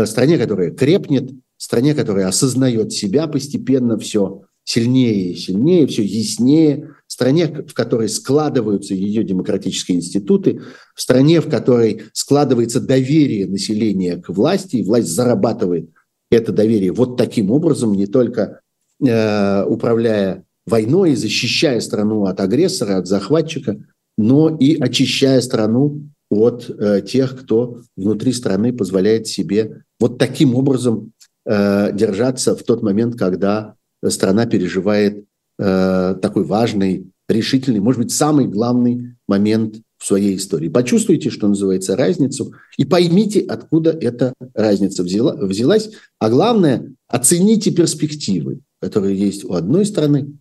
стране, 0.06 0.38
которая 0.38 0.70
крепнет, 0.70 1.30
стране, 1.56 1.94
которая 1.94 2.28
осознает 2.28 2.92
себя 2.92 3.26
постепенно 3.26 3.98
все 3.98 4.42
сильнее 4.64 5.32
и 5.32 5.36
сильнее, 5.36 5.86
все 5.86 6.02
яснее, 6.02 6.90
стране, 7.12 7.46
в 7.46 7.74
которой 7.74 8.08
складываются 8.08 8.94
ее 8.94 9.22
демократические 9.22 9.98
институты, 9.98 10.62
в 10.94 11.00
стране, 11.00 11.40
в 11.40 11.48
которой 11.48 12.04
складывается 12.12 12.80
доверие 12.80 13.46
населения 13.46 14.16
к 14.16 14.30
власти, 14.30 14.76
и 14.76 14.82
власть 14.82 15.08
зарабатывает 15.08 15.90
это 16.30 16.52
доверие 16.52 16.92
вот 16.92 17.16
таким 17.16 17.50
образом, 17.50 17.92
не 17.92 18.06
только 18.06 18.60
э, 19.04 19.64
управляя 19.64 20.44
войной, 20.66 21.14
защищая 21.14 21.80
страну 21.80 22.24
от 22.24 22.40
агрессора, 22.40 22.96
от 22.98 23.06
захватчика, 23.06 23.84
но 24.16 24.56
и 24.56 24.80
очищая 24.80 25.40
страну 25.42 26.08
от 26.32 26.70
э, 26.70 27.02
тех, 27.02 27.38
кто 27.38 27.82
внутри 27.94 28.32
страны 28.32 28.72
позволяет 28.72 29.26
себе 29.26 29.82
вот 30.00 30.18
таким 30.18 30.54
образом 30.54 31.12
э, 31.44 31.92
держаться 31.92 32.56
в 32.56 32.62
тот 32.62 32.82
момент, 32.82 33.18
когда 33.18 33.74
страна 34.08 34.46
переживает 34.46 35.26
э, 35.58 36.16
такой 36.22 36.44
важный, 36.44 37.06
решительный, 37.28 37.80
может 37.80 38.00
быть, 38.00 38.12
самый 38.12 38.46
главный 38.46 39.14
момент 39.28 39.76
в 39.98 40.06
своей 40.06 40.36
истории. 40.36 40.68
Почувствуйте, 40.68 41.28
что 41.28 41.48
называется, 41.48 41.96
разницу, 41.96 42.54
и 42.78 42.86
поймите, 42.86 43.40
откуда 43.40 43.90
эта 43.90 44.32
разница 44.54 45.02
взяла, 45.02 45.36
взялась. 45.36 45.90
А 46.18 46.30
главное, 46.30 46.94
оцените 47.08 47.72
перспективы, 47.72 48.60
которые 48.80 49.16
есть 49.16 49.44
у 49.44 49.52
одной 49.52 49.84
страны 49.84 50.38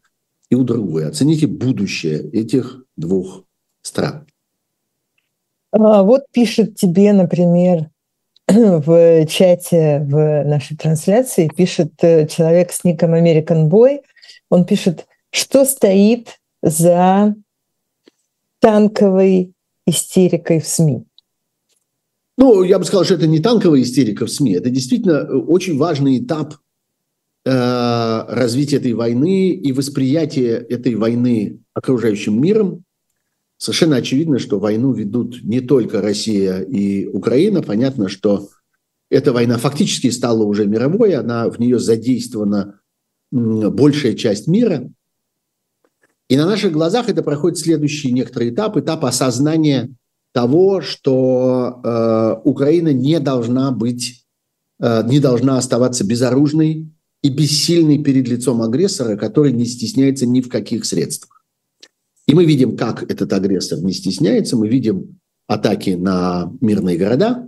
и 0.50 0.56
у 0.56 0.64
другой. 0.64 1.06
Оцените 1.06 1.48
будущее 1.48 2.30
этих 2.32 2.84
двух 2.96 3.44
стран. 3.84 4.26
А, 5.72 6.04
вот 6.04 6.24
пишет 6.32 6.76
тебе, 6.76 7.14
например, 7.14 7.90
в 8.48 9.26
чате 9.28 10.00
в 10.06 10.44
нашей 10.44 10.78
трансляции, 10.78 11.50
пишет 11.56 11.94
э, 12.02 12.28
человек 12.28 12.72
с 12.72 12.84
ником 12.84 13.14
American 13.14 13.70
Boy, 13.70 14.02
он 14.50 14.66
пишет, 14.66 15.08
что 15.32 15.66
стоит 15.66 16.40
за 16.62 17.36
танковой 18.60 19.54
истерикой 19.86 20.60
в 20.60 20.68
СМИ. 20.68 21.06
Ну, 22.38 22.64
я 22.64 22.80
бы 22.80 22.86
сказал, 22.86 23.06
что 23.06 23.16
это 23.16 23.28
не 23.28 23.40
танковая 23.40 23.82
истерика 23.82 24.26
в 24.26 24.32
СМИ, 24.32 24.54
это 24.54 24.70
действительно 24.70 25.14
э, 25.14 25.34
очень 25.34 25.78
важный 25.78 26.20
этап 26.20 26.56
Э, 27.44 28.24
развитие 28.28 28.80
этой 28.80 28.94
войны 28.94 29.50
и 29.50 29.72
восприятие 29.72 30.58
этой 30.58 30.94
войны 30.94 31.60
окружающим 31.74 32.40
миром. 32.40 32.84
Совершенно 33.62 33.98
очевидно, 33.98 34.40
что 34.40 34.58
войну 34.58 34.92
ведут 34.92 35.44
не 35.44 35.62
только 35.62 36.02
Россия 36.02 36.62
и 36.62 37.06
Украина. 37.06 37.62
Понятно, 37.62 38.10
что 38.10 38.50
эта 39.12 39.34
война 39.34 39.60
фактически 39.60 40.10
стала 40.10 40.44
уже 40.44 40.66
мировой, 40.66 41.14
она 41.14 41.48
в 41.48 41.60
нее 41.60 41.78
задействована 41.78 42.80
большая 43.30 44.16
часть 44.16 44.48
мира. 44.48 44.90
И 46.28 46.38
на 46.38 46.48
наших 46.48 46.72
глазах 46.72 47.08
это 47.08 47.22
проходит 47.22 47.60
следующий 47.60 48.12
некоторый 48.12 48.50
этап, 48.50 48.78
этап 48.78 49.06
осознания 49.06 49.94
того, 50.34 50.82
что 50.82 51.82
э, 51.84 52.42
Украина 52.44 52.92
не 52.92 53.20
должна 53.20 53.70
быть, 53.70 54.26
э, 54.80 55.04
не 55.06 55.20
должна 55.20 55.60
оставаться 55.60 56.04
безоружной 56.04 56.92
и 57.22 57.30
бессильной 57.30 58.04
перед 58.04 58.28
лицом 58.28 58.64
агрессора, 58.64 59.18
который 59.18 59.52
не 59.52 59.66
стесняется 59.66 60.26
ни 60.26 60.42
в 60.42 60.50
каких 60.50 60.84
средствах. 60.84 61.41
И 62.32 62.34
мы 62.34 62.46
видим, 62.46 62.78
как 62.78 63.04
этот 63.12 63.34
агрессор 63.34 63.80
не 63.80 63.92
стесняется, 63.92 64.56
мы 64.56 64.70
видим 64.70 65.20
атаки 65.48 65.90
на 65.90 66.50
мирные 66.62 66.98
города, 66.98 67.46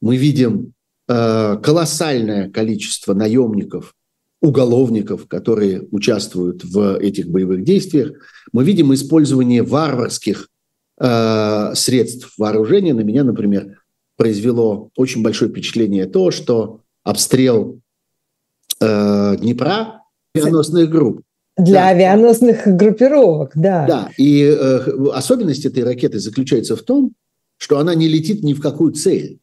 мы 0.00 0.16
видим 0.16 0.72
э, 1.08 1.56
колоссальное 1.60 2.48
количество 2.48 3.12
наемников, 3.12 3.92
уголовников, 4.40 5.26
которые 5.26 5.82
участвуют 5.90 6.62
в 6.62 6.96
этих 6.98 7.28
боевых 7.28 7.64
действиях. 7.64 8.12
Мы 8.52 8.62
видим 8.62 8.94
использование 8.94 9.64
варварских 9.64 10.48
э, 11.00 11.72
средств 11.74 12.32
вооружения. 12.38 12.94
На 12.94 13.00
меня, 13.00 13.24
например, 13.24 13.82
произвело 14.14 14.90
очень 14.94 15.24
большое 15.24 15.50
впечатление 15.50 16.06
то, 16.06 16.30
что 16.30 16.82
обстрел 17.02 17.80
э, 18.80 19.36
Днепра 19.40 20.04
авианосных 20.36 20.88
групп. 20.88 21.22
Для 21.56 21.80
да. 21.80 21.88
авианосных 21.88 22.66
группировок, 22.66 23.52
да. 23.54 23.86
Да, 23.86 24.10
и 24.16 24.42
э, 24.42 25.08
особенность 25.12 25.66
этой 25.66 25.84
ракеты 25.84 26.18
заключается 26.18 26.76
в 26.76 26.82
том, 26.82 27.12
что 27.58 27.78
она 27.78 27.94
не 27.94 28.08
летит 28.08 28.42
ни 28.42 28.54
в 28.54 28.60
какую 28.60 28.92
цель. 28.92 29.40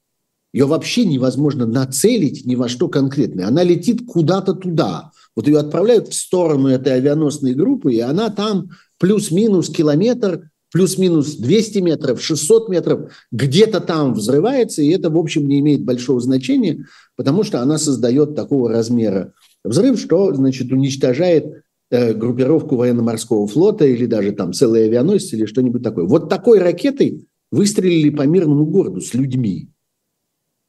Ее 0.54 0.66
вообще 0.66 1.06
невозможно 1.06 1.66
нацелить 1.66 2.46
ни 2.46 2.56
во 2.56 2.70
что 2.70 2.88
конкретное. 2.88 3.48
Она 3.48 3.64
летит 3.64 4.08
куда-то 4.08 4.54
туда. 4.54 5.12
Вот 5.36 5.48
ее 5.48 5.60
отправляют 5.60 6.08
в 6.08 6.16
сторону 6.16 6.70
этой 6.70 6.94
авианосной 6.94 7.54
группы, 7.54 7.94
и 7.94 8.00
она 8.00 8.30
там 8.30 8.72
плюс-минус 8.98 9.70
километр, 9.70 10.50
плюс-минус 10.72 11.36
200 11.36 11.78
метров, 11.80 12.22
600 12.22 12.70
метров, 12.70 13.12
где-то 13.32 13.80
там 13.82 14.14
взрывается, 14.14 14.82
и 14.82 14.90
это, 14.90 15.12
в 15.12 15.18
общем, 15.18 15.48
не 15.48 15.60
имеет 15.60 15.84
большого 15.84 16.20
значения, 16.20 16.86
потому 17.16 17.44
что 17.44 17.62
она 17.62 17.78
создает 17.78 18.36
такого 18.36 18.70
размера 18.70 19.34
взрыв, 19.64 20.00
что, 20.00 20.34
значит, 20.34 20.72
уничтожает 20.72 21.64
группировку 21.90 22.76
военно-морского 22.76 23.48
флота 23.48 23.86
или 23.86 24.06
даже 24.06 24.32
там 24.32 24.54
целые 24.54 24.86
авианосцы 24.86 25.36
или 25.36 25.46
что-нибудь 25.46 25.84
такое. 25.84 26.06
Вот 26.06 26.30
такой 26.30 26.60
ракетой 26.60 27.28
выстрелили 27.52 28.10
по 28.10 28.24
мирному 28.24 28.66
городу 28.66 29.00
с 29.02 29.14
людьми, 29.14 29.70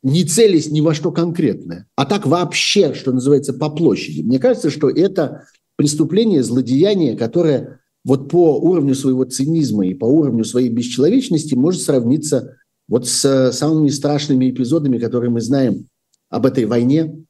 не 0.02 0.24
целясь 0.24 0.70
ни 0.70 0.80
во 0.80 0.94
что 0.94 1.10
конкретное, 1.10 1.88
а 1.96 2.06
так 2.06 2.26
вообще, 2.26 2.94
что 2.94 3.12
называется, 3.12 3.52
по 3.52 3.68
площади. 3.68 4.22
Мне 4.22 4.38
кажется, 4.38 4.70
что 4.70 4.88
это 4.88 5.44
преступление, 5.76 6.42
злодеяние, 6.42 7.16
которое 7.16 7.80
вот 8.04 8.30
по 8.30 8.58
уровню 8.58 8.94
своего 8.94 9.24
цинизма 9.24 9.86
и 9.86 9.94
по 9.94 10.04
уровню 10.04 10.44
своей 10.44 10.68
бесчеловечности 10.68 11.54
может 11.54 11.82
сравниться 11.82 12.56
вот 12.88 13.06
с 13.06 13.52
самыми 13.52 13.88
страшными 13.88 14.48
эпизодами, 14.50 14.98
которые 14.98 15.30
мы 15.30 15.40
знаем 15.40 15.86
об 16.30 16.46
этой 16.46 16.64
войне, 16.64 17.24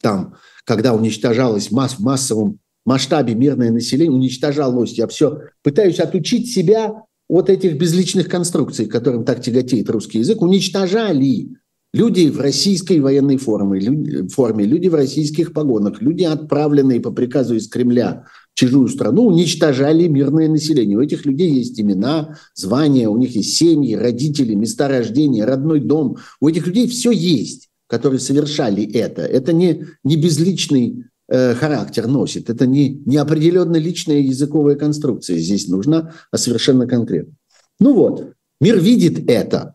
там, 0.00 0.34
когда 0.64 0.94
уничтожалось 0.94 1.70
масс, 1.70 1.94
в 1.94 2.00
массовом 2.00 2.58
масштабе 2.88 3.34
мирное 3.34 3.70
население, 3.70 4.12
уничтожалось. 4.12 4.94
Я 4.94 5.06
все 5.06 5.40
пытаюсь 5.62 6.00
отучить 6.00 6.50
себя 6.50 7.02
от 7.28 7.50
этих 7.50 7.76
безличных 7.76 8.28
конструкций, 8.28 8.86
которым 8.86 9.24
так 9.24 9.42
тяготеет 9.42 9.90
русский 9.90 10.20
язык, 10.20 10.40
уничтожали 10.40 11.50
люди 11.92 12.28
в 12.30 12.40
российской 12.40 13.00
военной 13.00 13.36
форме, 13.36 13.78
люди, 13.78 14.28
форме, 14.28 14.64
люди 14.64 14.88
в 14.88 14.94
российских 14.94 15.52
погонах, 15.52 16.00
люди, 16.00 16.24
отправленные 16.24 17.00
по 17.00 17.10
приказу 17.10 17.54
из 17.56 17.68
Кремля 17.68 18.24
в 18.54 18.58
чужую 18.58 18.88
страну, 18.88 19.26
уничтожали 19.26 20.08
мирное 20.08 20.48
население. 20.48 20.96
У 20.96 21.02
этих 21.02 21.26
людей 21.26 21.50
есть 21.50 21.78
имена, 21.78 22.38
звания, 22.54 23.08
у 23.10 23.18
них 23.18 23.36
есть 23.36 23.56
семьи, 23.56 23.94
родители, 23.94 24.54
места 24.54 24.88
рождения, 24.88 25.44
родной 25.44 25.80
дом. 25.80 26.16
У 26.40 26.48
этих 26.48 26.66
людей 26.66 26.88
все 26.88 27.10
есть, 27.10 27.68
которые 27.86 28.20
совершали 28.20 28.90
это. 28.90 29.22
Это 29.22 29.52
не, 29.52 29.84
не 30.04 30.16
безличный 30.16 31.04
Э, 31.30 31.54
характер 31.54 32.06
носит. 32.06 32.48
Это 32.48 32.66
не, 32.66 33.02
не 33.04 33.18
определенно 33.18 33.76
личная 33.76 34.20
языковая 34.20 34.76
конструкция 34.76 35.36
здесь 35.36 35.68
нужна, 35.68 36.14
а 36.30 36.38
совершенно 36.38 36.86
конкретно. 36.86 37.34
Ну 37.80 37.92
вот, 37.92 38.32
мир 38.62 38.80
видит 38.80 39.28
это, 39.28 39.74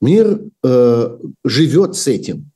мир 0.00 0.40
э, 0.64 1.18
живет 1.44 1.96
с 1.96 2.06
этим 2.06 2.50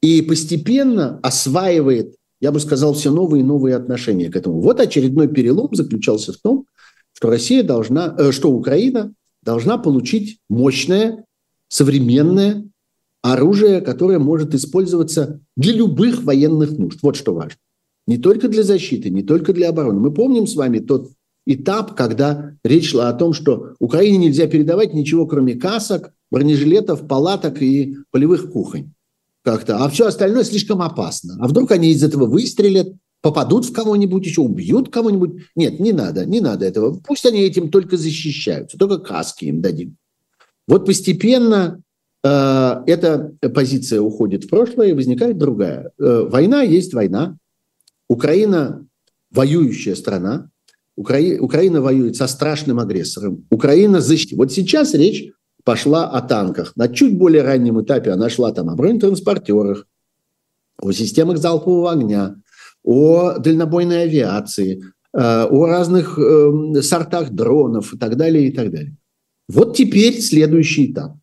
и 0.00 0.22
постепенно 0.22 1.18
осваивает, 1.24 2.14
я 2.40 2.52
бы 2.52 2.60
сказал, 2.60 2.94
все 2.94 3.10
новые 3.10 3.40
и 3.40 3.44
новые 3.44 3.74
отношения 3.74 4.30
к 4.30 4.36
этому. 4.36 4.60
Вот 4.60 4.78
очередной 4.78 5.26
перелом 5.26 5.74
заключался 5.74 6.32
в 6.32 6.36
том, 6.36 6.66
что 7.14 7.30
Россия 7.30 7.64
должна, 7.64 8.14
э, 8.16 8.30
что 8.30 8.52
Украина 8.52 9.12
должна 9.42 9.76
получить 9.76 10.38
мощное, 10.48 11.24
современное 11.66 12.64
оружие, 13.24 13.80
которое 13.80 14.18
может 14.18 14.54
использоваться 14.54 15.40
для 15.56 15.72
любых 15.72 16.24
военных 16.24 16.72
нужд. 16.72 16.98
Вот 17.00 17.16
что 17.16 17.32
важно. 17.32 17.56
Не 18.06 18.18
только 18.18 18.48
для 18.48 18.62
защиты, 18.62 19.08
не 19.08 19.22
только 19.22 19.54
для 19.54 19.70
обороны. 19.70 19.98
Мы 19.98 20.12
помним 20.12 20.46
с 20.46 20.54
вами 20.54 20.78
тот 20.78 21.10
этап, 21.46 21.96
когда 21.96 22.52
речь 22.62 22.90
шла 22.90 23.08
о 23.08 23.14
том, 23.14 23.32
что 23.32 23.76
Украине 23.80 24.18
нельзя 24.18 24.46
передавать 24.46 24.92
ничего, 24.92 25.26
кроме 25.26 25.54
касок, 25.54 26.12
бронежилетов, 26.30 27.08
палаток 27.08 27.62
и 27.62 27.96
полевых 28.10 28.52
кухонь. 28.52 28.92
Как-то. 29.42 29.78
А 29.78 29.88
все 29.88 30.06
остальное 30.06 30.44
слишком 30.44 30.82
опасно. 30.82 31.38
А 31.40 31.48
вдруг 31.48 31.70
они 31.70 31.92
из 31.92 32.02
этого 32.02 32.26
выстрелят, 32.26 32.92
попадут 33.22 33.64
в 33.64 33.72
кого-нибудь 33.72 34.26
еще, 34.26 34.42
убьют 34.42 34.90
кого-нибудь? 34.90 35.44
Нет, 35.56 35.80
не 35.80 35.92
надо, 35.92 36.26
не 36.26 36.40
надо 36.40 36.66
этого. 36.66 37.00
Пусть 37.06 37.24
они 37.24 37.40
этим 37.40 37.70
только 37.70 37.96
защищаются, 37.96 38.76
только 38.76 38.98
каски 38.98 39.46
им 39.46 39.62
дадим. 39.62 39.96
Вот 40.66 40.84
постепенно 40.84 41.82
эта 42.26 43.36
позиция 43.54 44.00
уходит 44.00 44.44
в 44.44 44.48
прошлое, 44.48 44.88
и 44.88 44.92
возникает 44.94 45.36
другая. 45.36 45.92
Э, 45.98 46.26
война 46.26 46.62
есть 46.62 46.94
война. 46.94 47.36
Украина 48.08 48.86
воюющая 49.30 49.94
страна. 49.94 50.48
Укра... 50.96 51.18
Украина 51.40 51.82
воюет 51.82 52.16
со 52.16 52.26
страшным 52.26 52.78
агрессором. 52.78 53.46
Украина 53.50 54.00
защитит. 54.00 54.38
Вот 54.38 54.52
сейчас 54.52 54.94
речь 54.94 55.32
пошла 55.64 56.08
о 56.08 56.22
танках. 56.22 56.72
На 56.76 56.88
чуть 56.88 57.18
более 57.18 57.42
раннем 57.42 57.82
этапе 57.82 58.12
она 58.12 58.30
шла 58.30 58.52
там 58.52 58.70
о 58.70 58.76
бронетранспортерах, 58.76 59.86
о 60.80 60.92
системах 60.92 61.38
залпового 61.38 61.92
огня, 61.92 62.36
о 62.82 63.38
дальнобойной 63.38 64.04
авиации, 64.04 64.82
э, 65.12 65.44
о 65.44 65.66
разных 65.66 66.18
эм, 66.18 66.80
сортах 66.82 67.30
дронов 67.30 67.94
и 67.94 67.98
так 67.98 68.16
далее, 68.16 68.48
и 68.48 68.52
так 68.52 68.70
далее. 68.70 68.96
Вот 69.48 69.76
теперь 69.76 70.20
следующий 70.20 70.92
этап. 70.92 71.16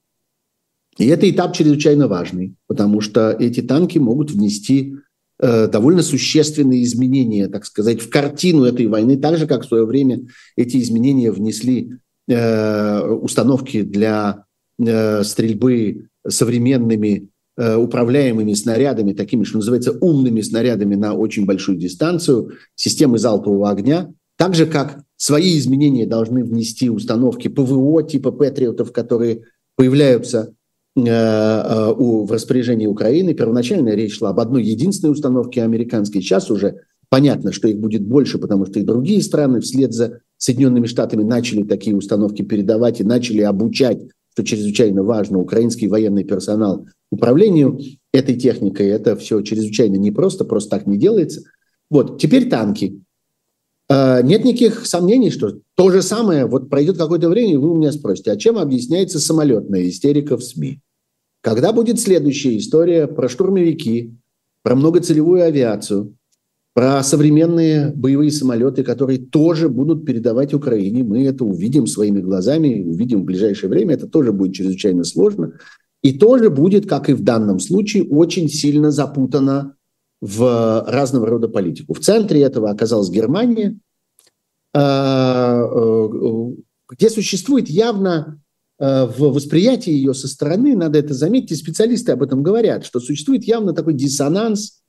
И 1.01 1.07
это 1.07 1.27
этап 1.27 1.55
чрезвычайно 1.55 2.07
важный, 2.07 2.53
потому 2.67 3.01
что 3.01 3.31
эти 3.31 3.61
танки 3.61 3.97
могут 3.97 4.29
внести 4.29 4.97
э, 5.39 5.67
довольно 5.67 6.03
существенные 6.03 6.83
изменения, 6.83 7.47
так 7.47 7.65
сказать, 7.65 7.99
в 8.01 8.09
картину 8.11 8.65
этой 8.65 8.85
войны, 8.85 9.17
так 9.17 9.39
же, 9.39 9.47
как 9.47 9.63
в 9.63 9.67
свое 9.67 9.87
время 9.87 10.27
эти 10.55 10.77
изменения 10.77 11.31
внесли 11.31 11.93
э, 12.29 13.01
установки 13.01 13.81
для 13.81 14.45
э, 14.77 15.23
стрельбы 15.23 16.09
современными 16.27 17.29
э, 17.57 17.75
управляемыми 17.77 18.53
снарядами, 18.53 19.13
такими, 19.13 19.43
что 19.43 19.57
называется, 19.57 19.97
умными 20.01 20.41
снарядами 20.41 20.93
на 20.93 21.15
очень 21.15 21.47
большую 21.47 21.79
дистанцию, 21.79 22.51
системы 22.75 23.17
залпового 23.17 23.71
огня, 23.71 24.13
так 24.37 24.53
же, 24.53 24.67
как 24.67 25.01
свои 25.17 25.57
изменения 25.57 26.05
должны 26.05 26.43
внести 26.43 26.91
установки 26.91 27.47
ПВО 27.47 28.03
типа 28.03 28.31
Патриотов, 28.31 28.91
которые 28.91 29.45
появляются 29.75 30.53
Э, 30.97 31.03
э, 31.05 31.93
в 31.95 32.29
распоряжении 32.29 32.85
Украины. 32.85 33.33
Первоначально 33.33 33.95
речь 33.95 34.17
шла 34.17 34.31
об 34.31 34.41
одной 34.41 34.63
единственной 34.63 35.11
установке 35.11 35.63
американской. 35.63 36.21
Сейчас 36.21 36.51
уже 36.51 36.81
понятно, 37.07 37.53
что 37.53 37.69
их 37.69 37.79
будет 37.79 38.05
больше, 38.05 38.37
потому 38.37 38.65
что 38.65 38.77
и 38.77 38.83
другие 38.83 39.21
страны 39.23 39.61
вслед 39.61 39.93
за 39.93 40.19
Соединенными 40.35 40.87
Штатами 40.87 41.23
начали 41.23 41.63
такие 41.63 41.95
установки 41.95 42.41
передавать 42.41 42.99
и 42.99 43.05
начали 43.05 43.41
обучать, 43.41 44.01
что 44.33 44.43
чрезвычайно 44.43 45.01
важно, 45.03 45.39
украинский 45.39 45.87
военный 45.87 46.25
персонал 46.25 46.85
управлению 47.09 47.79
этой 48.13 48.35
техникой. 48.35 48.87
Это 48.87 49.15
все 49.15 49.41
чрезвычайно 49.43 49.95
непросто, 49.95 50.43
просто 50.43 50.71
так 50.71 50.87
не 50.87 50.97
делается. 50.97 51.43
Вот, 51.89 52.19
теперь 52.19 52.49
танки. 52.49 53.01
Э, 53.89 54.21
нет 54.23 54.43
никаких 54.43 54.85
сомнений, 54.85 55.29
что 55.29 55.59
то 55.81 55.89
же 55.89 56.03
самое, 56.03 56.45
вот 56.45 56.69
пройдет 56.69 56.99
какое-то 56.99 57.27
время, 57.27 57.53
и 57.53 57.57
вы 57.57 57.71
у 57.71 57.75
меня 57.75 57.91
спросите, 57.91 58.31
а 58.31 58.37
чем 58.37 58.59
объясняется 58.59 59.19
самолетная 59.19 59.89
истерика 59.89 60.37
в 60.37 60.43
СМИ? 60.43 60.79
Когда 61.41 61.73
будет 61.73 61.99
следующая 61.99 62.55
история 62.55 63.07
про 63.07 63.27
штурмовики, 63.27 64.15
про 64.61 64.75
многоцелевую 64.75 65.41
авиацию, 65.41 66.15
про 66.75 67.01
современные 67.01 67.93
боевые 67.95 68.29
самолеты, 68.29 68.83
которые 68.83 69.17
тоже 69.17 69.69
будут 69.69 70.05
передавать 70.05 70.53
Украине. 70.53 71.03
Мы 71.03 71.25
это 71.25 71.45
увидим 71.45 71.87
своими 71.87 72.21
глазами, 72.21 72.83
увидим 72.85 73.23
в 73.23 73.25
ближайшее 73.25 73.71
время. 73.71 73.95
Это 73.95 74.05
тоже 74.05 74.31
будет 74.33 74.53
чрезвычайно 74.53 75.03
сложно. 75.03 75.53
И 76.03 76.13
тоже 76.13 76.51
будет, 76.51 76.87
как 76.87 77.09
и 77.09 77.13
в 77.13 77.23
данном 77.23 77.59
случае, 77.59 78.03
очень 78.03 78.49
сильно 78.49 78.91
запутано 78.91 79.73
в 80.21 80.85
разного 80.87 81.25
рода 81.25 81.47
политику. 81.47 81.95
В 81.95 82.01
центре 82.01 82.43
этого 82.43 82.69
оказалась 82.69 83.09
Германия, 83.09 83.79
где 86.91 87.09
существует 87.09 87.69
явно 87.69 88.41
э, 88.79 89.05
в 89.05 89.33
восприятии 89.33 89.91
ее 89.91 90.13
со 90.13 90.27
стороны, 90.27 90.75
надо 90.75 90.99
это 90.99 91.13
заметить, 91.13 91.51
и 91.51 91.55
специалисты 91.55 92.11
об 92.11 92.21
этом 92.21 92.43
говорят, 92.43 92.85
что 92.85 92.99
существует 92.99 93.43
явно 93.45 93.73
такой 93.73 93.93
диссонанс 93.93 94.81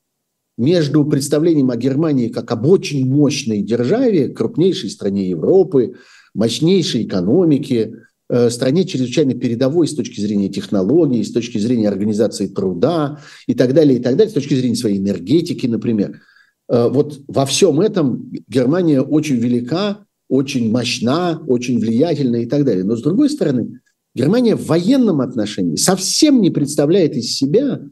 между 0.58 1.04
представлением 1.04 1.70
о 1.70 1.76
Германии 1.76 2.28
как 2.28 2.50
об 2.50 2.66
очень 2.66 3.08
мощной 3.08 3.62
державе, 3.62 4.28
крупнейшей 4.28 4.90
стране 4.90 5.30
Европы, 5.30 5.94
мощнейшей 6.34 7.04
экономике, 7.04 7.94
э, 8.28 8.50
стране 8.50 8.84
чрезвычайно 8.84 9.34
передовой 9.34 9.86
с 9.86 9.94
точки 9.94 10.20
зрения 10.20 10.48
технологий, 10.48 11.22
с 11.22 11.32
точки 11.32 11.58
зрения 11.58 11.88
организации 11.88 12.48
труда 12.48 13.20
и 13.46 13.54
так 13.54 13.74
далее, 13.74 13.98
и 13.98 14.02
так 14.02 14.16
далее, 14.16 14.30
с 14.30 14.34
точки 14.34 14.54
зрения 14.54 14.76
своей 14.76 14.98
энергетики, 14.98 15.66
например. 15.66 16.20
Э, 16.68 16.88
вот 16.88 17.20
во 17.28 17.46
всем 17.46 17.80
этом 17.80 18.32
Германия 18.48 19.00
очень 19.00 19.36
велика, 19.36 20.04
очень 20.28 20.70
мощна, 20.70 21.42
очень 21.46 21.78
влиятельна 21.78 22.36
и 22.36 22.46
так 22.46 22.64
далее. 22.64 22.84
Но 22.84 22.96
с 22.96 23.02
другой 23.02 23.30
стороны, 23.30 23.80
Германия 24.14 24.56
в 24.56 24.66
военном 24.66 25.20
отношении 25.20 25.76
совсем 25.76 26.40
не 26.40 26.50
представляет 26.50 27.16
из 27.16 27.36
себя 27.36 27.82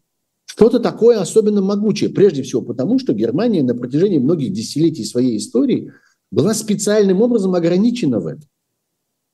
что-то 0.47 0.81
такое 0.81 1.21
особенно 1.21 1.63
могучее. 1.63 2.11
Прежде 2.11 2.43
всего 2.43 2.63
потому, 2.63 2.99
что 2.99 3.13
Германия 3.13 3.63
на 3.63 3.75
протяжении 3.75 4.19
многих 4.19 4.53
десятилетий 4.53 5.05
своей 5.05 5.39
истории 5.39 5.93
была 6.31 6.55
специальным 6.55 7.23
образом 7.23 7.55
ограничена 7.55 8.21
в 8.21 8.27
этом. 8.27 8.49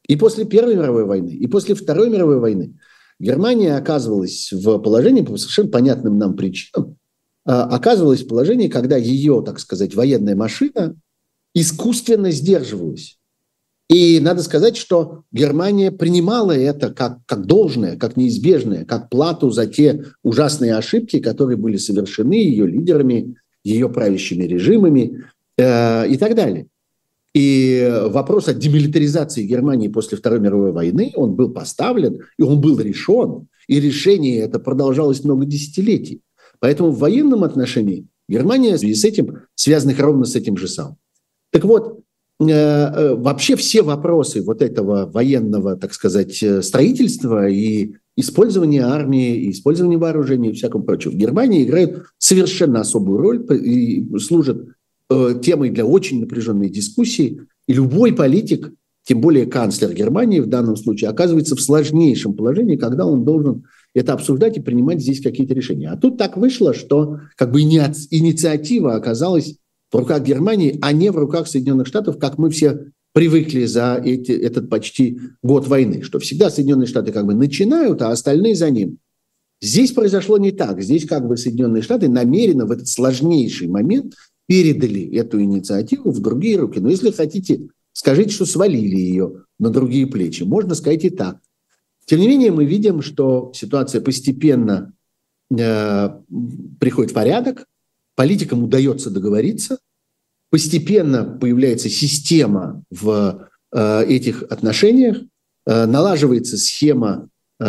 И 0.06 0.16
после 0.16 0.44
Первой 0.44 0.76
мировой 0.76 1.04
войны, 1.04 1.30
и 1.30 1.46
после 1.46 1.74
Второй 1.74 2.10
мировой 2.10 2.38
войны 2.38 2.78
Германия 3.18 3.76
оказывалась 3.76 4.52
в 4.52 4.78
положении 4.78 5.22
по 5.22 5.36
совершенно 5.36 5.70
понятным 5.70 6.18
нам 6.18 6.36
причинам, 6.36 6.96
оказывалась 7.52 8.22
в 8.22 8.28
положении, 8.28 8.68
когда 8.68 8.96
ее, 8.96 9.42
так 9.44 9.60
сказать, 9.60 9.94
военная 9.94 10.36
машина 10.36 10.96
искусственно 11.54 12.30
сдерживалась. 12.30 13.18
И 13.88 14.18
надо 14.20 14.42
сказать, 14.42 14.76
что 14.76 15.22
Германия 15.30 15.92
принимала 15.92 16.50
это 16.52 16.92
как, 16.92 17.18
как 17.24 17.46
должное, 17.46 17.96
как 17.96 18.16
неизбежное, 18.16 18.84
как 18.84 19.08
плату 19.08 19.50
за 19.50 19.66
те 19.66 20.04
ужасные 20.24 20.74
ошибки, 20.74 21.20
которые 21.20 21.56
были 21.56 21.76
совершены 21.76 22.34
ее 22.34 22.66
лидерами, 22.66 23.36
ее 23.62 23.88
правящими 23.88 24.42
режимами 24.42 25.24
э, 25.56 26.08
и 26.08 26.16
так 26.16 26.34
далее. 26.34 26.66
И 27.32 28.02
вопрос 28.06 28.48
о 28.48 28.54
демилитаризации 28.54 29.44
Германии 29.44 29.88
после 29.88 30.18
Второй 30.18 30.40
мировой 30.40 30.72
войны, 30.72 31.12
он 31.14 31.34
был 31.34 31.52
поставлен, 31.52 32.20
и 32.38 32.42
он 32.42 32.60
был 32.60 32.80
решен, 32.80 33.46
и 33.68 33.78
решение 33.78 34.40
это 34.40 34.58
продолжалось 34.58 35.22
много 35.22 35.44
десятилетий. 35.44 36.22
Поэтому 36.60 36.90
в 36.90 36.98
военном 36.98 37.44
отношении 37.44 38.06
Германия 38.28 38.76
в 38.76 38.78
связи 38.78 38.94
с 38.94 39.04
этим 39.04 39.42
связана 39.54 39.94
ровно 39.96 40.24
с 40.24 40.34
этим 40.36 40.56
же 40.56 40.68
самым. 40.68 40.96
Так 41.52 41.64
вот, 41.64 42.00
Э, 42.38 42.44
э, 42.44 43.14
вообще 43.14 43.56
все 43.56 43.82
вопросы 43.82 44.42
вот 44.42 44.60
этого 44.60 45.06
военного, 45.06 45.76
так 45.76 45.94
сказать, 45.94 46.42
э, 46.42 46.60
строительства 46.60 47.48
и 47.48 47.94
использования 48.14 48.82
армии, 48.82 49.36
и 49.36 49.50
использования 49.52 49.96
вооружения 49.96 50.50
и 50.50 50.52
всяком 50.52 50.82
прочем 50.82 51.12
в 51.12 51.16
Германии 51.16 51.64
играют 51.64 52.04
совершенно 52.18 52.80
особую 52.80 53.18
роль 53.18 53.46
и 53.54 54.06
служат 54.18 54.68
темой 55.08 55.70
для 55.70 55.86
очень 55.86 56.20
напряженной 56.20 56.68
дискуссии. 56.68 57.42
И 57.68 57.72
любой 57.72 58.12
политик, 58.12 58.72
тем 59.04 59.20
более 59.20 59.46
канцлер 59.46 59.92
Германии 59.92 60.40
в 60.40 60.46
данном 60.46 60.76
случае, 60.76 61.10
оказывается 61.10 61.54
в 61.54 61.60
сложнейшем 61.60 62.34
положении, 62.34 62.76
когда 62.76 63.06
он 63.06 63.24
должен 63.24 63.64
это 63.96 64.12
обсуждать 64.12 64.58
и 64.58 64.60
принимать 64.60 65.00
здесь 65.00 65.22
какие-то 65.22 65.54
решения. 65.54 65.88
А 65.88 65.96
тут 65.96 66.18
так 66.18 66.36
вышло, 66.36 66.74
что 66.74 67.20
как 67.34 67.50
бы 67.50 67.62
инициатива 67.62 68.94
оказалась 68.94 69.56
в 69.90 69.96
руках 69.96 70.22
Германии, 70.22 70.78
а 70.82 70.92
не 70.92 71.10
в 71.10 71.16
руках 71.16 71.48
Соединенных 71.48 71.86
Штатов, 71.86 72.18
как 72.18 72.36
мы 72.36 72.50
все 72.50 72.90
привыкли 73.14 73.64
за 73.64 73.98
эти, 74.04 74.32
этот 74.32 74.68
почти 74.68 75.18
год 75.42 75.66
войны, 75.66 76.02
что 76.02 76.18
всегда 76.18 76.50
Соединенные 76.50 76.86
Штаты 76.86 77.10
как 77.10 77.24
бы 77.24 77.34
начинают, 77.34 78.02
а 78.02 78.10
остальные 78.10 78.54
за 78.56 78.68
ним. 78.68 78.98
Здесь 79.62 79.92
произошло 79.92 80.36
не 80.36 80.50
так. 80.50 80.82
Здесь 80.82 81.06
как 81.06 81.26
бы 81.26 81.38
Соединенные 81.38 81.82
Штаты 81.82 82.10
намеренно 82.10 82.66
в 82.66 82.72
этот 82.72 82.88
сложнейший 82.88 83.68
момент 83.68 84.12
передали 84.46 85.16
эту 85.16 85.40
инициативу 85.40 86.10
в 86.10 86.20
другие 86.20 86.58
руки. 86.58 86.80
Но 86.80 86.90
если 86.90 87.10
хотите, 87.10 87.68
скажите, 87.94 88.28
что 88.28 88.44
свалили 88.44 88.96
ее 88.96 89.44
на 89.58 89.70
другие 89.70 90.06
плечи. 90.06 90.42
Можно 90.42 90.74
сказать 90.74 91.04
и 91.04 91.08
так. 91.10 91.38
Тем 92.06 92.20
не 92.20 92.28
менее, 92.28 92.52
мы 92.52 92.64
видим, 92.64 93.02
что 93.02 93.52
ситуация 93.54 94.00
постепенно 94.00 94.92
э, 95.50 96.08
приходит 96.80 97.10
в 97.10 97.14
порядок, 97.14 97.66
политикам 98.14 98.62
удается 98.62 99.10
договориться, 99.10 99.78
постепенно 100.50 101.24
появляется 101.24 101.88
система 101.88 102.82
в 102.90 103.48
э, 103.72 104.04
этих 104.04 104.44
отношениях, 104.44 105.18
э, 105.66 105.86
налаживается 105.86 106.56
схема 106.56 107.28
э, 107.58 107.64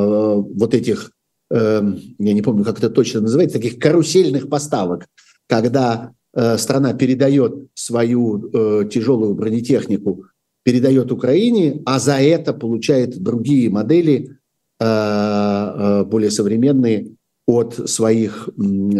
вот 0.00 0.74
этих, 0.74 1.10
э, 1.50 1.82
я 2.18 2.32
не 2.32 2.42
помню, 2.42 2.64
как 2.64 2.78
это 2.78 2.88
точно 2.88 3.22
называется, 3.22 3.58
таких 3.58 3.80
карусельных 3.80 4.48
поставок, 4.48 5.06
когда 5.48 6.12
э, 6.34 6.56
страна 6.56 6.94
передает 6.94 7.68
свою 7.74 8.48
э, 8.52 8.88
тяжелую 8.88 9.34
бронетехнику, 9.34 10.26
передает 10.62 11.10
Украине, 11.12 11.82
а 11.86 11.98
за 11.98 12.18
это 12.18 12.52
получает 12.52 13.20
другие 13.20 13.68
модели, 13.70 14.36
э, 14.80 14.84
э, 14.84 16.04
более 16.04 16.30
современные, 16.30 17.12
от 17.46 17.90
своих 17.90 18.48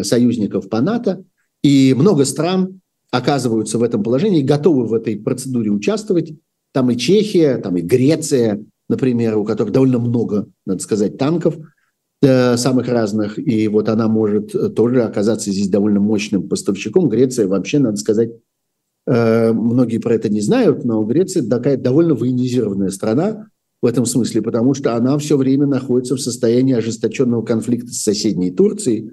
союзников 0.02 0.68
по 0.68 0.80
НАТО, 0.80 1.24
и 1.62 1.94
много 1.96 2.24
стран 2.24 2.80
оказываются 3.12 3.78
в 3.78 3.82
этом 3.82 4.02
положении, 4.02 4.42
готовы 4.42 4.86
в 4.86 4.94
этой 4.94 5.16
процедуре 5.16 5.70
участвовать. 5.70 6.34
Там 6.72 6.90
и 6.90 6.96
Чехия, 6.96 7.58
там 7.58 7.76
и 7.76 7.82
Греция, 7.82 8.64
например, 8.88 9.36
у 9.36 9.44
которых 9.44 9.72
довольно 9.72 9.98
много, 9.98 10.48
надо 10.66 10.82
сказать, 10.82 11.18
танков 11.18 11.56
э, 12.22 12.56
самых 12.56 12.88
разных, 12.88 13.38
и 13.38 13.68
вот 13.68 13.88
она 13.88 14.08
может 14.08 14.74
тоже 14.74 15.04
оказаться 15.04 15.52
здесь 15.52 15.68
довольно 15.68 16.00
мощным 16.00 16.48
поставщиком. 16.48 17.08
Греция 17.08 17.46
вообще, 17.46 17.78
надо 17.78 17.96
сказать, 17.96 18.30
многие 19.06 19.98
про 19.98 20.14
это 20.14 20.28
не 20.28 20.40
знают, 20.40 20.84
но 20.84 21.02
Греция 21.02 21.42
такая 21.48 21.76
довольно 21.76 22.14
военизированная 22.14 22.90
страна, 22.90 23.48
в 23.82 23.86
этом 23.86 24.06
смысле, 24.06 24.42
потому 24.42 24.74
что 24.74 24.94
она 24.94 25.18
все 25.18 25.36
время 25.36 25.66
находится 25.66 26.14
в 26.14 26.20
состоянии 26.20 26.74
ожесточенного 26.74 27.42
конфликта 27.42 27.92
с 27.92 28.02
соседней 28.02 28.52
Турцией 28.52 29.10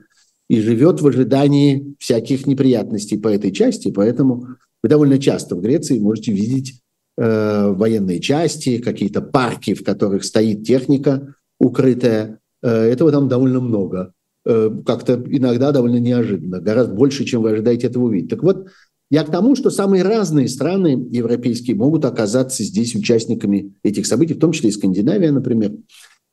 и 0.48 0.62
живет 0.62 1.02
в 1.02 1.08
ожидании 1.08 1.96
всяких 1.98 2.46
неприятностей 2.46 3.18
по 3.18 3.28
этой 3.30 3.52
части. 3.52 3.92
Поэтому 3.92 4.48
вы 4.84 4.90
довольно 4.90 5.18
часто 5.18 5.56
в 5.56 5.62
Греции 5.62 6.00
можете 6.00 6.32
видеть 6.32 6.82
э, 7.18 7.72
военные 7.72 8.20
части, 8.20 8.78
какие-то 8.78 9.22
парки, 9.22 9.74
в 9.74 9.84
которых 9.84 10.24
стоит 10.24 10.64
техника 10.64 11.36
укрытая. 11.60 12.40
Э, 12.62 12.70
этого 12.70 13.12
там 13.12 13.28
довольно 13.28 13.60
много. 13.60 14.14
Э, 14.46 14.70
как-то 14.86 15.22
иногда 15.28 15.72
довольно 15.72 16.00
неожиданно, 16.00 16.62
гораздо 16.62 16.94
больше, 16.94 17.26
чем 17.26 17.42
вы 17.42 17.52
ожидаете 17.52 17.88
этого 17.88 18.06
увидеть. 18.06 18.30
Так 18.30 18.44
вот, 18.44 18.68
я 19.10 19.24
к 19.24 19.32
тому, 19.32 19.56
что 19.56 19.72
самые 19.72 20.04
разные 20.04 20.48
страны 20.48 21.08
европейские 21.12 21.76
могут 21.76 22.06
оказаться 22.06 22.64
здесь 22.64 22.96
участниками 22.96 23.74
этих 23.84 24.06
событий, 24.06 24.36
в 24.36 24.40
том 24.40 24.52
числе 24.52 24.70
и 24.70 24.74
Скандинавия, 24.74 25.32
например, 25.32 25.74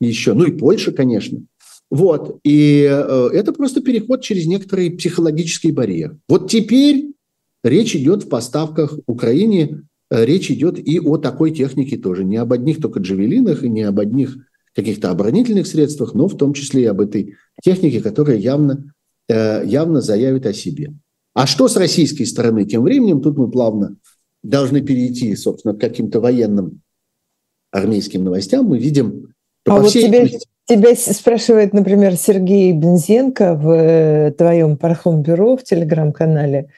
еще, 0.01 0.35
ну 0.35 0.45
и 0.45 0.53
Польша, 0.53 0.93
конечно. 0.93 1.41
Вот, 1.91 2.41
и 2.45 2.87
э, 2.91 3.29
это 3.33 3.53
просто 3.53 3.81
переход 3.81 4.21
через 4.21 4.47
некоторые 4.47 4.91
психологические 4.91 5.73
барьеры. 5.73 6.19
Вот 6.29 6.51
теперь 6.51 7.13
речь 7.63 7.95
идет 7.95 8.25
в 8.25 8.29
поставках 8.29 8.99
Украине, 9.07 9.85
э, 10.11 10.25
речь 10.25 10.51
идет 10.51 10.79
и 10.79 10.99
о 10.99 11.17
такой 11.17 11.53
технике 11.53 11.97
тоже, 11.97 12.25
не 12.25 12.37
об 12.37 12.53
одних 12.53 12.83
только 12.83 13.01
джавелинах 13.01 13.63
и 13.63 13.69
не 13.69 13.83
об 13.83 14.01
одних 14.01 14.37
каких-то 14.75 15.11
оборонительных 15.11 15.67
средствах, 15.67 16.13
но 16.13 16.29
в 16.29 16.37
том 16.37 16.53
числе 16.53 16.83
и 16.83 16.87
об 16.87 17.01
этой 17.01 17.37
технике, 17.63 18.03
которая 18.03 18.37
явно, 18.37 18.93
э, 19.29 19.63
явно 19.65 20.03
заявит 20.03 20.45
о 20.45 20.53
себе. 20.53 20.93
А 21.37 21.47
что 21.47 21.69
с 21.69 21.77
российской 21.77 22.25
стороны? 22.25 22.65
Тем 22.65 22.83
временем 22.83 23.21
тут 23.21 23.37
мы 23.37 23.51
плавно 23.51 23.97
должны 24.43 24.81
перейти, 24.81 25.37
собственно, 25.37 25.75
к 25.75 25.81
каким-то 25.81 26.19
военным 26.19 26.81
армейским 27.71 28.25
новостям. 28.25 28.65
Мы 28.65 28.79
видим, 28.79 29.35
что 29.67 29.77
а 29.77 29.81
вот 29.81 29.91
всей... 29.91 30.07
тебя, 30.07 30.27
тебя 30.67 30.97
спрашивает, 30.97 31.75
например, 31.75 32.17
Сергей 32.17 32.73
Бензенко 32.73 33.55
в 33.55 33.71
э, 33.71 34.33
твоем 34.33 34.79
Пархом-бюро 34.79 35.59
в 35.59 35.63
Телеграм-канале. 35.63 36.71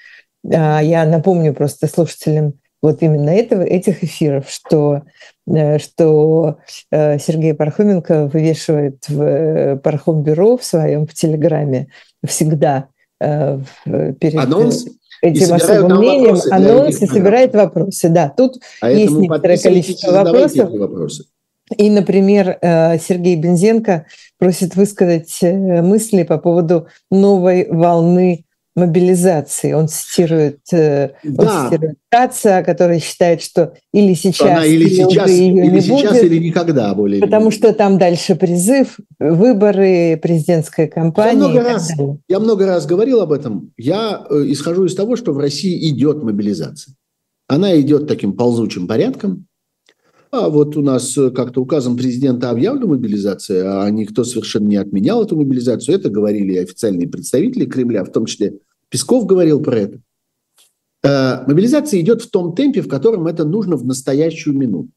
А, 0.53 0.83
я 0.83 1.07
напомню 1.07 1.55
просто 1.55 1.87
слушателям 1.87 2.55
вот 2.83 3.01
именно 3.01 3.31
этого, 3.31 3.63
этих 3.63 4.03
эфиров, 4.03 4.51
что, 4.51 5.03
э, 5.47 5.79
что 5.79 6.59
э, 6.91 7.21
Сергей 7.21 7.55
Пархоменко 7.55 8.27
вывешивает 8.27 9.09
в 9.09 9.77
Пархом-бюро 9.85 10.57
в 10.57 10.65
своем 10.65 11.07
в 11.07 11.15
Телеграме 11.15 11.93
всегда 12.27 12.89
Э, 13.21 13.59
перед 13.85 14.37
анонс, 14.37 14.87
этим 15.23 15.55
особым 15.55 15.99
мнением, 15.99 16.37
анонс 16.53 17.03
и 17.03 17.07
собирает 17.07 17.55
вопросы. 17.55 18.09
Да, 18.09 18.33
тут 18.35 18.61
а 18.81 18.91
есть 18.91 19.13
некоторое 19.13 19.59
количество 19.59 20.13
вопросов. 20.13 20.71
Вопросы. 20.71 21.25
И, 21.77 21.91
например, 21.91 22.59
э, 22.63 22.99
Сергей 22.99 23.37
Бензенко 23.37 24.07
просит 24.39 24.77
высказать 24.77 25.37
э, 25.43 25.83
мысли 25.83 26.23
по 26.23 26.39
поводу 26.39 26.87
новой 27.11 27.69
волны 27.69 28.47
мобилизации. 28.79 29.73
Он 29.73 29.89
цитирует, 29.89 30.61
э, 30.73 31.11
да. 31.23 31.43
он 31.43 31.71
цитирует 31.71 31.99
Каца, 32.11 32.63
который 32.63 33.01
считает, 33.01 33.43
что 33.43 33.75
или 33.93 34.15
сейчас, 34.15 34.51
Она 34.51 34.65
или, 34.65 34.85
или 34.85 34.95
сейчас, 34.95 35.31
ее 35.31 35.67
или 35.67 35.71
не 35.75 35.81
сейчас, 35.81 36.13
будет, 36.13 36.25
или 36.25 36.39
никогда 36.39 36.95
более. 36.95 37.21
Потому 37.21 37.51
что 37.51 37.73
там 37.75 37.99
дальше 37.99 38.35
призыв, 38.35 38.99
выборы, 39.19 40.19
президентская 40.23 40.87
кампания. 40.87 41.33
Я 41.33 41.49
много, 41.49 41.63
раз, 41.63 41.93
я 42.29 42.41
много 42.41 42.67
раз 42.67 42.87
говорил 42.87 43.21
об 43.21 43.33
этом. 43.33 43.73
Я 43.77 44.25
э, 44.31 44.45
исхожу 44.49 44.87
из 44.87 44.95
того, 44.95 45.17
что 45.17 45.33
в 45.33 45.39
России 45.39 45.91
идет 45.91 46.23
мобилизация. 46.23 46.95
Она 47.49 47.79
идет 47.81 48.07
таким 48.07 48.35
ползучим 48.35 48.87
порядком. 48.87 49.49
А 50.31 50.51
вот 50.51 50.77
у 50.77 50.83
нас 50.83 51.17
э, 51.17 51.31
как-то 51.31 51.63
указом 51.63 51.97
президента 51.97 52.51
объявлена 52.51 52.87
мобилизация, 52.87 53.83
а 53.83 53.91
никто 53.91 54.25
совершенно 54.25 54.69
не 54.69 54.77
отменял 54.77 55.25
эту 55.25 55.37
мобилизацию. 55.37 55.95
Это 55.95 56.11
говорили 56.11 56.57
официальные 56.59 57.09
представители 57.09 57.65
Кремля, 57.65 58.05
в 58.05 58.13
том 58.13 58.27
числе 58.27 58.59
Песков 58.91 59.27
говорил 59.27 59.63
про 59.63 59.79
это. 59.79 60.01
Э, 61.03 61.45
мобилизация 61.47 62.01
идет 62.01 62.23
в 62.23 62.31
том 62.31 62.55
темпе, 62.55 62.83
в 62.83 62.89
котором 62.89 63.27
это 63.27 63.45
нужно 63.45 63.77
в 63.77 63.85
настоящую 63.85 64.57
минуту. 64.57 64.91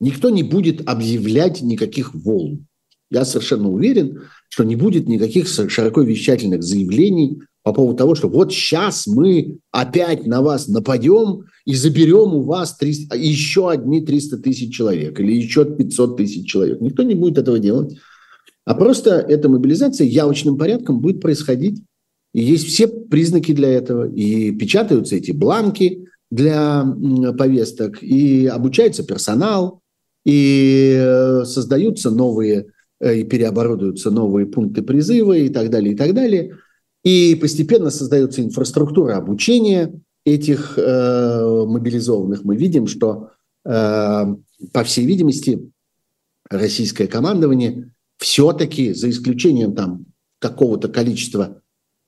Никто 0.00 0.30
не 0.30 0.42
будет 0.42 0.88
объявлять 0.88 1.60
никаких 1.60 2.14
волн. 2.14 2.66
Я 3.10 3.24
совершенно 3.24 3.68
уверен, 3.68 4.22
что 4.48 4.64
не 4.64 4.76
будет 4.76 5.08
никаких 5.08 5.48
широко 5.48 6.00
вещательных 6.02 6.62
заявлений 6.62 7.42
по 7.62 7.72
поводу 7.72 7.98
того, 7.98 8.14
что 8.14 8.28
вот 8.28 8.52
сейчас 8.52 9.06
мы 9.06 9.58
опять 9.70 10.26
на 10.26 10.40
вас 10.40 10.68
нападем 10.68 11.44
и 11.66 11.74
заберем 11.74 12.34
у 12.34 12.42
вас 12.42 12.76
300, 12.76 13.16
еще 13.16 13.70
одни 13.70 14.00
300 14.00 14.38
тысяч 14.38 14.74
человек 14.74 15.20
или 15.20 15.32
еще 15.36 15.64
500 15.64 16.16
тысяч 16.16 16.48
человек. 16.48 16.80
Никто 16.80 17.02
не 17.02 17.14
будет 17.14 17.36
этого 17.36 17.58
делать. 17.58 17.98
А 18.64 18.74
просто 18.74 19.16
эта 19.16 19.48
мобилизация 19.48 20.06
явочным 20.06 20.56
порядком 20.56 21.00
будет 21.00 21.20
происходить 21.20 21.82
и 22.32 22.42
есть 22.42 22.66
все 22.66 22.86
признаки 22.86 23.52
для 23.52 23.70
этого. 23.70 24.08
И 24.08 24.52
печатаются 24.52 25.16
эти 25.16 25.32
бланки 25.32 26.06
для 26.30 26.84
повесток, 27.36 28.02
и 28.02 28.46
обучается 28.46 29.02
персонал, 29.02 29.80
и 30.24 30.94
э, 30.96 31.44
создаются 31.44 32.10
новые, 32.10 32.66
э, 33.00 33.20
и 33.20 33.24
переоборудуются 33.24 34.10
новые 34.10 34.46
пункты 34.46 34.82
призыва 34.82 35.36
и 35.36 35.48
так 35.48 35.70
далее, 35.70 35.94
и 35.94 35.96
так 35.96 36.14
далее. 36.14 36.56
И 37.02 37.34
постепенно 37.34 37.90
создается 37.90 38.42
инфраструктура 38.42 39.16
обучения 39.16 39.92
этих 40.24 40.78
э, 40.78 41.64
мобилизованных. 41.66 42.44
Мы 42.44 42.56
видим, 42.56 42.86
что, 42.86 43.30
э, 43.64 43.70
по 44.72 44.84
всей 44.84 45.06
видимости, 45.06 45.68
российское 46.48 47.06
командование 47.06 47.90
все-таки, 48.18 48.92
за 48.92 49.08
исключением 49.10 49.74
там 49.74 50.06
какого-то 50.38 50.88
количества 50.88 51.59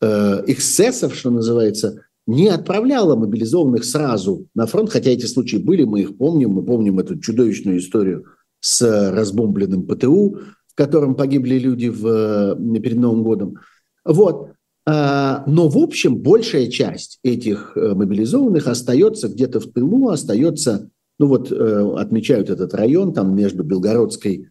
Э, 0.03 0.42
эксцессов, 0.48 1.14
что 1.14 1.30
называется, 1.30 2.03
не 2.26 2.48
отправляла 2.48 3.14
мобилизованных 3.14 3.84
сразу 3.84 4.48
на 4.53 4.66
фронт, 4.66 4.90
хотя 4.90 5.11
эти 5.11 5.26
случаи 5.26 5.59
были, 5.59 5.84
мы 5.84 6.00
их 6.00 6.18
помним, 6.18 6.50
мы 6.50 6.64
помним 6.64 6.98
эту 6.98 7.20
чудовищную 7.20 7.78
историю 7.78 8.24
с 8.59 8.82
разбомбленным 9.12 9.86
ПТУ, 9.86 10.38
в 10.66 10.74
котором 10.74 11.14
погибли 11.14 11.57
люди 11.57 11.88
в, 11.88 12.57
перед 12.80 12.96
Новым 12.96 13.22
годом. 13.22 13.59
Вот. 14.05 14.50
А, 14.84 15.44
но, 15.46 15.68
в 15.68 15.78
общем, 15.78 16.16
большая 16.16 16.66
часть 16.66 17.20
этих 17.22 17.76
э, 17.76 17.94
мобилизованных 17.94 18.66
остается 18.66 19.28
где-то 19.28 19.61
в 19.61 19.66
тылу, 19.66 20.09
остается, 20.09 20.90
ну 21.20 21.28
вот, 21.28 21.53
э, 21.53 21.94
отмечают 21.96 22.50
этот 22.50 22.74
район 22.74 23.14
там 23.14 23.36
между 23.36 23.62
Белгородской, 23.62 24.48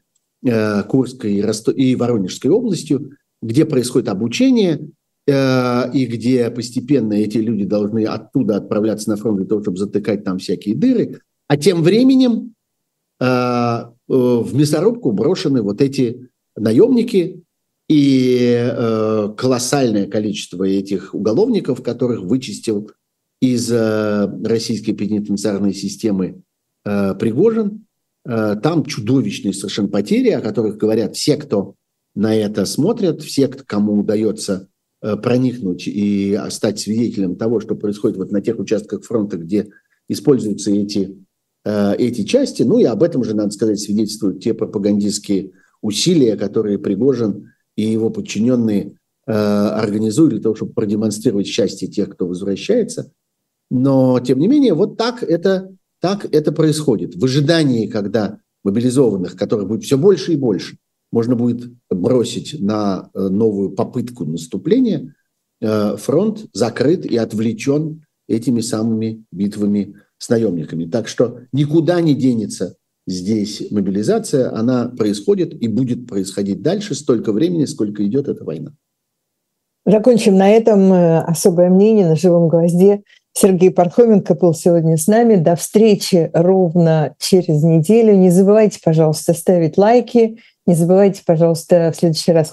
Курской 0.88 1.44
и 1.76 1.96
Воронежской 1.96 2.50
областью, 2.50 3.12
где 3.44 3.64
происходит 3.64 4.10
обучение, 4.10 4.80
Э, 4.80 5.01
и 5.32 6.06
где 6.06 6.50
постепенно 6.52 7.14
эти 7.14 7.38
люди 7.38 7.66
должны 7.66 8.06
оттуда 8.06 8.58
отправляться 8.58 9.10
на 9.10 9.18
фронт 9.18 9.38
для 9.38 9.46
того, 9.46 9.62
чтобы 9.62 9.78
затыкать 9.78 10.24
там 10.24 10.40
всякие 10.40 10.76
дыры. 10.76 11.22
А 11.48 11.58
тем 11.58 11.84
временем 11.84 12.54
э, 13.20 13.26
э, 13.26 13.88
в 14.08 14.56
мясорубку 14.56 15.12
брошены 15.12 15.62
вот 15.62 15.82
эти 15.82 16.30
наемники 16.56 17.44
и 17.90 18.74
колоссальное 19.38 20.08
количество 20.08 20.64
этих 20.64 21.14
уголовников, 21.14 21.84
которых 21.84 22.22
вычистил 22.22 22.90
из 23.42 23.70
российской 23.70 24.94
пенитенциарной 24.94 25.74
системы 25.74 26.42
Пригожин. 26.86 27.86
Там 28.24 28.86
чудовищные 28.86 29.54
совершенно 29.54 29.90
потери, 29.90 30.30
о 30.30 30.40
которых 30.40 30.78
говорят 30.78 31.18
все, 31.18 31.36
кто 31.36 31.76
на 32.16 32.34
это 32.34 32.66
смотрят, 32.66 33.22
все, 33.24 33.50
кому 33.50 34.00
удается 34.00 34.70
Э, 34.70 34.71
проникнуть 35.02 35.88
и 35.88 36.40
стать 36.50 36.80
свидетелем 36.80 37.36
того, 37.36 37.60
что 37.60 37.76
происходит 37.76 38.18
вот 38.18 38.32
на 38.32 38.42
тех 38.42 38.60
участках 38.60 39.04
фронта, 39.04 39.38
где 39.38 39.70
используются 40.12 40.72
эти, 40.72 41.26
э, 41.64 41.96
эти 41.96 42.24
части. 42.24 42.64
Ну 42.64 42.80
и 42.80 42.84
об 42.84 43.02
этом 43.02 43.24
же, 43.24 43.34
надо 43.34 43.52
сказать, 43.52 43.80
свидетельствуют 43.80 44.44
те 44.44 44.54
пропагандистские 44.54 45.52
усилия, 45.82 46.36
которые 46.36 46.80
Пригожин 46.80 47.52
и 47.76 47.84
его 47.84 48.10
подчиненные 48.10 48.98
э, 49.26 49.32
организуют 49.32 50.34
для 50.34 50.42
того, 50.42 50.56
чтобы 50.56 50.74
продемонстрировать 50.74 51.48
счастье 51.48 51.88
тех, 51.88 52.10
кто 52.10 52.28
возвращается. 52.28 53.12
Но, 53.70 54.20
тем 54.20 54.40
не 54.40 54.48
менее, 54.48 54.74
вот 54.74 54.98
так 54.98 55.24
это, 55.24 55.74
так 56.02 56.26
это 56.30 56.52
происходит. 56.52 57.16
В 57.16 57.24
ожидании, 57.24 57.88
когда 57.88 58.40
мобилизованных, 58.64 59.38
которых 59.38 59.70
будет 59.70 59.84
все 59.84 59.98
больше 59.98 60.34
и 60.34 60.36
больше, 60.36 60.78
можно 61.12 61.36
будет 61.36 61.72
бросить 61.90 62.60
на 62.60 63.10
э, 63.14 63.28
новую 63.28 63.72
попытку 63.72 64.26
наступления, 64.26 65.14
э, 65.62 65.98
фронт 65.98 66.46
закрыт 66.54 67.06
и 67.06 67.18
отвлечен 67.18 68.06
этими 68.28 68.62
самыми 68.62 69.26
битвами 69.32 69.96
с 70.18 70.30
наемниками. 70.30 70.86
Так 70.86 71.08
что 71.08 71.42
никуда 71.52 72.00
не 72.02 72.16
денется 72.16 72.76
здесь 73.08 73.72
мобилизация, 73.72 74.56
она 74.56 74.88
происходит 74.88 75.54
и 75.62 75.68
будет 75.68 76.08
происходить 76.08 76.62
дальше 76.62 76.96
столько 76.96 77.32
времени, 77.32 77.66
сколько 77.66 78.06
идет 78.06 78.28
эта 78.28 78.44
война. 78.44 78.74
Закончим 79.86 80.38
на 80.38 80.50
этом 80.50 80.94
э, 80.94 81.22
особое 81.22 81.70
мнение 81.70 82.06
на 82.06 82.16
живом 82.16 82.50
гвозде. 82.50 83.02
Сергей 83.34 83.72
Пархоменко 83.72 84.36
был 84.36 84.54
сегодня 84.54 84.98
с 84.98 85.08
нами. 85.08 85.36
До 85.36 85.56
встречи 85.56 86.30
ровно 86.34 87.16
через 87.18 87.64
неделю. 87.64 88.16
Не 88.16 88.30
забывайте, 88.30 88.80
пожалуйста, 88.84 89.34
ставить 89.34 89.78
лайки, 89.78 90.38
не 90.66 90.76
забывайте, 90.76 91.24
пожалуйста, 91.26 91.92
в 91.92 91.96
следующий 91.96 92.32
раз 92.32 92.50